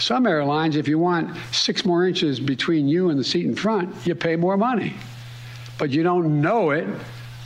Some 0.00 0.26
airlines, 0.26 0.76
if 0.76 0.88
you 0.88 0.98
want 0.98 1.36
six 1.52 1.84
more 1.84 2.06
inches 2.06 2.40
between 2.40 2.88
you 2.88 3.10
and 3.10 3.18
the 3.18 3.24
seat 3.24 3.44
in 3.44 3.54
front, 3.54 3.94
you 4.06 4.14
pay 4.14 4.34
more 4.34 4.56
money. 4.56 4.94
But 5.78 5.90
you 5.90 6.02
don't 6.02 6.40
know 6.40 6.70
it 6.70 6.88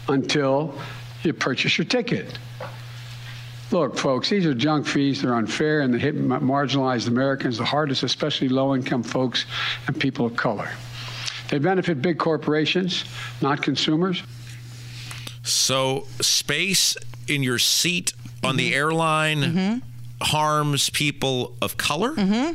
until 0.09 0.79
you 1.23 1.33
purchase 1.33 1.77
your 1.77 1.85
ticket. 1.85 2.39
Look, 3.71 3.97
folks, 3.97 4.31
these 4.31 4.47
are 4.47 4.55
junk 4.55 4.87
fees. 4.87 5.23
They're 5.23 5.35
unfair 5.35 5.81
and 5.81 5.93
they 5.93 5.99
hit 5.99 6.17
marginalized 6.17 7.09
Americans 7.09 7.59
the 7.59 7.65
hardest, 7.65 8.03
especially 8.03 8.49
low 8.49 8.75
income 8.75 9.03
folks 9.03 9.47
and 9.87 9.99
people 9.99 10.27
of 10.27 10.37
color. 10.37 10.71
They 11.49 11.59
benefit 11.59 12.01
big 12.03 12.19
corporations, 12.19 13.05
not 13.41 13.63
consumers. 13.63 14.23
So, 15.43 16.07
space 16.21 16.97
in 17.29 17.43
your 17.43 17.59
seat 17.59 18.13
on 18.43 18.57
the 18.57 18.71
mm-hmm. 18.71 18.79
airline 18.79 19.43
mm-hmm. 19.43 19.79
harms 20.23 20.91
people 20.91 21.57
of 21.61 21.77
color? 21.77 22.13
Mm-hmm. 22.15 22.53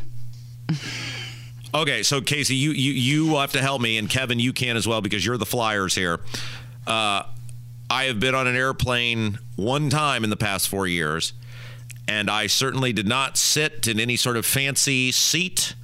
Okay, 1.74 2.01
so 2.01 2.20
Casey, 2.22 2.56
you, 2.56 2.72
you 2.72 2.94
you 2.94 3.28
will 3.28 3.39
have 3.39 3.51
to 3.51 3.62
help 3.62 3.80
me, 3.80 4.00
and 4.00 4.10
Kevin, 4.10 4.39
you 4.39 4.54
can 4.54 4.75
as 4.75 4.88
well 4.88 5.01
because 5.01 5.24
you're 5.24 5.38
the 5.38 5.46
flyers 5.46 5.94
here. 5.94 6.20
Uh, 6.88 7.24
I 7.89 8.03
have 8.03 8.19
been 8.19 8.36
on 8.36 8.48
an 8.48 8.55
airplane 8.55 9.39
one 9.55 9.89
time 9.89 10.24
in 10.24 10.29
the 10.29 10.38
past 10.38 10.69
four 10.69 10.86
years, 10.86 11.34
and 12.08 12.29
I 12.29 12.48
certainly 12.48 12.93
did 12.93 13.08
not 13.08 13.38
sit 13.38 13.88
in 13.88 14.00
any 14.00 14.15
sort 14.15 14.38
of 14.38 14.46
fancy 14.46 15.12
seat. 15.12 15.75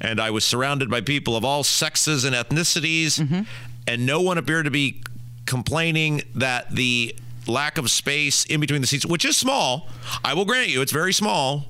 And 0.00 0.20
I 0.20 0.30
was 0.30 0.44
surrounded 0.44 0.90
by 0.90 1.00
people 1.00 1.36
of 1.36 1.44
all 1.44 1.62
sexes 1.62 2.24
and 2.24 2.34
ethnicities, 2.34 3.20
mm-hmm. 3.20 3.42
and 3.86 4.04
no 4.04 4.20
one 4.20 4.38
appeared 4.38 4.64
to 4.64 4.70
be 4.70 5.00
complaining 5.46 6.22
that 6.34 6.70
the 6.70 7.14
lack 7.46 7.78
of 7.78 7.90
space 7.90 8.44
in 8.46 8.60
between 8.60 8.80
the 8.80 8.86
seats, 8.86 9.06
which 9.06 9.24
is 9.24 9.36
small, 9.36 9.88
I 10.24 10.34
will 10.34 10.44
grant 10.44 10.68
you, 10.68 10.82
it's 10.82 10.92
very 10.92 11.12
small. 11.12 11.66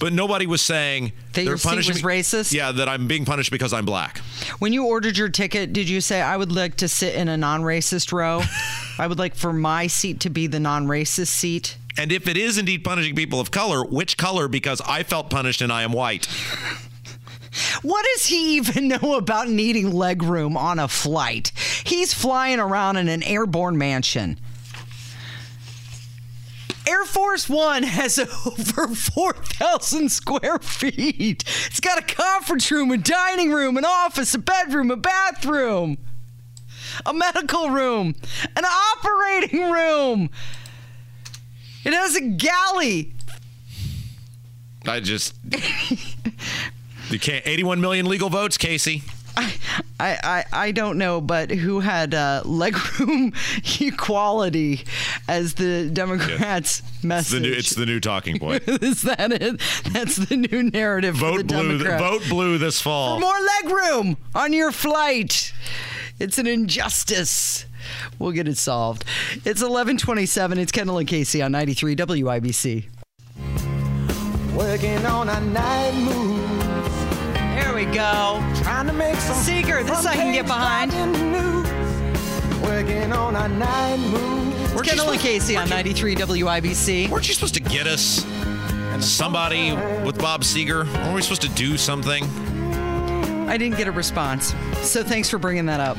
But 0.00 0.12
nobody 0.12 0.46
was 0.46 0.62
saying 0.62 1.12
That 1.32 1.44
your 1.44 1.56
seat 1.56 1.68
punishing 1.68 1.94
was 1.94 2.04
me- 2.04 2.10
racist? 2.10 2.52
Yeah, 2.52 2.70
that 2.72 2.88
I'm 2.88 3.08
being 3.08 3.24
punished 3.24 3.50
because 3.50 3.72
I'm 3.72 3.84
black. 3.84 4.18
When 4.60 4.72
you 4.72 4.86
ordered 4.86 5.16
your 5.18 5.28
ticket, 5.28 5.72
did 5.72 5.88
you 5.88 6.00
say 6.00 6.20
I 6.22 6.36
would 6.36 6.52
like 6.52 6.76
to 6.76 6.88
sit 6.88 7.14
in 7.16 7.28
a 7.28 7.36
non-racist 7.36 8.12
row? 8.12 8.42
I 8.98 9.06
would 9.06 9.18
like 9.18 9.34
for 9.34 9.52
my 9.52 9.86
seat 9.88 10.20
to 10.20 10.30
be 10.30 10.46
the 10.46 10.60
non-racist 10.60 11.28
seat. 11.28 11.76
And 11.96 12.12
if 12.12 12.28
it 12.28 12.36
is 12.36 12.58
indeed 12.58 12.84
punishing 12.84 13.16
people 13.16 13.40
of 13.40 13.50
color, 13.50 13.84
which 13.84 14.16
color? 14.16 14.46
Because 14.46 14.80
I 14.86 15.02
felt 15.02 15.30
punished 15.30 15.62
and 15.62 15.72
I 15.72 15.82
am 15.82 15.92
white. 15.92 16.28
What 17.82 18.04
does 18.14 18.26
he 18.26 18.56
even 18.56 18.88
know 19.02 19.16
about 19.16 19.48
needing 19.48 19.90
leg 19.92 20.22
room 20.22 20.56
on 20.56 20.78
a 20.78 20.86
flight? 20.86 21.50
He's 21.84 22.14
flying 22.14 22.60
around 22.60 22.98
in 22.98 23.08
an 23.08 23.22
airborne 23.24 23.76
mansion. 23.78 24.38
Air 26.86 27.04
Force 27.04 27.48
One 27.48 27.82
has 27.82 28.18
over 28.46 28.88
4,000 28.88 30.10
square 30.10 30.58
feet. 30.58 31.44
It's 31.66 31.80
got 31.80 31.98
a 31.98 32.14
conference 32.14 32.70
room, 32.70 32.90
a 32.90 32.96
dining 32.96 33.52
room, 33.52 33.76
an 33.76 33.84
office, 33.84 34.34
a 34.34 34.38
bedroom, 34.38 34.90
a 34.90 34.96
bathroom, 34.96 35.98
a 37.04 37.12
medical 37.12 37.70
room, 37.70 38.14
an 38.56 38.64
operating 38.64 39.70
room. 39.70 40.30
It 41.84 41.92
has 41.92 42.16
a 42.16 42.22
galley. 42.22 43.14
I 44.86 45.00
just. 45.00 45.34
You 47.10 47.18
can't. 47.18 47.46
81 47.46 47.80
million 47.80 48.06
legal 48.06 48.28
votes, 48.28 48.58
Casey. 48.58 49.02
I, 50.00 50.18
I, 50.22 50.44
I 50.52 50.72
don't 50.72 50.98
know, 50.98 51.20
but 51.20 51.50
who 51.50 51.80
had 51.80 52.14
uh, 52.14 52.42
legroom 52.44 53.34
equality 53.80 54.84
as 55.28 55.54
the 55.54 55.88
Democrats' 55.92 56.82
It's 56.96 57.04
message? 57.04 57.32
the 57.32 57.40
new, 57.40 57.52
it's 57.52 57.70
the 57.74 57.86
new 57.86 58.00
talking 58.00 58.38
point. 58.40 58.62
Is 58.66 59.02
that 59.02 59.32
it? 59.32 59.60
That's 59.92 60.16
the 60.16 60.36
new 60.36 60.64
narrative 60.64 61.16
for 61.18 61.24
the 61.24 61.36
vote 61.38 61.46
blue. 61.46 61.78
Democrats. 61.78 62.02
Vote 62.02 62.22
blue 62.28 62.58
this 62.58 62.80
fall. 62.80 63.20
More 63.20 63.38
legroom 63.62 64.16
on 64.34 64.52
your 64.52 64.72
flight. 64.72 65.52
It's 66.18 66.38
an 66.38 66.46
injustice. 66.46 67.64
We'll 68.18 68.32
get 68.32 68.48
it 68.48 68.56
solved. 68.58 69.04
It's 69.34 69.62
1127. 69.62 70.58
It's 70.58 70.72
Kendall 70.72 70.98
and 70.98 71.08
Casey 71.08 71.42
on 71.42 71.52
93 71.52 71.94
WIBC. 71.96 72.86
Working 74.54 75.06
on 75.06 75.28
a 75.28 75.40
night 75.40 75.94
move. 75.94 76.47
There 77.78 77.86
we 77.86 77.94
go. 77.94 78.42
Trying 78.60 78.88
to 78.88 78.92
make 78.92 79.14
some 79.18 79.36
Seger, 79.36 79.86
this 79.86 80.04
I 80.04 80.16
can 80.16 80.32
get 80.32 80.46
behind. 80.46 80.92
front 80.92 81.14
page 81.14 81.22
news. 81.22 82.60
Working 82.60 83.12
on 83.12 83.36
a 83.36 83.46
night 83.46 83.98
move. 83.98 84.74
Weren't 84.74 84.88
Kendall 84.88 85.10
and 85.10 85.20
Casey 85.20 85.56
on 85.56 85.68
93 85.68 86.16
WIBC. 86.16 87.08
Weren't 87.08 87.28
you 87.28 87.34
supposed 87.34 87.54
to 87.54 87.60
get 87.60 87.86
us 87.86 88.26
somebody 88.98 89.74
with 90.04 90.18
Bob 90.18 90.42
Seger? 90.42 90.92
Weren't 90.92 91.14
we 91.14 91.22
supposed 91.22 91.42
to 91.42 91.48
do 91.50 91.78
something? 91.78 92.24
I 93.48 93.56
didn't 93.56 93.78
get 93.78 93.88
a 93.88 93.92
response. 93.92 94.54
So 94.82 95.02
thanks 95.02 95.30
for 95.30 95.38
bringing 95.38 95.66
that 95.66 95.80
up. 95.80 95.96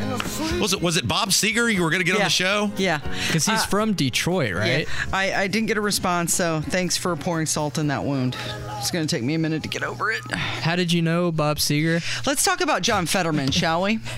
Was 0.59 0.73
it 0.73 0.81
was 0.81 0.97
it 0.97 1.07
Bob 1.07 1.29
Seger 1.29 1.73
you 1.73 1.81
were 1.83 1.89
going 1.89 2.01
to 2.01 2.05
get 2.05 2.15
on 2.15 2.21
the 2.23 2.29
show? 2.29 2.71
Yeah. 2.77 2.99
Because 2.99 3.45
he's 3.45 3.63
Uh, 3.63 3.67
from 3.67 3.93
Detroit, 3.93 4.53
right? 4.53 4.87
Yeah, 4.87 5.05
I, 5.11 5.33
I 5.33 5.47
didn't 5.47 5.67
get 5.67 5.77
a 5.77 5.81
response, 5.81 6.33
so 6.33 6.61
thanks 6.61 6.95
for 6.97 7.15
pouring 7.15 7.45
salt 7.47 7.77
in 7.77 7.87
that 7.87 8.03
wound. 8.03 8.37
It's 8.77 8.91
going 8.91 9.05
to 9.05 9.13
take 9.15 9.23
me 9.23 9.33
a 9.33 9.39
minute 9.39 9.63
to 9.63 9.69
get 9.69 9.83
over 9.83 10.11
it. 10.11 10.21
How 10.31 10.75
did 10.75 10.93
you 10.93 11.01
know 11.01 11.31
Bob 11.31 11.57
Seger? 11.57 12.01
Let's 12.25 12.43
talk 12.43 12.61
about 12.61 12.81
John 12.81 13.05
Fetterman, 13.05 13.51
shall 13.51 13.81
we? 13.81 13.97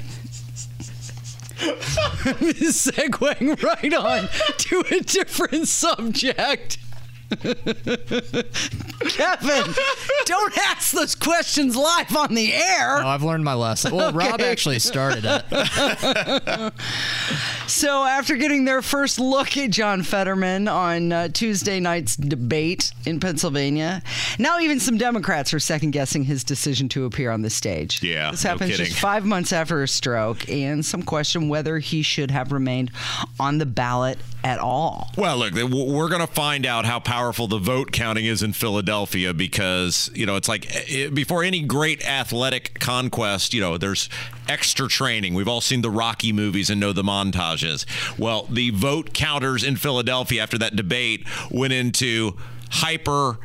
Segueing 1.61 3.61
right 3.61 3.93
on 3.93 4.27
to 4.57 4.83
a 4.91 4.99
different 5.01 5.67
subject. 5.67 6.79
Kevin, 9.09 9.73
don't 10.25 10.57
ask 10.69 10.91
those 10.91 11.15
questions 11.15 11.75
live 11.75 12.15
on 12.15 12.33
the 12.35 12.53
air. 12.53 13.01
Oh, 13.03 13.07
I've 13.07 13.23
learned 13.23 13.43
my 13.43 13.53
lesson. 13.53 13.95
Well, 13.95 14.11
Rob 14.11 14.41
actually 14.41 14.79
started 14.79 15.23
it. 15.25 16.73
So, 17.67 18.03
after 18.03 18.35
getting 18.35 18.65
their 18.65 18.81
first 18.81 19.17
look 19.17 19.55
at 19.55 19.69
John 19.69 20.03
Fetterman 20.03 20.67
on 20.67 21.13
uh, 21.13 21.27
Tuesday 21.29 21.79
night's 21.79 22.17
debate 22.17 22.91
in 23.05 23.21
Pennsylvania, 23.21 24.03
now 24.37 24.59
even 24.59 24.77
some 24.81 24.97
Democrats 24.97 25.53
are 25.53 25.59
second 25.59 25.91
guessing 25.91 26.25
his 26.25 26.43
decision 26.43 26.89
to 26.89 27.05
appear 27.05 27.31
on 27.31 27.43
the 27.43 27.49
stage. 27.49 28.03
Yeah, 28.03 28.31
This 28.31 28.43
happens 28.43 28.71
kidding. 28.71 28.87
just 28.87 28.99
five 28.99 29.25
months 29.25 29.53
after 29.53 29.81
a 29.83 29.87
stroke, 29.87 30.49
and 30.49 30.85
some 30.85 31.01
question 31.01 31.47
whether 31.47 31.79
he 31.79 32.01
should 32.01 32.29
have 32.29 32.51
remained 32.51 32.91
on 33.39 33.57
the 33.57 33.65
ballot 33.65 34.19
at 34.43 34.59
all. 34.59 35.11
Well, 35.17 35.37
look, 35.37 35.53
we're 35.53 36.09
going 36.09 36.25
to 36.25 36.33
find 36.33 36.65
out 36.65 36.85
how 36.85 36.99
powerful 36.99 37.47
the 37.47 37.59
vote 37.59 37.91
counting 37.91 38.25
is 38.25 38.41
in 38.41 38.53
Philadelphia 38.53 39.33
because, 39.33 40.09
you 40.13 40.25
know, 40.25 40.35
it's 40.35 40.49
like 40.49 40.67
eh, 40.91 41.09
before 41.09 41.43
any 41.43 41.61
great 41.61 42.05
athletic 42.07 42.79
conquest, 42.79 43.53
you 43.53 43.61
know, 43.61 43.77
there's 43.77 44.09
extra 44.47 44.87
training. 44.87 45.33
We've 45.33 45.47
all 45.47 45.61
seen 45.61 45.81
the 45.81 45.91
Rocky 45.91 46.33
movies 46.33 46.69
and 46.69 46.79
know 46.79 46.93
the 46.93 47.03
montages. 47.03 47.85
Well, 48.17 48.47
the 48.49 48.71
vote 48.71 49.13
counters 49.13 49.63
in 49.63 49.75
Philadelphia 49.75 50.41
after 50.41 50.57
that 50.57 50.75
debate 50.75 51.27
went 51.51 51.73
into 51.73 52.37
hyper 52.71 53.37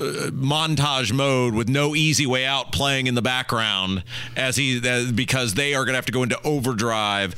uh, 0.00 0.30
montage 0.30 1.12
mode 1.12 1.54
with 1.54 1.68
no 1.68 1.94
easy 1.94 2.26
way 2.26 2.44
out 2.44 2.72
playing 2.72 3.06
in 3.06 3.14
the 3.14 3.22
background 3.22 4.02
as 4.36 4.56
he 4.56 4.80
as, 4.86 5.12
because 5.12 5.54
they 5.54 5.74
are 5.74 5.84
going 5.84 5.92
to 5.92 5.96
have 5.96 6.06
to 6.06 6.12
go 6.12 6.22
into 6.22 6.40
overdrive 6.42 7.36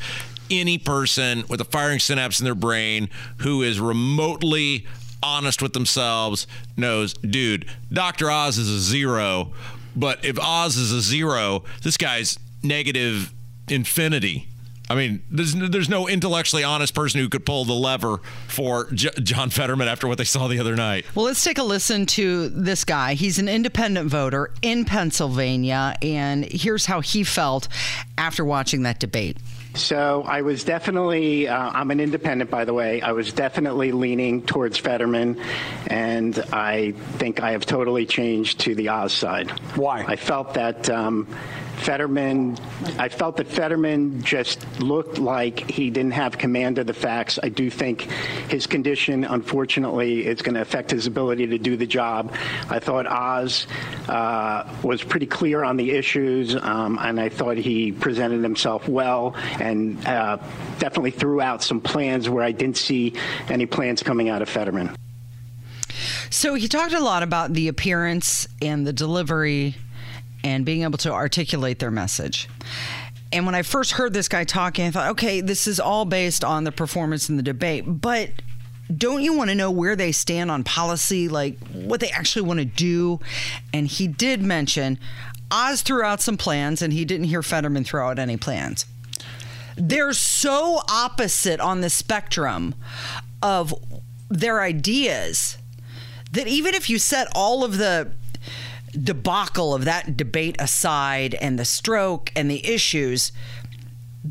any 0.51 0.79
person 0.79 1.45
with 1.49 1.61
a 1.61 1.65
firing 1.65 1.99
synapse 1.99 2.41
in 2.41 2.45
their 2.45 2.55
brain 2.55 3.09
who 3.39 3.63
is 3.63 3.81
remotely 3.81 4.87
honest 5.23 5.63
with 5.63 5.73
themselves 5.73 6.47
knows 6.77 7.15
dude 7.15 7.67
dr 7.93 8.31
oz 8.31 8.59
is 8.59 8.69
a 8.69 8.79
zero 8.79 9.53
but 9.97 10.25
if 10.25 10.39
oz 10.39 10.77
is 10.77 10.93
a 10.93 11.01
zero 11.01 11.65
this 11.83 11.97
guy's 11.97 12.39
negative 12.63 13.33
infinity 13.69 14.49
I 14.89 14.95
mean, 14.95 15.23
there's 15.31 15.53
there's 15.55 15.89
no 15.89 16.07
intellectually 16.07 16.63
honest 16.63 16.95
person 16.95 17.21
who 17.21 17.29
could 17.29 17.45
pull 17.45 17.65
the 17.65 17.73
lever 17.73 18.19
for 18.47 18.89
J- 18.93 19.11
John 19.21 19.51
Fetterman 19.51 19.89
after 19.89 20.07
what 20.07 20.17
they 20.17 20.25
saw 20.25 20.47
the 20.47 20.61
other 20.61 20.77
night. 20.77 21.05
Well, 21.15 21.25
let's 21.25 21.43
take 21.43 21.59
a 21.59 21.65
listen 21.65 22.07
to 22.07 22.49
this 22.51 22.85
guy. 22.85 23.15
He's 23.15 23.39
an 23.39 23.49
independent 23.49 24.09
voter 24.09 24.53
in 24.63 24.85
Pennsylvania, 24.85 25.97
and 26.03 26.45
here's 26.45 26.87
how 26.87 27.01
he 27.01 27.25
felt 27.25 27.67
after 28.17 28.45
watching 28.45 28.83
that 28.83 29.01
debate. 29.01 29.39
So 29.77 30.25
I 30.27 30.43
was 30.43 30.65
definitely, 30.65 31.49
uh, 31.49 31.71
I'm 31.73 31.91
an 31.91 32.01
independent, 32.01 32.51
by 32.51 32.65
the 32.65 32.73
way. 32.73 33.03
I 33.03 33.13
was 33.13 33.33
definitely 33.33 33.93
leaning 33.93 34.43
towards 34.43 34.79
Fetterman, 34.79 35.41
and 35.87 36.39
I 36.53 36.93
think 37.19 37.41
I 37.41 37.53
have 37.53 37.67
totally 37.67 38.07
changed 38.07 38.61
to 38.61 38.75
the 38.75 38.89
Oz 38.89 39.13
side. 39.13 39.51
Why? 39.77 40.05
I 40.07 40.17
felt 40.17 40.55
that 40.55 40.89
um, 40.89 41.29
Fetterman, 41.77 42.59
I 42.99 43.09
felt 43.09 43.37
that 43.37 43.47
Fetterman 43.47 44.23
just 44.23 44.81
looked 44.81 45.19
like 45.19 45.71
he 45.71 45.91
didn't 45.91 46.13
have 46.13 46.37
command 46.37 46.79
of 46.79 46.87
the 46.87 46.95
facts. 46.95 47.39
I 47.43 47.49
do 47.49 47.71
think 47.71 48.03
his 48.49 48.67
condition, 48.67 49.25
unfortunately, 49.25 50.27
is 50.27 50.43
going 50.43 50.55
to 50.55 50.63
affect 50.63 50.91
his 50.91 51.07
ability 51.07 51.47
to 51.49 51.59
do 51.59 51.77
the 51.77 51.87
job. 51.87 52.35
I 52.69 52.79
thought 52.79 53.07
Oz 53.07 53.67
uh, 54.09 54.69
was 54.83 55.05
pretty 55.05 55.27
clear 55.27 55.63
on 55.63 55.77
the 55.77 55.93
issues, 55.93 56.57
um, 56.57 56.99
and 57.01 57.21
I 57.21 57.29
thought 57.29 57.57
he 57.57 57.93
presented 57.93 58.43
himself 58.43 58.89
well 58.89 59.35
and 59.61 60.05
uh, 60.07 60.39
definitely 60.79 61.13
threw 61.13 61.41
out 61.41 61.63
some 61.63 61.81
plans 61.81 62.29
where 62.29 62.43
I 62.43 62.53
didn't 62.53 62.79
see 62.79 63.15
any 63.49 63.67
plans 63.67 64.03
coming 64.03 64.29
out 64.29 64.43
of 64.43 64.49
Fetterman. 64.49 64.97
So 66.31 66.55
he 66.55 66.69
talked 66.69 66.93
a 66.93 67.01
lot 67.01 67.23
about 67.23 67.53
the 67.53 67.69
appearance 67.69 68.49
and 68.61 68.87
the 68.87 68.93
delivery 68.93 69.77
and 70.47 70.65
being 70.65 70.83
able 70.83 70.99
to 70.99 71.13
articulate 71.13 71.81
their 71.81 71.91
message. 71.91 72.49
And 73.33 73.45
when 73.45 73.57
I 73.57 73.63
first 73.63 73.93
heard 73.93 74.13
this 74.13 74.29
guy 74.29 74.45
talking, 74.45 74.87
I 74.87 74.91
thought, 74.93 75.11
okay, 75.11 75.41
this 75.41 75.67
is 75.67 75.81
all 75.81 76.05
based 76.05 76.45
on 76.45 76.63
the 76.63 76.71
performance 76.71 77.29
in 77.29 77.37
the 77.37 77.43
debate. 77.43 77.85
But 77.87 78.31
don't 78.97 79.23
you 79.23 79.37
want 79.37 79.51
to 79.51 79.57
know 79.57 79.73
where 79.73 79.97
they 79.97 80.13
stand 80.13 80.51
on 80.51 80.63
policy, 80.63 81.29
like 81.29 81.59
what 81.73 81.99
they 81.99 82.11
actually 82.11 82.43
want 82.43 82.61
to 82.61 82.65
do? 82.65 83.19
And 83.75 83.89
he 83.89 84.07
did 84.07 84.41
mention 84.41 84.99
Oz 85.51 85.83
threw 85.83 86.03
out 86.03 86.21
some 86.21 86.37
plans, 86.37 86.81
and 86.81 86.93
he 86.93 87.05
didn't 87.05 87.27
hear 87.27 87.43
Fetterman 87.43 87.85
throw 87.85 88.09
out 88.09 88.19
any 88.19 88.37
plans. 88.37 88.87
They're 89.77 90.13
so 90.13 90.81
opposite 90.89 91.61
on 91.61 91.81
the 91.81 91.91
spectrum 91.91 92.75
of 93.43 93.75
their 94.29 94.63
ideas 94.63 95.59
that 96.33 96.47
even 96.47 96.75
if 96.75 96.89
you 96.89 96.99
set 96.99 97.29
all 97.35 97.65
of 97.65 97.79
the 97.79 98.13
debacle 99.03 99.75
of 99.75 99.85
that 99.85 100.17
debate 100.17 100.57
aside 100.59 101.35
and 101.35 101.59
the 101.59 101.65
stroke 101.65 102.31
and 102.35 102.51
the 102.51 102.67
issues 102.67 103.33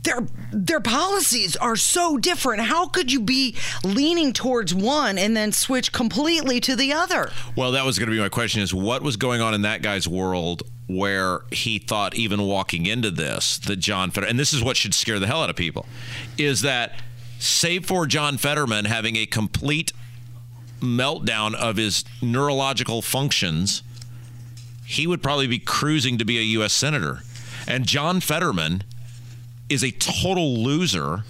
their 0.03 0.27
their 0.51 0.81
policies 0.81 1.55
are 1.55 1.75
so 1.75 2.17
different. 2.17 2.63
How 2.63 2.87
could 2.87 3.11
you 3.11 3.21
be 3.21 3.55
leaning 3.83 4.33
towards 4.33 4.73
one 4.73 5.17
and 5.17 5.35
then 5.35 5.51
switch 5.51 5.91
completely 5.91 6.59
to 6.61 6.75
the 6.75 6.91
other? 6.93 7.31
Well, 7.55 7.71
that 7.71 7.85
was 7.85 7.97
going 7.97 8.09
to 8.09 8.15
be 8.15 8.19
my 8.19 8.29
question: 8.29 8.61
is 8.61 8.73
what 8.73 9.01
was 9.01 9.15
going 9.17 9.41
on 9.41 9.53
in 9.53 9.61
that 9.61 9.81
guy's 9.81 10.07
world 10.07 10.63
where 10.87 11.41
he 11.51 11.79
thought, 11.79 12.15
even 12.15 12.43
walking 12.43 12.85
into 12.85 13.09
this, 13.09 13.57
that 13.59 13.77
John 13.77 14.11
Fetterman, 14.11 14.31
and 14.31 14.39
this 14.39 14.53
is 14.53 14.63
what 14.63 14.77
should 14.77 14.93
scare 14.93 15.19
the 15.19 15.27
hell 15.27 15.41
out 15.41 15.49
of 15.49 15.55
people, 15.55 15.85
is 16.37 16.61
that 16.61 17.01
save 17.39 17.85
for 17.85 18.05
John 18.05 18.37
Fetterman 18.37 18.85
having 18.85 19.15
a 19.15 19.25
complete 19.25 19.93
meltdown 20.79 21.55
of 21.55 21.77
his 21.77 22.03
neurological 22.21 23.01
functions, 23.01 23.81
he 24.85 25.07
would 25.07 25.21
probably 25.23 25.47
be 25.47 25.59
cruising 25.59 26.17
to 26.17 26.25
be 26.25 26.37
a 26.37 26.41
U.S. 26.41 26.73
senator, 26.73 27.21
and 27.67 27.85
John 27.85 28.19
Fetterman 28.19 28.83
is 29.69 29.83
a 29.83 29.91
total 29.91 30.57
loser. 30.63 31.23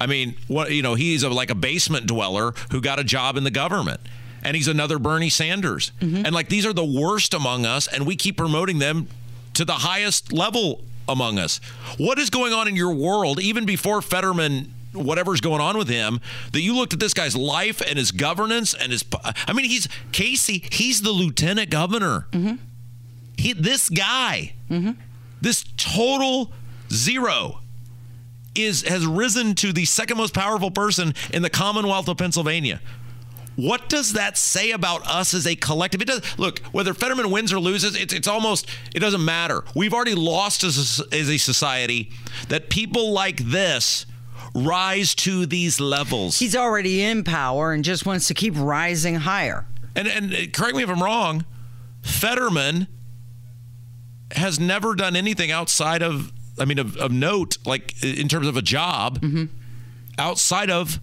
I 0.00 0.06
mean, 0.06 0.34
what 0.48 0.72
you 0.72 0.82
know, 0.82 0.94
he's 0.94 1.22
a, 1.22 1.28
like 1.28 1.50
a 1.50 1.54
basement 1.54 2.06
dweller 2.06 2.54
who 2.70 2.80
got 2.80 2.98
a 2.98 3.04
job 3.04 3.36
in 3.36 3.44
the 3.44 3.50
government. 3.50 4.00
And 4.44 4.56
he's 4.56 4.66
another 4.66 4.98
Bernie 4.98 5.28
Sanders. 5.28 5.92
Mm-hmm. 6.00 6.26
And 6.26 6.34
like 6.34 6.48
these 6.48 6.66
are 6.66 6.72
the 6.72 6.84
worst 6.84 7.32
among 7.32 7.64
us 7.64 7.86
and 7.86 8.04
we 8.04 8.16
keep 8.16 8.36
promoting 8.36 8.80
them 8.80 9.06
to 9.54 9.64
the 9.64 9.72
highest 9.74 10.32
level 10.32 10.82
among 11.08 11.38
us. 11.38 11.60
What 11.96 12.18
is 12.18 12.28
going 12.28 12.52
on 12.52 12.66
in 12.66 12.74
your 12.74 12.92
world 12.92 13.40
even 13.40 13.66
before 13.66 14.02
Fetterman 14.02 14.74
whatever's 14.92 15.40
going 15.40 15.60
on 15.60 15.78
with 15.78 15.88
him 15.88 16.20
that 16.52 16.60
you 16.60 16.74
looked 16.74 16.92
at 16.92 17.00
this 17.00 17.14
guy's 17.14 17.34
life 17.34 17.80
and 17.80 17.98
his 17.98 18.10
governance 18.10 18.74
and 18.74 18.92
his 18.92 19.04
I 19.24 19.52
mean 19.52 19.64
he's 19.64 19.88
Casey, 20.12 20.64
he's 20.70 21.02
the 21.02 21.12
lieutenant 21.12 21.70
governor. 21.70 22.26
Mm-hmm. 22.32 22.56
He 23.36 23.52
this 23.52 23.88
guy. 23.88 24.54
This 25.40 25.64
total 25.76 26.52
zero 26.92 27.58
is 28.54 28.82
has 28.82 29.06
risen 29.06 29.54
to 29.56 29.72
the 29.72 29.84
second 29.84 30.16
most 30.18 30.34
powerful 30.34 30.70
person 30.70 31.14
in 31.32 31.42
the 31.42 31.50
Commonwealth 31.50 32.08
of 32.08 32.16
Pennsylvania. 32.18 32.80
What 33.56 33.88
does 33.90 34.14
that 34.14 34.38
say 34.38 34.70
about 34.70 35.06
us 35.06 35.34
as 35.34 35.46
a 35.46 35.54
collective? 35.54 36.00
It 36.00 36.06
does. 36.08 36.38
Look, 36.38 36.60
whether 36.72 36.94
Fetterman 36.94 37.30
wins 37.30 37.52
or 37.52 37.60
loses, 37.60 37.96
it's 37.96 38.12
it's 38.14 38.28
almost 38.28 38.68
it 38.94 39.00
doesn't 39.00 39.24
matter. 39.24 39.62
We've 39.74 39.92
already 39.92 40.14
lost 40.14 40.64
as 40.64 41.00
a, 41.00 41.14
as 41.14 41.28
a 41.28 41.38
society 41.38 42.10
that 42.48 42.70
people 42.70 43.12
like 43.12 43.38
this 43.38 44.06
rise 44.54 45.14
to 45.14 45.46
these 45.46 45.80
levels. 45.80 46.38
he's 46.38 46.54
already 46.56 47.02
in 47.02 47.24
power 47.24 47.72
and 47.72 47.84
just 47.84 48.04
wants 48.04 48.28
to 48.28 48.34
keep 48.34 48.52
rising 48.56 49.14
higher 49.16 49.64
And 49.96 50.06
and 50.08 50.32
uh, 50.32 50.36
correct 50.52 50.76
me 50.76 50.82
if 50.82 50.90
I'm 50.90 51.02
wrong, 51.02 51.44
Fetterman 52.02 52.86
has 54.32 54.58
never 54.58 54.94
done 54.94 55.16
anything 55.16 55.50
outside 55.50 56.02
of 56.02 56.32
I 56.58 56.64
mean 56.64 56.78
of, 56.78 56.96
of 56.96 57.12
note, 57.12 57.58
like 57.64 58.02
in 58.02 58.28
terms 58.28 58.46
of 58.46 58.56
a 58.56 58.62
job, 58.62 59.20
mm-hmm. 59.20 59.44
outside 60.18 60.70
of 60.70 61.00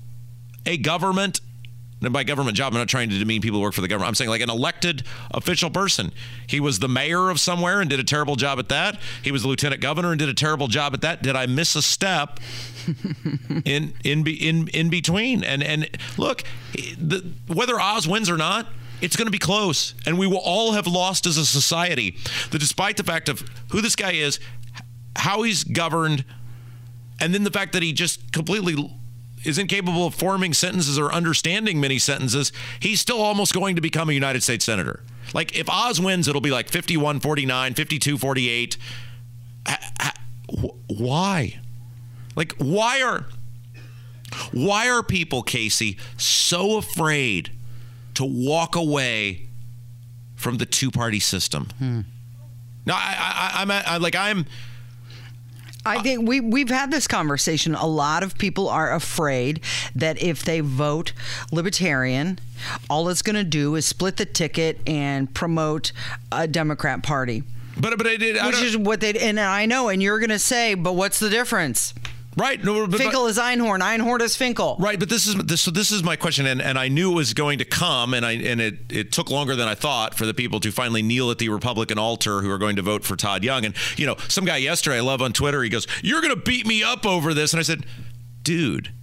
a 0.65 0.77
government. 0.77 1.41
And 2.01 2.13
by 2.13 2.23
government 2.23 2.55
job, 2.55 2.71
I'm 2.71 2.79
not 2.79 2.87
trying 2.87 3.09
to 3.09 3.19
demean 3.19 3.41
people 3.41 3.59
who 3.59 3.63
work 3.63 3.73
for 3.73 3.81
the 3.81 3.89
government. 3.89 4.07
I'm 4.07 4.15
saying 4.15 4.29
like 4.29 4.39
an 4.39 4.49
elected 4.49 5.03
official 5.31 5.69
person. 5.69 6.13
He 6.47 6.61
was 6.61 6.79
the 6.79 6.87
mayor 6.87 7.29
of 7.29 7.41
somewhere 7.41 7.81
and 7.81 7.89
did 7.89 7.99
a 7.99 8.05
terrible 8.05 8.37
job 8.37 8.57
at 8.57 8.69
that. 8.69 8.97
He 9.21 9.33
was 9.33 9.41
the 9.41 9.49
lieutenant 9.49 9.81
governor 9.81 10.11
and 10.11 10.19
did 10.19 10.29
a 10.29 10.33
terrible 10.33 10.67
job 10.67 10.93
at 10.93 11.01
that. 11.01 11.21
Did 11.21 11.35
I 11.35 11.45
miss 11.45 11.75
a 11.75 11.81
step? 11.81 12.39
in 13.65 13.93
in 14.05 14.23
be- 14.23 14.47
in 14.47 14.69
in 14.69 14.89
between. 14.89 15.43
And 15.43 15.61
and 15.61 15.89
look, 16.17 16.43
the, 16.73 17.33
whether 17.47 17.79
Oz 17.79 18.07
wins 18.07 18.29
or 18.29 18.37
not, 18.37 18.67
it's 19.01 19.15
going 19.15 19.27
to 19.27 19.31
be 19.31 19.39
close, 19.39 19.93
and 20.05 20.17
we 20.17 20.27
will 20.27 20.37
all 20.37 20.73
have 20.73 20.87
lost 20.87 21.25
as 21.25 21.37
a 21.37 21.45
society. 21.45 22.17
That 22.51 22.59
despite 22.59 22.97
the 22.97 23.03
fact 23.03 23.29
of 23.29 23.43
who 23.71 23.81
this 23.81 23.95
guy 23.95 24.11
is, 24.11 24.39
how 25.15 25.43
he's 25.43 25.63
governed, 25.63 26.25
and 27.19 27.33
then 27.33 27.43
the 27.43 27.51
fact 27.51 27.73
that 27.73 27.83
he 27.83 27.93
just 27.93 28.31
completely 28.31 28.95
is 29.45 29.57
incapable 29.57 30.05
of 30.05 30.15
forming 30.15 30.53
sentences 30.53 30.99
or 30.99 31.13
understanding 31.13 31.79
many 31.79 31.97
sentences, 31.97 32.51
he's 32.79 32.99
still 32.99 33.21
almost 33.21 33.53
going 33.53 33.75
to 33.75 33.81
become 33.81 34.09
a 34.09 34.13
United 34.13 34.43
States 34.43 34.65
senator. 34.65 35.03
Like 35.33 35.57
if 35.57 35.69
Oz 35.69 36.01
wins, 36.01 36.27
it'll 36.27 36.41
be 36.41 36.51
like 36.51 36.69
51 36.69 37.19
49, 37.19 37.73
52 37.73 38.17
48. 38.17 38.77
Why? 40.87 41.59
Like 42.35 42.53
why 42.57 43.01
are 43.01 43.25
why 44.51 44.89
are 44.89 45.03
people, 45.03 45.41
Casey, 45.41 45.97
so 46.17 46.77
afraid 46.77 47.51
to 48.19 48.25
walk 48.25 48.75
away 48.75 49.47
from 50.35 50.57
the 50.57 50.65
two-party 50.65 51.21
system? 51.21 51.69
Hmm. 51.77 52.01
No, 52.85 52.93
I, 52.93 53.15
I, 53.17 53.61
I'm 53.61 53.71
at, 53.71 53.87
I, 53.87 53.95
like 53.95 54.13
I'm. 54.13 54.45
I 55.85 56.01
think 56.01 56.27
we 56.27 56.41
we've 56.41 56.69
had 56.69 56.91
this 56.91 57.07
conversation. 57.07 57.75
A 57.75 57.87
lot 57.87 58.21
of 58.21 58.37
people 58.37 58.67
are 58.67 58.93
afraid 58.93 59.61
that 59.95 60.21
if 60.21 60.43
they 60.43 60.59
vote 60.59 61.13
libertarian, 61.53 62.39
all 62.89 63.07
it's 63.07 63.21
going 63.21 63.37
to 63.37 63.45
do 63.45 63.75
is 63.75 63.85
split 63.85 64.17
the 64.17 64.25
ticket 64.25 64.81
and 64.85 65.33
promote 65.33 65.93
a 66.29 66.45
Democrat 66.45 67.01
party. 67.01 67.43
But 67.79 67.97
but 67.97 68.05
it, 68.05 68.21
it, 68.21 68.37
I 68.37 68.47
Which 68.47 68.61
is 68.61 68.75
what 68.75 68.99
they 68.99 69.13
and 69.13 69.39
I 69.39 69.65
know, 69.65 69.87
and 69.87 70.03
you're 70.03 70.19
going 70.19 70.29
to 70.29 70.39
say, 70.39 70.73
but 70.73 70.93
what's 70.93 71.19
the 71.19 71.29
difference? 71.29 71.93
Right. 72.37 72.63
No, 72.63 72.87
but, 72.87 72.99
Finkel 72.99 73.25
is 73.25 73.37
Einhorn. 73.37 73.81
Einhorn 73.81 74.21
is 74.21 74.35
Finkel. 74.35 74.77
Right, 74.79 74.99
but 74.99 75.09
this 75.09 75.25
is 75.25 75.35
this. 75.35 75.61
So 75.61 75.71
this 75.71 75.91
is 75.91 76.03
my 76.03 76.15
question, 76.15 76.45
and, 76.45 76.61
and 76.61 76.77
I 76.77 76.87
knew 76.87 77.11
it 77.11 77.15
was 77.15 77.33
going 77.33 77.57
to 77.57 77.65
come, 77.65 78.13
and 78.13 78.25
I 78.25 78.33
and 78.33 78.61
it 78.61 78.79
it 78.89 79.11
took 79.11 79.29
longer 79.29 79.55
than 79.55 79.67
I 79.67 79.75
thought 79.75 80.15
for 80.15 80.25
the 80.25 80.33
people 80.33 80.59
to 80.61 80.71
finally 80.71 81.01
kneel 81.01 81.31
at 81.31 81.39
the 81.39 81.49
Republican 81.49 81.97
altar 81.97 82.41
who 82.41 82.51
are 82.51 82.59
going 82.59 82.75
to 82.75 82.81
vote 82.81 83.03
for 83.03 83.15
Todd 83.15 83.43
Young. 83.43 83.65
And 83.65 83.75
you 83.97 84.05
know, 84.05 84.15
some 84.27 84.45
guy 84.45 84.57
yesterday 84.57 84.97
I 84.97 85.01
love 85.01 85.21
on 85.21 85.33
Twitter. 85.33 85.63
He 85.63 85.69
goes, 85.69 85.87
"You're 86.03 86.21
going 86.21 86.33
to 86.33 86.41
beat 86.41 86.67
me 86.67 86.83
up 86.83 87.05
over 87.05 87.33
this," 87.33 87.51
and 87.51 87.59
I 87.59 87.63
said, 87.63 87.85
"Dude, 88.43 88.93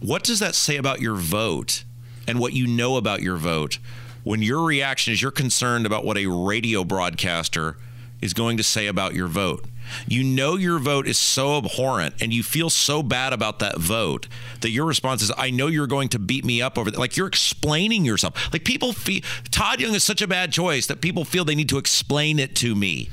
what 0.00 0.24
does 0.24 0.40
that 0.40 0.54
say 0.54 0.76
about 0.76 1.00
your 1.00 1.14
vote 1.14 1.84
and 2.26 2.40
what 2.40 2.54
you 2.54 2.66
know 2.66 2.96
about 2.96 3.20
your 3.22 3.36
vote 3.36 3.78
when 4.24 4.40
your 4.40 4.64
reaction 4.64 5.12
is 5.12 5.20
you're 5.20 5.30
concerned 5.30 5.84
about 5.84 6.04
what 6.04 6.16
a 6.16 6.26
radio 6.26 6.84
broadcaster 6.84 7.76
is 8.22 8.32
going 8.32 8.56
to 8.56 8.62
say 8.62 8.86
about 8.86 9.14
your 9.14 9.28
vote?" 9.28 9.66
You 10.06 10.22
know 10.24 10.56
your 10.56 10.78
vote 10.78 11.06
is 11.06 11.18
so 11.18 11.58
abhorrent 11.58 12.20
and 12.22 12.32
you 12.32 12.42
feel 12.42 12.70
so 12.70 13.02
bad 13.02 13.32
about 13.32 13.58
that 13.60 13.78
vote 13.78 14.28
that 14.60 14.70
your 14.70 14.84
response 14.84 15.22
is, 15.22 15.32
I 15.36 15.50
know 15.50 15.66
you're 15.66 15.86
going 15.86 16.08
to 16.10 16.18
beat 16.18 16.44
me 16.44 16.60
up 16.62 16.78
over 16.78 16.90
that. 16.90 16.98
Like 16.98 17.16
you're 17.16 17.26
explaining 17.26 18.04
yourself. 18.04 18.52
Like 18.52 18.64
people 18.64 18.92
feel 18.92 19.22
Todd 19.50 19.80
Young 19.80 19.94
is 19.94 20.04
such 20.04 20.22
a 20.22 20.26
bad 20.28 20.52
choice 20.52 20.86
that 20.86 21.00
people 21.00 21.24
feel 21.24 21.44
they 21.44 21.54
need 21.54 21.68
to 21.70 21.78
explain 21.78 22.38
it 22.38 22.54
to 22.56 22.74
me. 22.74 23.10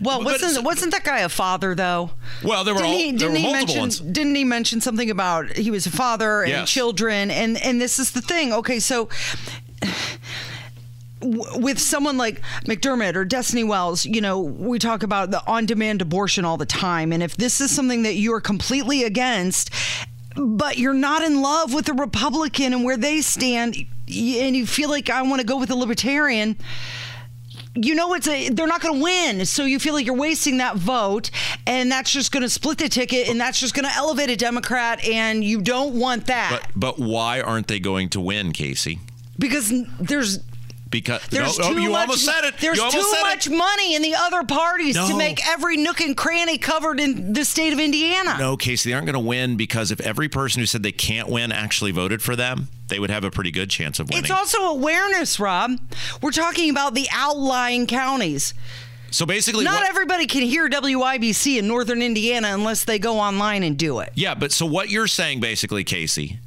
Well, 0.00 0.18
But 0.22 0.40
wasn't 0.40 0.64
wasn't 0.64 0.92
that 0.92 1.04
guy 1.04 1.20
a 1.20 1.28
father 1.28 1.74
though? 1.74 2.10
Well, 2.44 2.64
there 2.64 2.74
were, 2.74 2.80
didn't 2.80 2.92
all, 2.92 2.98
he, 2.98 3.12
didn't 3.12 3.36
he 3.36 3.52
mention 3.52 3.78
ones. 3.80 4.00
didn't 4.00 4.34
he 4.34 4.44
mention 4.44 4.80
something 4.80 5.10
about 5.10 5.56
he 5.56 5.70
was 5.70 5.86
a 5.86 5.90
father 5.90 6.42
and 6.42 6.50
Yes. 6.50 6.70
children 6.70 7.30
and 7.30 7.56
and 7.62 7.80
this 7.80 7.98
is 7.98 8.12
the 8.12 8.20
thing. 8.22 8.52
Okay, 8.52 8.78
so 8.80 9.08
with 11.22 11.78
someone 11.78 12.16
like 12.16 12.40
McDermott 12.64 13.14
or 13.14 13.24
Destiny 13.24 13.64
Wells, 13.64 14.04
you 14.04 14.20
know, 14.20 14.40
we 14.40 14.78
talk 14.78 15.02
about 15.02 15.30
the 15.30 15.46
on-demand 15.46 16.02
abortion 16.02 16.44
all 16.44 16.56
the 16.56 16.66
time. 16.66 17.12
And 17.12 17.22
if 17.22 17.36
this 17.36 17.60
is 17.60 17.74
something 17.74 18.04
that 18.04 18.14
you 18.14 18.32
are 18.34 18.40
completely 18.40 19.04
against 19.04 19.70
but 20.36 20.78
you're 20.78 20.94
not 20.94 21.22
in 21.22 21.42
love 21.42 21.74
with 21.74 21.86
the 21.86 21.92
Republican 21.92 22.72
and 22.72 22.84
where 22.84 22.96
they 22.96 23.20
stand 23.20 23.76
and 23.76 24.56
you 24.56 24.64
feel 24.64 24.88
like 24.88 25.10
I 25.10 25.22
want 25.22 25.40
to 25.40 25.46
go 25.46 25.58
with 25.58 25.68
the 25.68 25.76
libertarian 25.76 26.56
you 27.74 27.96
know 27.96 28.14
it's 28.14 28.28
a 28.28 28.48
they're 28.48 28.66
not 28.66 28.80
going 28.80 28.98
to 28.98 29.02
win. 29.02 29.44
So 29.44 29.64
you 29.64 29.78
feel 29.80 29.92
like 29.92 30.06
you're 30.06 30.14
wasting 30.14 30.58
that 30.58 30.76
vote 30.76 31.30
and 31.66 31.90
that's 31.90 32.12
just 32.12 32.32
going 32.32 32.42
to 32.42 32.48
split 32.48 32.78
the 32.78 32.88
ticket 32.88 33.28
and 33.28 33.40
that's 33.40 33.58
just 33.58 33.74
going 33.74 33.84
to 33.84 33.94
elevate 33.94 34.30
a 34.30 34.36
democrat 34.36 35.04
and 35.04 35.42
you 35.42 35.60
don't 35.60 35.94
want 35.94 36.26
that. 36.26 36.62
But 36.74 36.96
but 36.98 36.98
why 36.98 37.40
aren't 37.40 37.66
they 37.66 37.80
going 37.80 38.08
to 38.10 38.20
win, 38.20 38.52
Casey? 38.52 39.00
because 39.40 39.72
there's 39.98 40.38
Because 40.90 41.24
there's 41.28 41.56
no, 41.58 41.66
oh, 41.66 41.74
too 41.74 41.80
you 41.82 41.90
much 41.90 42.00
almost 42.00 42.24
said 42.24 42.44
it. 42.44 42.58
there's 42.58 42.76
you 42.76 42.90
too 42.90 43.10
much 43.22 43.46
it. 43.46 43.52
money 43.52 43.94
in 43.94 44.02
the 44.02 44.14
other 44.16 44.42
parties 44.42 44.96
to 44.96 45.16
make 45.16 45.46
every 45.46 45.76
nook 45.76 46.00
and 46.00 46.16
cranny 46.16 46.58
covered 46.58 46.98
in 46.98 47.32
the 47.32 47.44
state 47.44 47.72
of 47.72 47.78
indiana 47.78 48.36
No, 48.38 48.56
Casey, 48.56 48.90
they 48.90 48.94
aren't 48.94 49.06
going 49.06 49.14
to 49.14 49.20
win 49.20 49.56
because 49.56 49.92
if 49.92 50.00
every 50.00 50.28
person 50.28 50.58
who 50.60 50.66
said 50.66 50.82
they 50.82 50.90
can't 50.92 51.28
win 51.28 51.52
actually 51.52 51.92
voted 51.92 52.22
for 52.22 52.34
them, 52.34 52.68
they 52.88 52.98
would 52.98 53.10
have 53.10 53.22
a 53.22 53.30
pretty 53.30 53.52
good 53.52 53.70
chance 53.70 54.00
of 54.00 54.08
winning. 54.08 54.24
it's 54.24 54.32
also 54.32 54.62
awareness 54.64 55.38
rob 55.38 55.78
we're 56.20 56.32
talking 56.32 56.70
about 56.70 56.94
the 56.94 57.06
outlying 57.12 57.86
counties 57.86 58.52
so 59.12 59.26
basically, 59.26 59.64
not 59.64 59.80
what, 59.80 59.88
everybody 59.88 60.26
can 60.26 60.42
hear 60.42 60.68
wibc 60.68 61.58
in 61.58 61.66
northern 61.68 62.02
indiana 62.02 62.48
unless 62.52 62.84
they 62.84 62.98
go 62.98 63.18
online 63.18 63.62
and 63.62 63.76
do 63.78 64.00
it 64.00 64.10
Yeah, 64.14 64.34
but 64.34 64.50
so 64.52 64.66
what 64.66 64.88
you're 64.90 65.06
saying 65.06 65.40
basically, 65.40 65.84
Casey, 65.84 66.38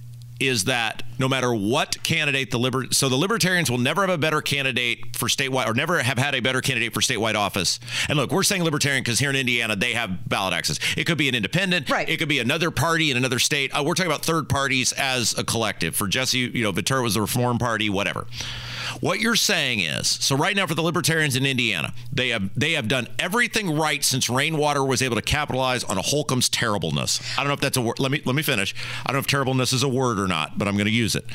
is 0.48 0.66
that 0.66 1.04
no 1.20 1.30
matter 1.30 1.54
what 1.54 2.02
candidate 2.04 2.52
the 2.52 2.60
liber 2.60 2.86
so 2.92 3.10
the 3.10 3.16
libertarians 3.16 3.70
will 3.70 3.78
never 3.78 4.02
have 4.02 4.10
a 4.10 4.18
better 4.18 4.42
candidate 4.42 5.16
for 5.16 5.28
statewide 5.28 5.68
or 5.68 5.74
never 5.74 6.02
have 6.02 6.18
had 6.18 6.36
a 6.36 6.40
better 6.40 6.62
candidate 6.62 6.94
for 6.94 7.02
statewide 7.02 7.36
office. 7.36 7.80
And 8.10 8.18
look, 8.18 8.32
we're 8.32 8.44
saying 8.44 8.64
libertarian 8.64 9.04
because 9.04 9.20
here 9.20 9.30
in 9.30 9.36
Indiana 9.36 9.76
they 9.76 9.94
have 9.94 10.28
ballot 10.28 10.54
access. 10.54 10.80
It 10.98 11.06
could 11.06 11.18
be 11.18 11.30
an 11.30 11.36
independent, 11.36 11.90
Right. 11.90 12.08
It 12.10 12.18
could 12.18 12.30
be 12.30 12.40
another 12.40 12.72
party 12.72 13.12
in 13.12 13.18
another 13.18 13.40
state. 13.40 13.72
Uh, 13.72 13.84
we're 13.86 13.94
talking 13.94 14.12
about 14.12 14.26
third 14.26 14.50
parties 14.50 14.92
as 14.94 15.38
a 15.38 15.44
collective. 15.44 15.96
For 15.96 16.08
Jesse, 16.08 16.40
you 16.40 16.64
know, 16.64 16.72
Ventura 16.72 17.02
was 17.02 17.14
the 17.14 17.22
Reform 17.22 17.58
Party, 17.58 17.90
whatever. 17.90 18.28
What 19.02 19.20
you're 19.20 19.36
saying 19.36 19.80
is, 19.82 20.08
so 20.08 20.36
right 20.36 20.56
now 20.56 20.68
for 20.68 20.76
the 20.76 20.82
libertarians 20.82 21.36
in 21.36 21.46
Indiana, 21.46 21.94
they 22.12 22.30
have 22.30 22.50
they 22.56 22.74
have 22.74 22.88
done 22.88 23.08
everything 23.20 23.78
right 23.78 24.04
since 24.04 24.30
Rainwater 24.30 24.84
was 24.84 25.02
able 25.02 25.16
to 25.16 25.22
capitalize 25.22 25.84
on 25.84 25.98
a 25.98 26.02
Holcomb's 26.02 26.50
terribleness. 26.50 27.22
I 27.38 27.42
don't 27.42 27.48
know 27.48 27.54
if 27.54 27.60
that's 27.60 27.78
a 27.78 27.82
word. 27.82 28.00
Let 28.00 28.12
me 28.12 28.22
let 28.26 28.36
me 28.36 28.44
finish. 28.44 28.74
I 29.06 29.08
don't 29.08 29.16
know 29.16 29.20
if 29.20 29.28
terribleness 29.28 29.74
is 29.74 29.84
a 29.84 29.90
word 29.90 30.20
or 30.20 30.28
not, 30.28 30.58
but 30.58 30.68
I'm 30.68 30.76
going 30.76 30.86
to 30.88 30.92
use 30.92 31.16
it. 31.16 31.26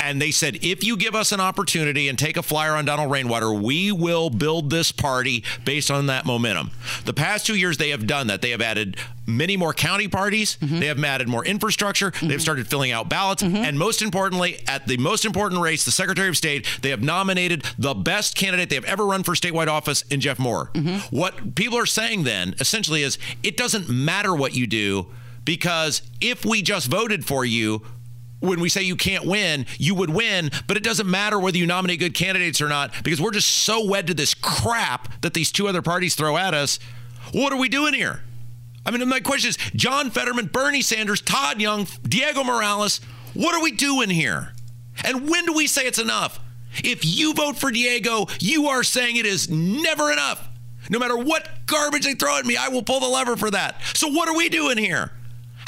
And 0.00 0.22
they 0.22 0.30
said, 0.30 0.58
if 0.62 0.84
you 0.84 0.96
give 0.96 1.14
us 1.14 1.32
an 1.32 1.40
opportunity 1.40 2.08
and 2.08 2.18
take 2.18 2.36
a 2.36 2.42
flyer 2.42 2.72
on 2.72 2.84
Donald 2.84 3.10
Rainwater, 3.10 3.52
we 3.52 3.90
will 3.90 4.30
build 4.30 4.70
this 4.70 4.92
party 4.92 5.44
based 5.64 5.90
on 5.90 6.06
that 6.06 6.24
momentum. 6.24 6.70
The 7.04 7.12
past 7.12 7.46
two 7.46 7.56
years, 7.56 7.78
they 7.78 7.90
have 7.90 8.06
done 8.06 8.28
that. 8.28 8.40
They 8.40 8.50
have 8.50 8.60
added 8.60 8.96
many 9.26 9.56
more 9.56 9.74
county 9.74 10.08
parties. 10.08 10.56
Mm-hmm. 10.56 10.78
They 10.78 10.86
have 10.86 11.02
added 11.02 11.28
more 11.28 11.44
infrastructure. 11.44 12.10
They've 12.10 12.30
mm-hmm. 12.30 12.38
started 12.38 12.68
filling 12.68 12.92
out 12.92 13.08
ballots. 13.08 13.42
Mm-hmm. 13.42 13.56
And 13.56 13.78
most 13.78 14.00
importantly, 14.00 14.60
at 14.68 14.86
the 14.86 14.96
most 14.96 15.24
important 15.24 15.60
race, 15.60 15.84
the 15.84 15.90
Secretary 15.90 16.28
of 16.28 16.36
State, 16.36 16.66
they 16.82 16.90
have 16.90 17.02
nominated 17.02 17.64
the 17.78 17.94
best 17.94 18.36
candidate 18.36 18.70
they 18.70 18.76
have 18.76 18.84
ever 18.84 19.04
run 19.04 19.24
for 19.24 19.32
statewide 19.34 19.68
office 19.68 20.02
in 20.02 20.20
Jeff 20.20 20.38
Maurer. 20.38 20.70
What 21.10 21.54
people 21.54 21.76
are 21.78 21.86
saying 21.86 22.22
then 22.22 22.54
essentially 22.60 23.02
is 23.02 23.18
it 23.42 23.56
doesn't 23.56 23.88
matter 23.88 24.34
what 24.34 24.54
you 24.54 24.66
do 24.66 25.06
because 25.44 26.02
if 26.20 26.44
we 26.44 26.62
just 26.62 26.88
voted 26.88 27.24
for 27.24 27.44
you, 27.44 27.82
when 28.40 28.60
we 28.60 28.68
say 28.68 28.82
you 28.82 28.96
can't 28.96 29.24
win, 29.24 29.66
you 29.78 29.94
would 29.94 30.10
win, 30.10 30.50
but 30.66 30.76
it 30.76 30.82
doesn't 30.82 31.10
matter 31.10 31.38
whether 31.38 31.58
you 31.58 31.66
nominate 31.66 31.98
good 31.98 32.14
candidates 32.14 32.60
or 32.60 32.68
not 32.68 32.92
because 33.02 33.20
we're 33.20 33.32
just 33.32 33.48
so 33.48 33.84
wed 33.86 34.06
to 34.06 34.14
this 34.14 34.34
crap 34.34 35.20
that 35.22 35.34
these 35.34 35.50
two 35.50 35.68
other 35.68 35.82
parties 35.82 36.14
throw 36.14 36.36
at 36.36 36.54
us. 36.54 36.78
What 37.32 37.52
are 37.52 37.58
we 37.58 37.68
doing 37.68 37.94
here? 37.94 38.22
I 38.86 38.90
mean, 38.90 39.06
my 39.08 39.20
question 39.20 39.50
is 39.50 39.56
John 39.74 40.10
Fetterman, 40.10 40.46
Bernie 40.46 40.82
Sanders, 40.82 41.20
Todd 41.20 41.60
Young, 41.60 41.86
Diego 42.02 42.42
Morales, 42.44 43.00
what 43.34 43.54
are 43.54 43.62
we 43.62 43.72
doing 43.72 44.08
here? 44.10 44.52
And 45.04 45.28
when 45.28 45.44
do 45.44 45.52
we 45.52 45.66
say 45.66 45.86
it's 45.86 45.98
enough? 45.98 46.40
If 46.76 47.04
you 47.04 47.34
vote 47.34 47.56
for 47.56 47.70
Diego, 47.70 48.26
you 48.40 48.68
are 48.68 48.82
saying 48.82 49.16
it 49.16 49.26
is 49.26 49.50
never 49.50 50.12
enough. 50.12 50.48
No 50.90 50.98
matter 50.98 51.16
what 51.16 51.48
garbage 51.66 52.04
they 52.04 52.14
throw 52.14 52.38
at 52.38 52.46
me, 52.46 52.56
I 52.56 52.68
will 52.68 52.82
pull 52.82 53.00
the 53.00 53.08
lever 53.08 53.36
for 53.36 53.50
that. 53.50 53.80
So, 53.94 54.08
what 54.08 54.28
are 54.28 54.36
we 54.36 54.48
doing 54.48 54.78
here? 54.78 55.12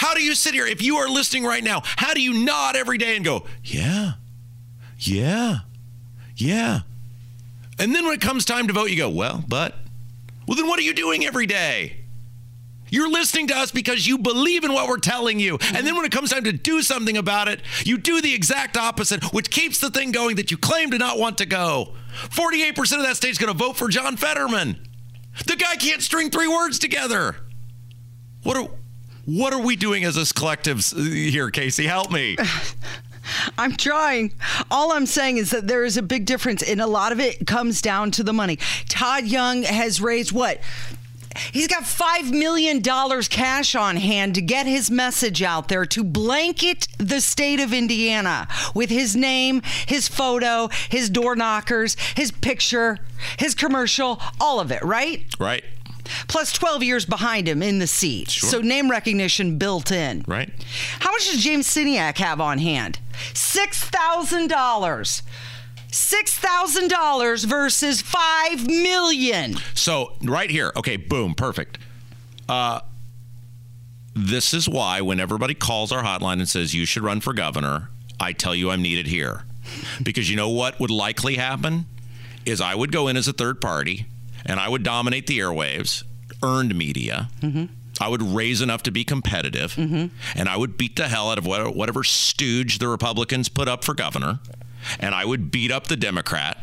How 0.00 0.14
do 0.14 0.22
you 0.22 0.34
sit 0.34 0.54
here, 0.54 0.66
if 0.66 0.80
you 0.82 0.96
are 0.96 1.10
listening 1.10 1.44
right 1.44 1.62
now, 1.62 1.82
how 1.84 2.14
do 2.14 2.22
you 2.22 2.32
nod 2.32 2.74
every 2.74 2.96
day 2.96 3.16
and 3.16 3.22
go, 3.22 3.44
yeah, 3.62 4.12
yeah, 4.96 5.58
yeah? 6.36 6.80
And 7.78 7.94
then 7.94 8.06
when 8.06 8.14
it 8.14 8.22
comes 8.22 8.46
time 8.46 8.66
to 8.68 8.72
vote, 8.72 8.88
you 8.88 8.96
go, 8.96 9.10
well, 9.10 9.44
but, 9.46 9.74
well, 10.48 10.56
then 10.56 10.68
what 10.68 10.78
are 10.78 10.82
you 10.82 10.94
doing 10.94 11.26
every 11.26 11.44
day? 11.44 11.98
You're 12.88 13.10
listening 13.10 13.48
to 13.48 13.54
us 13.54 13.72
because 13.72 14.06
you 14.06 14.16
believe 14.16 14.64
in 14.64 14.72
what 14.72 14.88
we're 14.88 14.96
telling 14.96 15.38
you. 15.38 15.58
And 15.74 15.86
then 15.86 15.94
when 15.94 16.06
it 16.06 16.12
comes 16.12 16.30
time 16.30 16.44
to 16.44 16.52
do 16.52 16.80
something 16.80 17.18
about 17.18 17.48
it, 17.48 17.60
you 17.84 17.98
do 17.98 18.22
the 18.22 18.32
exact 18.32 18.78
opposite, 18.78 19.34
which 19.34 19.50
keeps 19.50 19.80
the 19.80 19.90
thing 19.90 20.12
going 20.12 20.36
that 20.36 20.50
you 20.50 20.56
claim 20.56 20.92
to 20.92 20.98
not 20.98 21.18
want 21.18 21.36
to 21.38 21.46
go. 21.46 21.92
48% 22.30 22.78
of 22.96 23.02
that 23.02 23.16
state's 23.16 23.36
going 23.36 23.52
to 23.52 23.58
vote 23.58 23.76
for 23.76 23.88
John 23.88 24.16
Fetterman. 24.16 24.82
The 25.46 25.56
guy 25.56 25.76
can't 25.76 26.00
string 26.00 26.30
three 26.30 26.48
words 26.48 26.78
together. 26.78 27.36
What 28.44 28.56
are 28.56 28.70
what 29.24 29.52
are 29.52 29.61
we 29.61 29.76
doing 29.76 30.04
as 30.04 30.16
a 30.16 30.35
collective 30.35 30.85
here, 30.85 31.50
Casey? 31.50 31.87
Help 31.87 32.11
me. 32.11 32.37
I'm 33.59 33.76
trying. 33.76 34.33
All 34.70 34.92
I'm 34.92 35.06
saying 35.06 35.37
is 35.37 35.50
that 35.50 35.68
there 35.68 35.85
is 35.85 35.96
a 35.96 36.02
big 36.02 36.26
difference, 36.26 36.62
and 36.62 36.80
a 36.80 36.87
lot 36.87 37.12
of 37.12 37.20
it 37.20 37.46
comes 37.46 37.80
down 37.80 38.11
to 38.12 38.22
the 38.22 38.33
money. 38.33 38.59
Todd 38.88 39.26
Young 39.26 39.62
has 39.62 40.00
raised 40.00 40.33
what? 40.33 40.61
He's 41.52 41.68
got 41.68 41.85
$5 41.85 42.33
million 42.33 42.83
cash 42.83 43.74
on 43.76 43.96
hand 43.96 44.35
to 44.35 44.42
get 44.42 44.66
his 44.66 44.90
message 44.90 45.42
out 45.42 45.68
there 45.68 45.87
to 45.87 46.02
blanket 46.02 46.88
the 46.98 47.20
state 47.20 47.61
of 47.61 47.72
Indiana 47.72 48.48
with 48.74 48.90
his 48.90 49.14
name, 49.14 49.62
his 49.87 50.09
photo, 50.09 50.68
his 50.88 51.09
door 51.09 51.37
knockers, 51.37 51.96
his 52.16 52.33
picture, 52.33 52.98
his 53.38 53.54
commercial, 53.54 54.20
all 54.40 54.59
of 54.59 54.72
it, 54.72 54.83
right? 54.83 55.24
Right. 55.38 55.62
Plus 56.29 56.53
12 56.53 56.83
years 56.83 57.07
behind 57.07 57.49
him 57.49 57.62
in 57.62 57.79
the 57.79 57.87
seat. 57.87 58.31
Sure. 58.31 58.49
So 58.49 58.61
name 58.61 58.90
recognition 58.90 59.59
built 59.59 59.90
in. 59.90 60.25
Right. 60.27 60.51
How 61.01 61.11
much 61.12 61.31
does 61.31 61.42
James 61.42 61.66
Sceniak 61.68 62.18
have 62.18 62.40
on 62.40 62.59
hand? 62.59 62.99
$6,000. 63.35 65.23
$6,000 65.90 67.44
versus 67.46 68.01
5 68.03 68.66
million. 68.66 69.57
So 69.75 70.12
right 70.23 70.51
here, 70.51 70.73
okay, 70.77 70.96
boom, 70.96 71.35
perfect. 71.35 71.79
Uh, 72.49 72.81
this 74.14 74.55
is 74.55 74.68
why 74.68 75.01
when 75.01 75.20
everybody 75.20 75.55
calls 75.55 75.92
our 75.92 76.03
hotline 76.03 76.35
and 76.35 76.49
says 76.49 76.75
you 76.75 76.85
should 76.85 77.03
run 77.03 77.20
for 77.20 77.33
governor, 77.33 77.90
I 78.18 78.33
tell 78.33 78.55
you 78.55 78.70
I'm 78.70 78.83
needed 78.83 79.07
here, 79.07 79.44
because 80.03 80.31
you 80.31 80.37
know 80.37 80.49
what 80.49 80.79
would 80.79 80.90
likely 80.90 81.37
happen 81.37 81.87
is 82.44 82.61
I 82.61 82.75
would 82.75 82.92
go 82.92 83.09
in 83.09 83.16
as 83.16 83.29
a 83.29 83.33
third 83.33 83.61
party 83.61 84.07
and 84.46 84.59
I 84.61 84.68
would 84.68 84.83
dominate 84.83 85.26
the 85.26 85.38
airwaves, 85.38 86.05
earned 86.42 86.74
media. 86.74 87.29
I 88.00 88.09
would 88.09 88.22
raise 88.22 88.61
enough 88.62 88.83
to 88.85 88.90
be 88.90 89.05
competitive, 89.05 89.74
and 89.76 90.48
I 90.48 90.57
would 90.57 90.79
beat 90.79 90.96
the 90.96 91.09
hell 91.09 91.31
out 91.31 91.38
of 91.38 91.46
whatever 91.46 92.03
stooge 92.03 92.79
the 92.79 92.88
Republicans 92.88 93.48
put 93.50 93.68
up 93.68 93.85
for 93.85 93.94
governor, 93.94 94.40
and 94.98 95.14
I 95.14 95.24
would 95.26 95.50
beat 95.50 95.70
up 95.70 95.87
the 95.88 95.96
Democrat. 95.96 96.57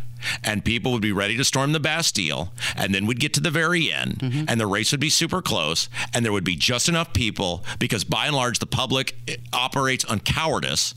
and 0.44 0.66
people 0.66 0.92
would 0.94 1.02
be 1.02 1.12
ready 1.12 1.38
to 1.38 1.44
storm 1.44 1.74
the 1.74 1.80
Bastille, 1.80 2.52
and 2.76 2.94
then 2.94 3.06
we'd 3.06 3.20
get 3.20 3.36
to 3.36 3.40
the 3.40 3.52
very 3.52 3.94
end, 3.94 4.46
and 4.48 4.60
the 4.60 4.66
race 4.66 4.92
would 4.92 5.00
be 5.00 5.12
super 5.12 5.44
close, 5.44 5.90
and 6.12 6.26
there 6.26 6.32
would 6.32 6.44
be 6.44 6.56
just 6.56 6.90
enough 6.90 7.14
people 7.14 7.64
because 7.78 8.04
by 8.04 8.26
and 8.26 8.36
large 8.36 8.58
the 8.58 8.66
public 8.66 9.16
eh, 9.28 9.36
operates 9.54 10.04
on 10.06 10.20
cowardice 10.20 10.96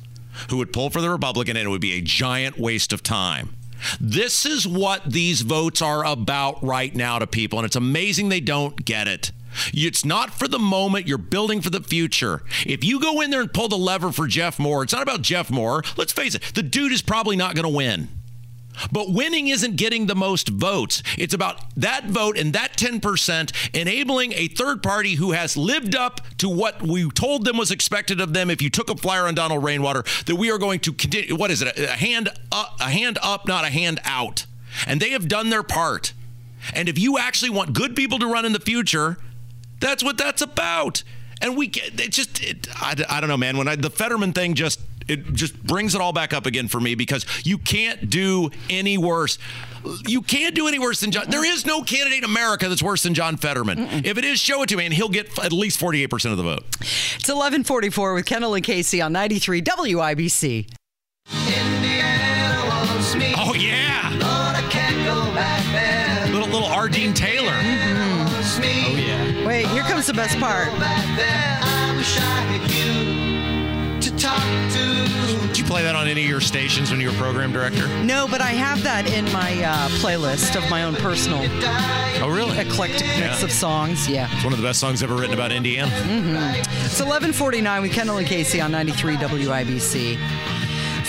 who 0.49 0.57
would 0.57 0.73
pull 0.73 0.89
for 0.89 1.03
the 1.03 1.11
Republican, 1.11 1.55
and 1.59 1.67
it 1.67 1.71
would 1.71 1.83
be 1.83 1.93
a 1.93 2.01
giant 2.01 2.59
waste 2.59 2.95
of 2.95 3.03
time. 3.03 3.51
This 4.01 4.47
is 4.47 4.67
what 4.67 5.05
these 5.05 5.43
votes 5.43 5.83
are 5.83 6.05
about 6.05 6.63
right 6.63 6.95
now 6.95 7.19
to 7.19 7.27
people, 7.27 7.59
and 7.59 7.67
it's 7.67 7.77
amazing 7.77 8.29
they 8.29 8.41
don't 8.41 8.85
get 8.85 9.09
it. 9.09 9.33
It's 9.73 10.05
not 10.05 10.31
for 10.31 10.47
the 10.47 10.59
moment, 10.59 11.09
you're 11.09 11.19
building 11.19 11.61
for 11.61 11.71
the 11.71 11.83
future. 11.83 12.43
If 12.65 12.85
you 12.85 13.01
go 13.01 13.21
in 13.21 13.31
there 13.31 13.41
and 13.41 13.53
pull 13.53 13.69
the 13.69 13.77
lever 13.77 14.13
for 14.13 14.27
Jeff 14.27 14.59
Maurer, 14.59 14.85
it's 14.85 14.93
not 14.93 15.03
about 15.03 15.23
Jeff 15.23 15.51
Maurer. 15.51 15.83
Let's 15.97 16.13
face 16.13 16.35
it, 16.35 16.43
the 16.55 16.63
dude 16.63 16.93
is 16.93 17.03
probably 17.03 17.37
not 17.37 17.55
going 17.55 17.65
to 17.65 17.77
win. 17.77 18.09
But 18.93 19.13
winning 19.13 19.49
isn't 19.49 19.77
getting 19.77 20.07
the 20.07 20.15
most 20.15 20.49
votes. 20.49 21.03
It's 21.19 21.35
about 21.35 21.61
that 21.77 22.07
vote 22.07 22.39
and 22.39 22.53
that 22.53 22.77
10% 22.77 23.53
enabling 23.75 24.33
a 24.33 24.49
third 24.49 24.83
party 24.83 25.17
who 25.17 25.33
has 25.33 25.57
lived 25.57 25.95
up 25.95 26.21
to 26.39 26.49
what 26.49 26.83
we 26.83 27.09
told 27.11 27.45
them 27.45 27.57
was 27.57 27.71
expected 27.71 28.21
of 28.21 28.33
them 28.33 28.51
if 28.51 28.63
you 28.63 28.71
took 28.71 28.91
a 28.91 28.97
flyer 28.97 29.27
on 29.27 29.35
Donald 29.35 29.63
Rainwater 29.63 30.05
that 30.27 30.37
we 30.37 30.51
are 30.51 30.59
going 30.59 30.81
to 30.81 30.93
continue 30.93 31.37
what 31.37 31.51
is 31.51 31.63
it? 31.63 31.79
A 31.79 31.89
hand 31.89 32.31
up, 32.51 32.77
a 32.81 32.91
hand 32.91 33.19
up, 33.23 33.47
not 33.47 33.65
a 33.65 33.71
hand 33.71 34.01
out. 34.05 34.47
And 34.87 35.01
they 35.01 35.11
have 35.11 35.29
done 35.29 35.51
their 35.51 35.63
part. 35.63 36.13
And 36.75 36.89
if 36.89 36.99
you 36.99 37.19
actually 37.19 37.51
want 37.51 37.73
good 37.73 37.97
people 37.97 38.19
to 38.19 38.27
run 38.27 38.45
in 38.45 38.53
the 38.53 38.61
future, 38.61 39.19
that's 39.81 40.05
what 40.05 40.19
that's 40.19 40.43
about. 40.43 41.03
And 41.41 41.57
we 41.57 41.67
get 41.67 41.99
it 41.99 42.13
just 42.13 42.43
it, 42.43 42.69
I, 42.77 42.95
I 43.09 43.21
don't 43.21 43.29
know, 43.29 43.37
man. 43.37 43.57
When 43.57 43.67
I, 43.67 43.77
the 43.77 43.91
Fetterman 43.91 44.33
thing 44.33 44.55
just 44.55 44.81
it 45.11 45.33
just 45.33 45.61
brings 45.63 45.95
it 45.95 46.01
all 46.01 46.13
back 46.13 46.33
up 46.33 46.47
again 46.47 46.69
for 46.69 46.81
me 46.81 46.95
because 46.95 47.27
you 47.45 47.59
can't 47.59 48.09
do 48.09 48.51
any 48.71 48.97
worse. 48.97 49.39
You 50.07 50.23
can't 50.23 50.55
do 50.55 50.69
any 50.69 50.79
worse 50.79 51.01
than 51.01 51.11
John. 51.11 51.29
There 51.29 51.45
is 51.45 51.67
no 51.67 51.83
candidate 51.83 52.19
in 52.19 52.25
America 52.25 52.69
that's 52.69 52.83
worse 52.83 53.03
than 53.03 53.15
John 53.15 53.37
Fetterman. 53.37 53.79
If 54.05 54.19
it 54.19 54.25
is, 54.25 54.39
show 54.39 54.63
it 54.63 54.69
to 54.69 54.77
me, 54.77 54.85
and 54.85 54.95
he'll 54.95 55.09
get 55.09 55.39
at 55.39 55.53
least 55.53 55.81
forty-eight 55.81 56.11
percent 56.11 56.33
of 56.33 56.39
the 56.39 56.45
vote. 56.45 56.65
It's 56.81 57.29
1144 57.29 58.15
with 58.15 58.27
Kendall 58.27 58.55
and 58.55 58.65
Casey 58.65 59.01
on 59.01 59.13
93 59.13 59.63
WIBC. 59.63 60.67
Oh 63.43 63.55
yeah, 63.55 64.11
little 66.31 66.49
little 66.49 66.69
Ardeen 66.69 67.15
Taylor. 67.15 67.51
Mm-hmm. 67.51 68.63
Oh 68.63 68.97
yeah. 68.97 69.47
Wait, 69.47 69.67
here 69.67 69.83
comes 69.83 70.07
the 70.07 70.15
best 70.15 70.39
part. 70.39 70.69
Did 75.49 75.59
you 75.59 75.65
play 75.65 75.83
that 75.83 75.95
on 75.97 76.07
any 76.07 76.23
of 76.23 76.29
your 76.29 76.41
stations 76.41 76.91
when 76.91 77.01
you 77.01 77.09
were 77.11 77.17
program 77.17 77.53
director? 77.53 77.87
No, 78.05 78.27
but 78.31 78.41
I 78.41 78.51
have 78.51 78.83
that 78.85 79.11
in 79.13 79.25
my 79.33 79.53
uh, 79.63 79.89
playlist 80.01 80.57
of 80.57 80.69
my 80.71 80.85
own 80.85 80.95
personal 80.97 81.41
Oh 82.23 82.29
really? 82.31 82.59
eclectic 82.59 83.07
mix 83.19 83.41
Yeah. 83.41 83.45
of 83.45 83.51
songs. 83.53 84.09
Yeah. 84.09 84.29
It's 84.33 84.45
one 84.45 84.53
of 84.53 84.59
the 84.59 84.65
best 84.67 84.79
songs 84.81 85.03
ever 85.03 85.15
written 85.17 85.35
about 85.35 85.53
Indiana. 85.53 85.91
It's 85.95 87.01
1149 87.01 87.83
with 87.83 87.93
Kendall 87.93 88.19
and 88.19 88.27
Casey 88.27 88.61
on 88.61 88.71
93 88.73 89.17
WIBC. 89.17 90.19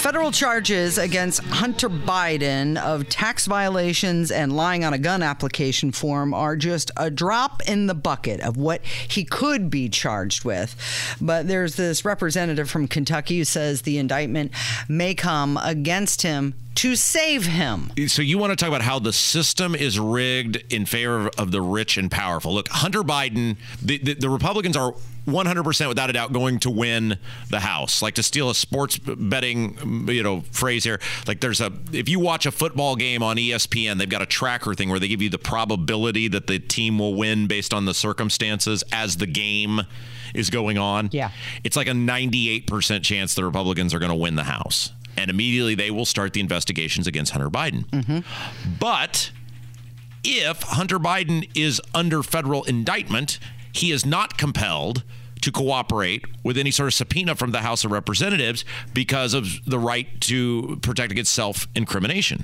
Federal 0.02 0.32
charges 0.32 0.98
against 0.98 1.44
Hunter 1.44 1.88
Biden 1.88 2.76
of 2.76 3.08
tax 3.08 3.46
violations 3.46 4.32
and 4.32 4.52
lying 4.52 4.84
on 4.84 4.94
a 4.94 4.98
gun 4.98 5.22
application 5.22 5.92
form 5.92 6.34
are 6.34 6.56
just 6.56 6.90
a 6.98 7.12
drop 7.12 7.62
in 7.68 7.86
the 7.86 7.94
bucket 7.94 8.40
of 8.40 8.58
what 8.58 8.84
he 8.84 9.24
could 9.24 9.70
be 9.70 9.90
charged 9.90 10.44
with. 10.44 10.76
But 11.22 11.48
there's 11.48 11.76
this 11.76 12.04
representative 12.04 12.68
from 12.68 12.88
Kentucky 12.88 13.38
who 13.38 13.46
says 13.46 13.84
the 13.84 14.00
indictment 14.00 14.54
may 14.90 15.14
come 15.14 15.60
against 15.62 16.24
him 16.24 16.56
to 16.76 16.96
save 16.96 17.46
him. 17.46 17.92
So 18.08 18.22
you 18.22 18.38
want 18.38 18.52
to 18.52 18.56
talk 18.56 18.70
about 18.70 18.82
how 18.82 19.00
the 19.00 19.14
system 19.14 19.76
is 19.76 20.00
rigged 20.00 20.64
in 20.74 20.86
favor 20.86 21.30
of 21.38 21.52
the 21.52 21.62
rich 21.62 21.98
and 21.98 22.10
powerful? 22.10 22.54
Look, 22.54 22.70
Hunter 22.70 23.02
Biden, 23.04 23.58
the, 23.82 23.98
the, 23.98 24.14
the 24.14 24.30
Republicans 24.30 24.78
are 24.78 24.94
100% 25.28 25.88
without 25.88 26.10
a 26.10 26.14
doubt 26.14 26.34
going 26.34 26.60
to 26.60 26.70
win 26.70 27.20
the 27.50 27.60
House. 27.60 28.02
Like 28.02 28.16
to 28.16 28.24
steal 28.24 28.50
a 28.50 28.56
sports 28.56 28.98
betting, 28.98 30.08
you 30.08 30.24
know, 30.24 30.42
phrase 30.52 30.84
here. 30.84 31.00
Like 31.28 31.42
there's 31.42 31.62
a 31.62 31.72
if 31.92 32.10
you 32.10 32.20
watch 32.20 32.46
a 32.46 32.52
football 32.52 32.96
game 32.96 33.22
on 33.22 33.38
ESPN, 33.38 33.98
they've 33.98 34.10
got 34.10 34.22
a 34.22 34.26
tracker 34.26 34.74
thing 34.74 34.90
where 34.90 35.00
they 35.00 35.08
give 35.08 35.22
you 35.22 35.30
the 35.30 35.38
probability 35.38 36.28
that 36.30 36.48
the 36.48 36.58
team 36.60 36.98
will 36.98 37.14
win 37.14 37.48
based 37.48 37.74
on 37.74 37.86
the 37.86 37.94
circumstances 37.94 38.84
as 38.92 39.18
the 39.18 39.28
game 39.28 39.82
is 40.34 40.50
going 40.50 40.78
on. 40.78 41.10
Yeah. 41.12 41.32
It's 41.64 41.76
like 41.76 41.88
a 41.88 41.92
98% 41.92 43.04
chance 43.04 43.36
the 43.36 43.46
Republicans 43.46 43.94
are 43.94 44.00
going 44.00 44.12
to 44.12 44.16
win 44.16 44.36
the 44.36 44.44
House. 44.44 44.92
And 45.18 45.30
immediately 45.30 45.76
they 45.76 45.92
will 45.92 46.06
start 46.06 46.34
the 46.34 46.40
investigations 46.40 47.08
against 47.08 47.32
Hunter 47.34 47.50
Biden. 47.50 48.24
But 48.80 49.32
if 50.24 50.62
Hunter 50.64 51.00
Biden 51.00 51.50
is 51.56 51.82
under 51.94 52.24
federal 52.24 52.64
indictment, 52.64 53.40
he 53.74 53.92
is 53.92 54.06
not 54.06 54.38
compelled 54.38 55.04
to 55.42 55.52
cooperate 55.52 56.24
with 56.44 56.56
any 56.56 56.70
sort 56.70 56.86
of 56.88 56.94
subpoena 56.94 57.36
from 57.36 57.50
the 57.52 57.62
House 57.62 57.84
of 57.84 57.92
Representatives 57.92 58.64
because 58.94 59.34
of 59.34 59.48
the 59.66 59.80
right 59.80 60.08
to 60.22 60.78
protect 60.84 61.12
against 61.12 61.34
self 61.34 61.68
incrimination. 61.76 62.44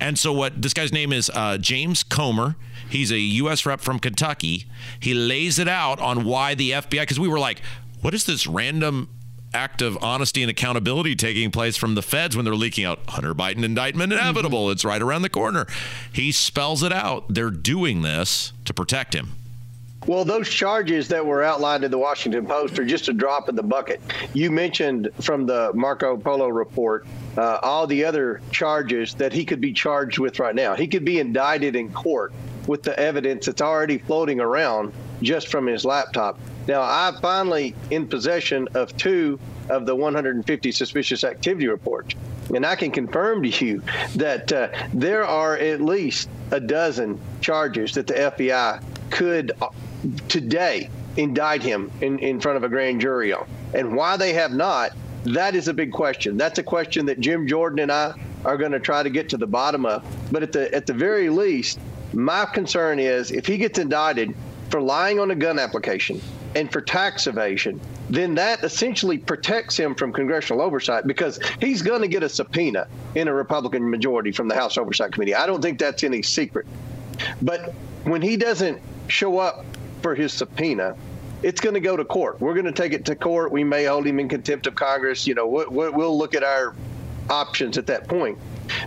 And 0.00 0.18
so, 0.18 0.32
what 0.34 0.60
this 0.60 0.74
guy's 0.74 0.92
name 0.92 1.12
is 1.14 1.30
uh, 1.34 1.56
James 1.58 2.02
Comer. 2.02 2.56
He's 2.90 3.10
a 3.10 3.18
U.S. 3.18 3.64
rep 3.64 3.80
from 3.80 3.98
Kentucky. 3.98 4.66
He 5.00 5.14
lays 5.14 5.58
it 5.58 5.66
out 5.68 5.98
on 5.98 6.24
why 6.24 6.54
the 6.54 6.72
FBI, 6.72 6.90
because 7.00 7.18
we 7.18 7.26
were 7.28 7.38
like, 7.38 7.62
what 8.02 8.12
is 8.14 8.24
this 8.26 8.46
random 8.46 9.08
act 9.56 9.80
of 9.80 9.96
honesty 10.02 10.42
and 10.42 10.50
accountability 10.50 11.16
taking 11.16 11.50
place 11.50 11.76
from 11.76 11.94
the 11.94 12.02
feds 12.02 12.36
when 12.36 12.44
they're 12.44 12.54
leaking 12.54 12.84
out 12.84 13.00
Hunter 13.08 13.34
Biden 13.34 13.64
indictment 13.64 14.12
inevitable. 14.12 14.70
It's 14.70 14.84
right 14.84 15.00
around 15.00 15.22
the 15.22 15.30
corner. 15.30 15.66
He 16.12 16.30
spells 16.30 16.82
it 16.82 16.92
out. 16.92 17.24
They're 17.30 17.50
doing 17.50 18.02
this 18.02 18.52
to 18.66 18.74
protect 18.74 19.14
him. 19.14 19.30
Well, 20.06 20.24
those 20.24 20.48
charges 20.48 21.08
that 21.08 21.24
were 21.24 21.42
outlined 21.42 21.82
in 21.82 21.90
the 21.90 21.98
Washington 21.98 22.46
Post 22.46 22.78
are 22.78 22.84
just 22.84 23.08
a 23.08 23.12
drop 23.12 23.48
in 23.48 23.56
the 23.56 23.62
bucket. 23.62 24.00
You 24.34 24.52
mentioned 24.52 25.08
from 25.20 25.46
the 25.46 25.72
Marco 25.74 26.16
Polo 26.16 26.46
report 26.48 27.06
uh, 27.36 27.58
all 27.62 27.88
the 27.88 28.04
other 28.04 28.40
charges 28.52 29.14
that 29.14 29.32
he 29.32 29.44
could 29.44 29.60
be 29.60 29.72
charged 29.72 30.18
with 30.18 30.38
right 30.38 30.54
now. 30.54 30.76
He 30.76 30.86
could 30.86 31.04
be 31.04 31.18
indicted 31.18 31.74
in 31.74 31.90
court 31.92 32.32
with 32.68 32.84
the 32.84 32.96
evidence 33.00 33.46
that's 33.46 33.62
already 33.62 33.98
floating 33.98 34.38
around 34.38 34.92
just 35.22 35.48
from 35.48 35.66
his 35.66 35.84
laptop. 35.84 36.38
Now, 36.66 36.82
I'm 36.82 37.20
finally 37.20 37.74
in 37.90 38.08
possession 38.08 38.68
of 38.74 38.96
two 38.96 39.38
of 39.68 39.86
the 39.86 39.94
150 39.94 40.72
suspicious 40.72 41.24
activity 41.24 41.68
reports. 41.68 42.14
And 42.54 42.64
I 42.64 42.76
can 42.76 42.90
confirm 42.90 43.42
to 43.42 43.64
you 43.64 43.82
that 44.16 44.52
uh, 44.52 44.68
there 44.92 45.24
are 45.24 45.56
at 45.56 45.80
least 45.80 46.28
a 46.50 46.60
dozen 46.60 47.20
charges 47.40 47.92
that 47.94 48.06
the 48.06 48.14
FBI 48.14 48.82
could 49.10 49.52
uh, 49.60 49.68
today 50.28 50.90
indict 51.16 51.62
him 51.62 51.90
in, 52.00 52.18
in 52.18 52.40
front 52.40 52.56
of 52.56 52.64
a 52.64 52.68
grand 52.68 53.00
jury 53.00 53.32
on. 53.32 53.46
And 53.74 53.96
why 53.96 54.16
they 54.16 54.32
have 54.34 54.52
not, 54.52 54.92
that 55.24 55.54
is 55.54 55.68
a 55.68 55.74
big 55.74 55.92
question. 55.92 56.36
That's 56.36 56.58
a 56.58 56.62
question 56.62 57.06
that 57.06 57.18
Jim 57.20 57.48
Jordan 57.48 57.80
and 57.80 57.92
I 57.92 58.14
are 58.44 58.56
going 58.56 58.72
to 58.72 58.80
try 58.80 59.02
to 59.02 59.10
get 59.10 59.28
to 59.30 59.36
the 59.36 59.46
bottom 59.46 59.84
of. 59.86 60.04
But 60.30 60.42
at 60.42 60.52
the 60.52 60.72
at 60.72 60.86
the 60.86 60.92
very 60.92 61.30
least, 61.30 61.80
my 62.12 62.44
concern 62.44 63.00
is 63.00 63.32
if 63.32 63.46
he 63.46 63.56
gets 63.56 63.78
indicted 63.78 64.34
for 64.70 64.80
lying 64.80 65.18
on 65.18 65.30
a 65.30 65.34
gun 65.34 65.58
application 65.58 66.20
and 66.54 66.70
for 66.72 66.80
tax 66.80 67.26
evasion, 67.26 67.80
then 68.08 68.34
that 68.36 68.62
essentially 68.64 69.18
protects 69.18 69.76
him 69.76 69.94
from 69.94 70.12
congressional 70.12 70.62
oversight 70.62 71.06
because 71.06 71.38
he's 71.60 71.82
going 71.82 72.00
to 72.02 72.08
get 72.08 72.22
a 72.22 72.28
subpoena 72.28 72.86
in 73.14 73.28
a 73.28 73.34
Republican 73.34 73.88
majority 73.90 74.32
from 74.32 74.48
the 74.48 74.54
House 74.54 74.78
Oversight 74.78 75.12
Committee. 75.12 75.34
I 75.34 75.46
don't 75.46 75.60
think 75.60 75.78
that's 75.78 76.04
any 76.04 76.22
secret. 76.22 76.66
But 77.42 77.74
when 78.04 78.22
he 78.22 78.36
doesn't 78.36 78.80
show 79.08 79.38
up 79.38 79.64
for 80.02 80.14
his 80.14 80.32
subpoena, 80.32 80.96
it's 81.42 81.60
going 81.60 81.74
to 81.74 81.80
go 81.80 81.96
to 81.96 82.04
court. 82.04 82.40
We're 82.40 82.54
going 82.54 82.66
to 82.66 82.72
take 82.72 82.92
it 82.92 83.04
to 83.06 83.14
court. 83.16 83.52
We 83.52 83.64
may 83.64 83.84
hold 83.84 84.06
him 84.06 84.18
in 84.20 84.28
contempt 84.28 84.66
of 84.66 84.74
Congress. 84.74 85.26
You 85.26 85.34
know, 85.34 85.46
we- 85.46 85.66
we- 85.66 85.90
we'll 85.90 86.16
look 86.16 86.34
at 86.34 86.42
our 86.42 86.74
options 87.28 87.76
at 87.76 87.86
that 87.88 88.08
point. 88.08 88.38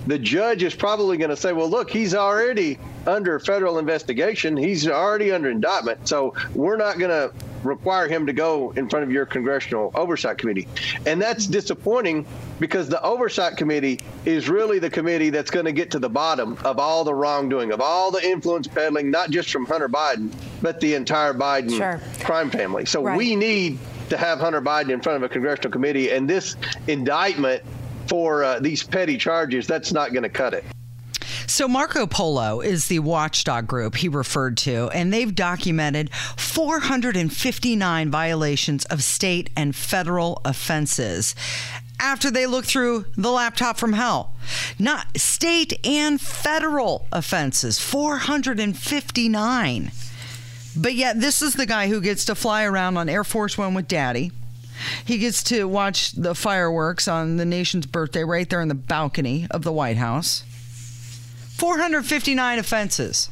The 0.08 0.17
judge 0.19 0.63
is 0.63 0.74
probably 0.76 1.17
going 1.17 1.30
to 1.30 1.38
say, 1.38 1.54
well, 1.54 1.69
look, 1.69 1.89
he's 1.89 2.13
already 2.15 2.80
under 3.08 3.39
federal 3.39 3.80
investigation. 3.80 4.58
He's 4.58 4.88
already 4.88 5.32
under 5.32 5.50
indictment. 5.50 6.08
So 6.08 6.34
we're 6.54 6.76
not 6.78 7.00
going 7.00 7.12
to 7.12 7.34
require 7.63 8.08
him 8.08 8.26
to 8.26 8.34
go 8.34 8.72
in 8.72 8.89
front 8.89 9.04
of 9.04 9.12
your 9.12 9.26
congressional 9.26 9.91
oversight 9.95 10.38
committee. 10.38 10.67
And 11.06 11.22
that's 11.22 11.45
disappointing 11.48 12.26
because 12.60 12.89
the 12.89 13.02
oversight 13.02 13.58
committee 13.58 14.00
is 14.26 14.50
really 14.50 14.80
the 14.80 14.89
committee 14.89 15.30
that's 15.30 15.52
going 15.52 15.65
to 15.65 15.72
get 15.72 15.91
to 15.91 16.00
the 16.00 16.10
bottom 16.10 16.58
of 16.63 16.80
all 16.80 17.04
the 17.04 17.13
wrongdoing, 17.13 17.72
of 17.72 17.82
all 17.82 18.12
the 18.12 18.26
influence 18.26 18.67
peddling, 18.67 19.12
not 19.12 19.30
just 19.30 19.52
from 19.52 19.65
Hunter 19.65 19.89
Biden, 19.89 20.32
but 20.62 20.80
the 20.80 20.93
entire 20.95 21.34
Biden 21.34 21.76
Sure. 21.78 22.02
crime 22.24 22.50
family. 22.50 22.86
So 22.86 23.04
Right. 23.04 23.17
we 23.17 23.36
need 23.36 23.80
to 24.10 24.17
have 24.17 24.39
Hunter 24.39 24.62
Biden 24.62 24.89
in 24.89 25.02
front 25.02 25.17
of 25.17 25.24
a 25.24 25.30
congressional 25.30 25.72
committee. 25.72 26.12
And 26.12 26.30
this 26.30 26.56
indictment 26.88 27.63
for 28.08 28.43
uh, 28.43 28.60
these 28.60 28.82
petty 28.84 29.17
charges, 29.17 29.67
that's 29.67 29.91
not 29.93 30.12
going 30.13 30.24
to 30.24 30.30
cut 30.30 30.54
it. 30.54 30.63
So, 31.50 31.68
Marco 31.68 32.06
Polo 32.06 32.62
is 32.62 32.90
the 32.90 33.00
watchdog 33.00 33.66
group 33.66 33.96
he 33.96 34.08
referred 34.08 34.56
to, 34.58 34.92
and 34.94 35.12
they've 35.12 35.34
documented 35.34 36.14
459 36.14 38.12
violations 38.12 38.86
of 38.86 39.02
state 39.02 39.50
and 39.58 39.76
federal 39.76 40.44
offenses 40.46 41.34
after 42.00 42.30
they 42.30 42.45
look 42.45 42.66
through 42.66 43.06
the 43.18 43.32
laptop 43.32 43.80
from 43.80 43.93
hell. 43.93 44.36
Not 44.78 45.18
state 45.18 45.84
and 45.84 46.22
federal 46.22 47.08
offenses, 47.12 47.80
459. 47.80 49.91
But 50.78 50.93
yet, 50.93 51.20
this 51.20 51.41
is 51.41 51.56
the 51.56 51.66
guy 51.66 51.88
who 51.88 52.00
gets 52.00 52.26
to 52.26 52.36
fly 52.36 52.64
around 52.64 52.97
on 52.97 53.10
Air 53.10 53.24
Force 53.24 53.58
One 53.58 53.74
with 53.74 53.88
daddy. 53.88 54.32
He 55.04 55.18
gets 55.18 55.41
to 55.45 55.68
watch 55.68 56.12
the 56.12 56.36
fireworks 56.36 57.08
on 57.08 57.38
the 57.38 57.45
nation's 57.45 57.88
birthday 57.88 58.24
right 58.24 58.47
there 58.47 58.62
in 58.62 58.68
the 58.68 58.76
balcony 58.76 59.47
of 59.50 59.64
the 59.64 59.74
White 59.74 59.97
House. 59.97 60.43
459 61.60 62.57
offenses. 62.57 63.30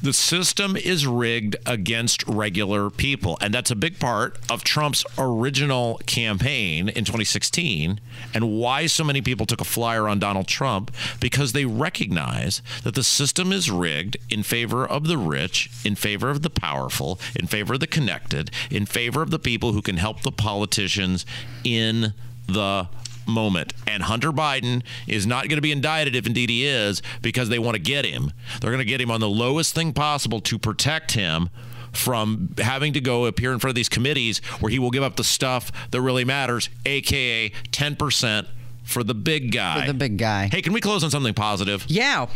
The 0.00 0.12
system 0.12 0.76
is 0.76 1.06
rigged 1.06 1.56
against 1.66 2.24
regular 2.28 2.88
people. 2.90 3.36
And 3.40 3.52
that's 3.52 3.70
a 3.70 3.76
big 3.76 3.98
part 3.98 4.38
of 4.50 4.62
Trump's 4.62 5.04
original 5.18 5.98
campaign 6.06 6.88
in 6.88 7.04
2016 7.04 8.00
and 8.32 8.52
why 8.52 8.86
so 8.86 9.02
many 9.02 9.22
people 9.22 9.46
took 9.46 9.60
a 9.60 9.64
flyer 9.64 10.06
on 10.06 10.18
Donald 10.18 10.46
Trump 10.46 10.94
because 11.20 11.52
they 11.52 11.64
recognize 11.64 12.62
that 12.84 12.94
the 12.94 13.02
system 13.02 13.50
is 13.50 13.70
rigged 13.70 14.18
in 14.28 14.42
favor 14.42 14.86
of 14.86 15.08
the 15.08 15.18
rich, 15.18 15.70
in 15.84 15.94
favor 15.94 16.30
of 16.30 16.42
the 16.42 16.50
powerful, 16.50 17.18
in 17.34 17.46
favor 17.46 17.74
of 17.74 17.80
the 17.80 17.86
connected, 17.86 18.50
in 18.70 18.86
favor 18.86 19.22
of 19.22 19.30
the 19.30 19.38
people 19.38 19.72
who 19.72 19.82
can 19.82 19.96
help 19.96 20.20
the 20.20 20.30
politicians 20.30 21.26
in 21.64 22.12
the 22.46 22.88
moment. 23.26 23.72
And 23.86 24.02
Hunter 24.02 24.32
Biden 24.32 24.82
is 25.06 25.26
not 25.26 25.44
going 25.48 25.56
to 25.56 25.62
be 25.62 25.72
indicted 25.72 26.16
if 26.16 26.26
indeed 26.26 26.50
he 26.50 26.66
is 26.66 27.02
because 27.22 27.48
they 27.48 27.58
want 27.58 27.76
to 27.76 27.82
get 27.82 28.04
him. 28.04 28.32
They're 28.60 28.70
going 28.70 28.78
to 28.78 28.84
get 28.84 29.00
him 29.00 29.10
on 29.10 29.20
the 29.20 29.28
lowest 29.28 29.74
thing 29.74 29.92
possible 29.92 30.40
to 30.42 30.58
protect 30.58 31.12
him 31.12 31.50
from 31.92 32.54
having 32.58 32.92
to 32.92 33.00
go 33.00 33.26
appear 33.26 33.52
in 33.52 33.58
front 33.58 33.70
of 33.70 33.76
these 33.76 33.88
committees 33.88 34.38
where 34.60 34.70
he 34.70 34.78
will 34.78 34.90
give 34.90 35.02
up 35.02 35.16
the 35.16 35.24
stuff 35.24 35.70
that 35.90 36.00
really 36.00 36.24
matters, 36.24 36.68
aka 36.84 37.50
10% 37.50 38.46
for 38.82 39.02
the 39.02 39.14
big 39.14 39.52
guy. 39.52 39.80
For 39.86 39.92
the 39.92 39.98
big 39.98 40.18
guy. 40.18 40.48
Hey, 40.48 40.60
can 40.60 40.72
we 40.72 40.80
close 40.80 41.04
on 41.04 41.10
something 41.10 41.34
positive? 41.34 41.84
Yeah. 41.88 42.26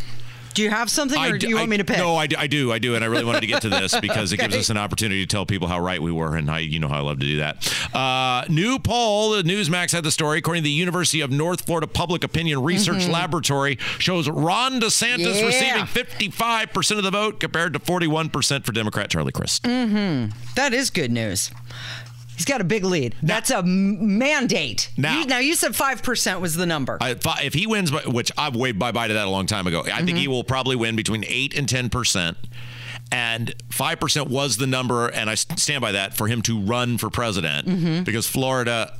Do 0.58 0.64
you 0.64 0.70
have 0.70 0.90
something, 0.90 1.16
or 1.16 1.34
I 1.34 1.38
do 1.38 1.48
you 1.48 1.54
want 1.54 1.68
I- 1.68 1.70
me 1.70 1.76
to 1.76 1.84
pick? 1.84 1.98
No, 1.98 2.16
I, 2.16 2.26
d- 2.26 2.34
I 2.34 2.48
do, 2.48 2.72
I 2.72 2.80
do, 2.80 2.96
and 2.96 3.04
I 3.04 3.06
really 3.06 3.24
wanted 3.24 3.42
to 3.42 3.46
get 3.46 3.62
to 3.62 3.68
this 3.68 3.98
because 4.00 4.32
it 4.32 4.38
gives 4.38 4.56
us 4.56 4.70
an 4.70 4.76
opportunity 4.76 5.24
to 5.24 5.26
tell 5.28 5.46
people 5.46 5.68
how 5.68 5.78
right 5.78 6.02
we 6.02 6.10
were, 6.10 6.34
and 6.34 6.50
I, 6.50 6.58
you 6.58 6.80
know 6.80 6.88
how 6.88 6.96
I 6.96 7.00
love 7.02 7.20
to 7.20 7.26
do 7.26 7.36
that. 7.36 7.94
Uh, 7.94 8.44
new 8.48 8.80
poll, 8.80 9.30
the 9.30 9.44
Newsmax 9.44 9.92
had 9.92 10.02
the 10.02 10.10
story. 10.10 10.38
According 10.38 10.64
to 10.64 10.64
the 10.64 10.72
University 10.72 11.20
of 11.20 11.30
North 11.30 11.64
Florida 11.64 11.86
Public 11.86 12.24
Opinion 12.24 12.60
Research 12.64 13.04
Mhm. 13.04 13.10
Laboratory, 13.10 13.78
shows 14.00 14.28
Ron 14.28 14.80
DeSantis 14.80 15.40
Yeah. 15.40 15.46
receiving 15.46 15.86
55 15.86 16.72
percent 16.72 16.98
of 16.98 17.04
the 17.04 17.12
vote 17.12 17.38
compared 17.38 17.72
to 17.74 17.78
41 17.78 18.28
percent 18.28 18.66
for 18.66 18.72
Democrat 18.72 19.10
Charlie 19.10 19.30
Crist. 19.30 19.62
Mm-hmm. 19.62 20.36
That 20.56 20.74
is 20.74 20.90
good 20.90 21.12
news. 21.12 21.52
He's 22.38 22.44
got 22.44 22.60
a 22.60 22.64
big 22.64 22.84
lead. 22.84 23.14
That's 23.22 23.50
a 23.50 23.58
m- 23.58 24.16
mandate. 24.16 24.90
Now- 24.96 25.18
you, 25.18 25.26
now 25.26 25.38
you 25.40 25.54
said 25.56 25.74
five 25.76 26.02
percent 26.02 26.40
was 26.40 26.54
the 26.54 26.66
number. 26.66 26.96
I, 27.00 27.16
if 27.42 27.52
he 27.52 27.66
wins, 27.66 27.90
which 28.06 28.30
I've 28.38 28.54
waved 28.56 28.78
bye 28.78 28.92
bye 28.92 29.08
to 29.08 29.14
that 29.14 29.26
a 29.26 29.30
long 29.30 29.46
time 29.46 29.66
ago, 29.66 29.82
I 29.92 30.02
think 30.04 30.16
Mhm. 30.16 30.20
he 30.20 30.28
will 30.28 30.44
probably 30.44 30.76
win 30.76 30.94
between 30.96 31.24
eight 31.26 31.54
and 31.58 31.68
ten 31.68 31.90
percent. 31.90 32.36
And 33.10 33.54
five 33.70 33.98
percent 34.00 34.28
was 34.30 34.56
the 34.56 34.66
number, 34.66 35.08
and 35.08 35.28
i 35.28 35.34
stand 35.34 35.80
by 35.80 35.92
that 35.92 36.16
for 36.16 36.28
him 36.28 36.40
to 36.42 36.58
run 36.60 36.96
for 36.98 37.10
president 37.10 37.66
Mhm. 37.66 38.04
because 38.04 38.26
Florida 38.28 38.92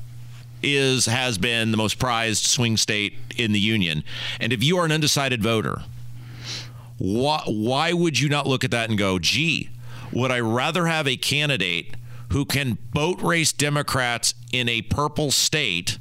is 0.62 1.06
has 1.06 1.38
been 1.38 1.70
the 1.70 1.76
most 1.76 1.98
prized 2.00 2.44
swing 2.44 2.76
state 2.76 3.14
in 3.36 3.52
the 3.52 3.60
union. 3.60 4.02
And 4.40 4.52
if 4.52 4.64
you 4.64 4.78
are 4.78 4.84
an 4.84 4.90
undecided 4.92 5.42
voter, 5.42 5.82
why 6.98 7.42
why 7.46 7.92
would 7.92 8.18
you 8.18 8.28
not 8.28 8.46
look 8.48 8.64
at 8.64 8.70
that 8.72 8.88
and 8.88 8.98
go, 8.98 9.18
gee, 9.20 9.68
would 10.12 10.32
I 10.32 10.40
rather 10.40 10.86
have 10.86 11.06
a 11.06 11.16
candidate 11.16 11.94
who 12.32 12.44
can 12.44 12.78
boat 12.92 13.20
race 13.22 13.52
Democrats 13.52 14.34
in 14.52 14.68
a 14.68 14.82
purple 14.82 15.30
state? 15.30 15.98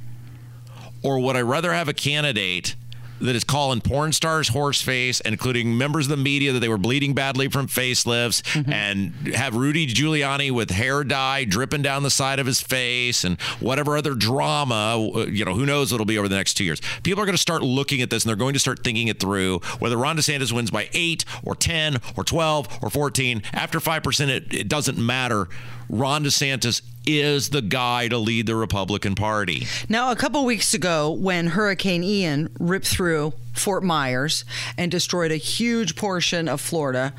or 1.02 1.20
would 1.20 1.36
I 1.36 1.42
rather 1.42 1.72
have 1.72 1.88
a 1.88 1.94
candidate 1.94 2.74
that 3.20 3.34
is 3.34 3.44
calling 3.44 3.80
porn 3.80 4.12
stars 4.12 4.48
horse 4.48 4.80
face 4.80 5.20
including 5.20 5.76
members 5.76 6.06
of 6.06 6.10
the 6.10 6.16
media 6.16 6.52
that 6.52 6.60
they 6.60 6.68
were 6.68 6.78
bleeding 6.78 7.14
badly 7.14 7.48
from 7.48 7.66
facelifts 7.66 8.42
and 8.72 9.12
have 9.34 9.54
Rudy 9.54 9.86
Giuliani 9.86 10.50
with 10.50 10.70
hair 10.70 11.04
dye 11.04 11.44
dripping 11.44 11.82
down 11.82 12.02
the 12.02 12.10
side 12.10 12.38
of 12.38 12.46
his 12.46 12.60
face 12.60 13.24
and 13.24 13.40
whatever 13.60 13.96
other 13.96 14.14
drama, 14.14 15.10
uh, 15.14 15.26
you 15.26 15.44
know, 15.44 15.54
who 15.54 15.66
knows 15.66 15.92
what'll 15.92 16.06
be 16.06 16.18
over 16.18 16.28
the 16.28 16.36
next 16.36 16.54
two 16.54 16.64
years. 16.64 16.80
People 17.02 17.22
are 17.22 17.26
going 17.26 17.34
to 17.34 17.40
start 17.40 17.62
looking 17.62 18.02
at 18.02 18.10
this 18.10 18.24
and 18.24 18.28
they're 18.28 18.36
going 18.36 18.54
to 18.54 18.60
start 18.60 18.82
thinking 18.84 19.08
it 19.08 19.20
through. 19.20 19.58
Whether 19.78 19.96
Ron 19.96 20.16
DeSantis 20.16 20.52
wins 20.52 20.70
by 20.70 20.88
eight 20.92 21.24
or 21.44 21.54
10 21.54 21.98
or 22.16 22.24
12 22.24 22.78
or 22.82 22.90
14, 22.90 23.42
after 23.52 23.78
5%, 23.80 24.28
it, 24.28 24.54
it 24.54 24.68
doesn't 24.68 24.98
matter. 24.98 25.48
Ron 25.88 26.24
DeSantis 26.24 26.82
is 27.08 27.48
the 27.48 27.62
guy 27.62 28.06
to 28.08 28.18
lead 28.18 28.46
the 28.46 28.54
Republican 28.54 29.14
Party. 29.14 29.66
Now, 29.88 30.10
a 30.10 30.16
couple 30.16 30.44
weeks 30.44 30.74
ago, 30.74 31.10
when 31.10 31.48
Hurricane 31.48 32.04
Ian 32.04 32.50
ripped 32.60 32.86
through 32.86 33.32
Fort 33.54 33.82
Myers 33.82 34.44
and 34.76 34.90
destroyed 34.90 35.32
a 35.32 35.36
huge 35.36 35.96
portion 35.96 36.48
of 36.48 36.60
Florida, 36.60 37.14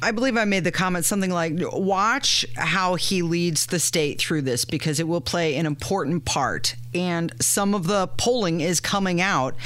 I 0.00 0.12
believe 0.12 0.36
I 0.36 0.44
made 0.44 0.62
the 0.62 0.70
comment 0.70 1.04
something 1.04 1.30
like, 1.30 1.54
Watch 1.72 2.46
how 2.56 2.94
he 2.94 3.22
leads 3.22 3.66
the 3.66 3.80
state 3.80 4.20
through 4.20 4.42
this 4.42 4.64
because 4.64 5.00
it 5.00 5.08
will 5.08 5.20
play 5.20 5.56
an 5.56 5.66
important 5.66 6.24
part. 6.24 6.76
And 6.94 7.32
some 7.42 7.74
of 7.74 7.88
the 7.88 8.06
polling 8.06 8.60
is 8.60 8.78
coming 8.78 9.20
out, 9.20 9.56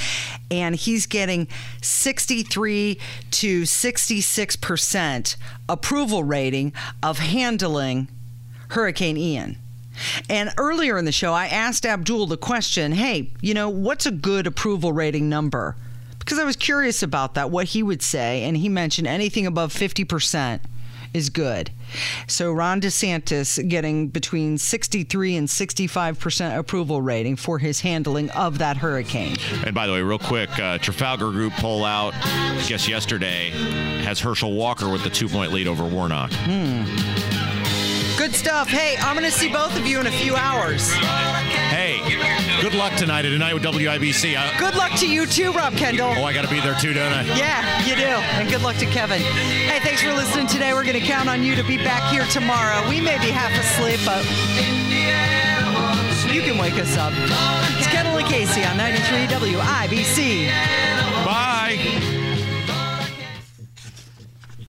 and 0.50 0.74
he's 0.74 1.06
getting 1.06 1.48
63 1.82 2.98
to 3.32 3.62
66% 3.62 5.36
approval 5.68 6.24
rating 6.24 6.72
of 7.02 7.18
handling 7.18 8.08
Hurricane 8.70 9.16
Ian. 9.16 9.58
And 10.28 10.50
earlier 10.58 10.98
in 10.98 11.04
the 11.04 11.12
show, 11.12 11.32
I 11.32 11.46
asked 11.46 11.86
Abdul 11.86 12.26
the 12.26 12.36
question 12.36 12.92
hey, 12.92 13.30
you 13.40 13.54
know, 13.54 13.68
what's 13.68 14.06
a 14.06 14.10
good 14.10 14.46
approval 14.46 14.92
rating 14.92 15.28
number? 15.28 15.76
Because 16.18 16.38
I 16.38 16.44
was 16.44 16.56
curious 16.56 17.02
about 17.02 17.34
that, 17.34 17.50
what 17.50 17.66
he 17.66 17.82
would 17.82 18.02
say. 18.02 18.42
And 18.42 18.56
he 18.56 18.68
mentioned 18.68 19.06
anything 19.06 19.46
above 19.46 19.72
50% 19.72 20.60
is 21.14 21.30
good. 21.30 21.70
So 22.26 22.52
Ron 22.52 22.80
DeSantis 22.80 23.66
getting 23.68 24.08
between 24.08 24.58
63 24.58 25.36
and 25.36 25.48
65% 25.48 26.58
approval 26.58 27.00
rating 27.00 27.36
for 27.36 27.58
his 27.58 27.80
handling 27.80 28.30
of 28.30 28.58
that 28.58 28.76
hurricane. 28.76 29.36
And 29.64 29.74
by 29.74 29.86
the 29.86 29.92
way, 29.92 30.02
real 30.02 30.18
quick, 30.18 30.50
uh, 30.58 30.78
Trafalgar 30.78 31.30
Group 31.30 31.54
poll 31.54 31.84
out, 31.84 32.14
I 32.14 32.64
guess 32.68 32.88
yesterday, 32.88 33.50
has 34.02 34.20
Herschel 34.20 34.52
Walker 34.52 34.88
with 34.90 35.04
the 35.04 35.10
two 35.10 35.28
point 35.28 35.52
lead 35.52 35.66
over 35.66 35.84
Warnock. 35.84 36.32
Good 38.16 38.34
stuff. 38.34 38.68
Hey, 38.68 38.96
I'm 39.00 39.14
going 39.14 39.30
to 39.30 39.36
see 39.36 39.48
both 39.52 39.76
of 39.78 39.86
you 39.86 40.00
in 40.00 40.06
a 40.06 40.10
few 40.10 40.34
hours. 40.36 40.90
Hey, 40.92 42.00
good 42.62 42.74
luck 42.74 42.94
tonight 42.96 43.26
at 43.26 43.30
tonight 43.30 43.52
with 43.52 43.62
WIBC. 43.62 44.36
I, 44.36 44.58
Good 44.58 44.74
luck 44.74 44.92
to 45.00 45.06
you 45.08 45.26
too, 45.26 45.52
Rob 45.52 45.74
Kendall. 45.74 46.14
oh, 46.16 46.24
I 46.24 46.32
got 46.32 46.42
to 46.44 46.50
be 46.50 46.58
there 46.60 46.74
too, 46.74 46.94
don't 46.94 47.12
I? 47.12 47.22
Yeah, 47.36 47.84
you 47.86 47.94
do. 47.94 48.02
And 48.06 48.48
good 48.48 48.62
luck 48.62 48.76
to 48.76 48.86
Kevin. 48.86 49.20
Hey, 49.20 49.80
thanks 49.80 50.02
for 50.02 50.12
listening 50.14 50.46
today. 50.46 50.72
We're 50.72 50.84
going 50.84 50.98
to 50.98 51.06
count 51.06 51.28
on 51.28 51.42
you 51.42 51.54
to 51.56 51.62
be 51.64 51.76
back 51.76 52.10
here 52.10 52.24
tomorrow. 52.26 52.88
We 52.88 53.00
may 53.00 53.18
be 53.18 53.30
half 53.30 53.52
asleep, 53.52 54.00
but 54.06 54.24
you 56.32 56.40
can 56.42 56.56
wake 56.58 56.74
us 56.80 56.96
up. 56.96 57.12
It's 57.78 57.86
Kendall 57.88 58.16
and 58.16 58.26
Casey 58.26 58.64
on 58.64 58.78
93 58.78 59.26
WIBC. 59.26 60.48
Bye. 61.24 62.05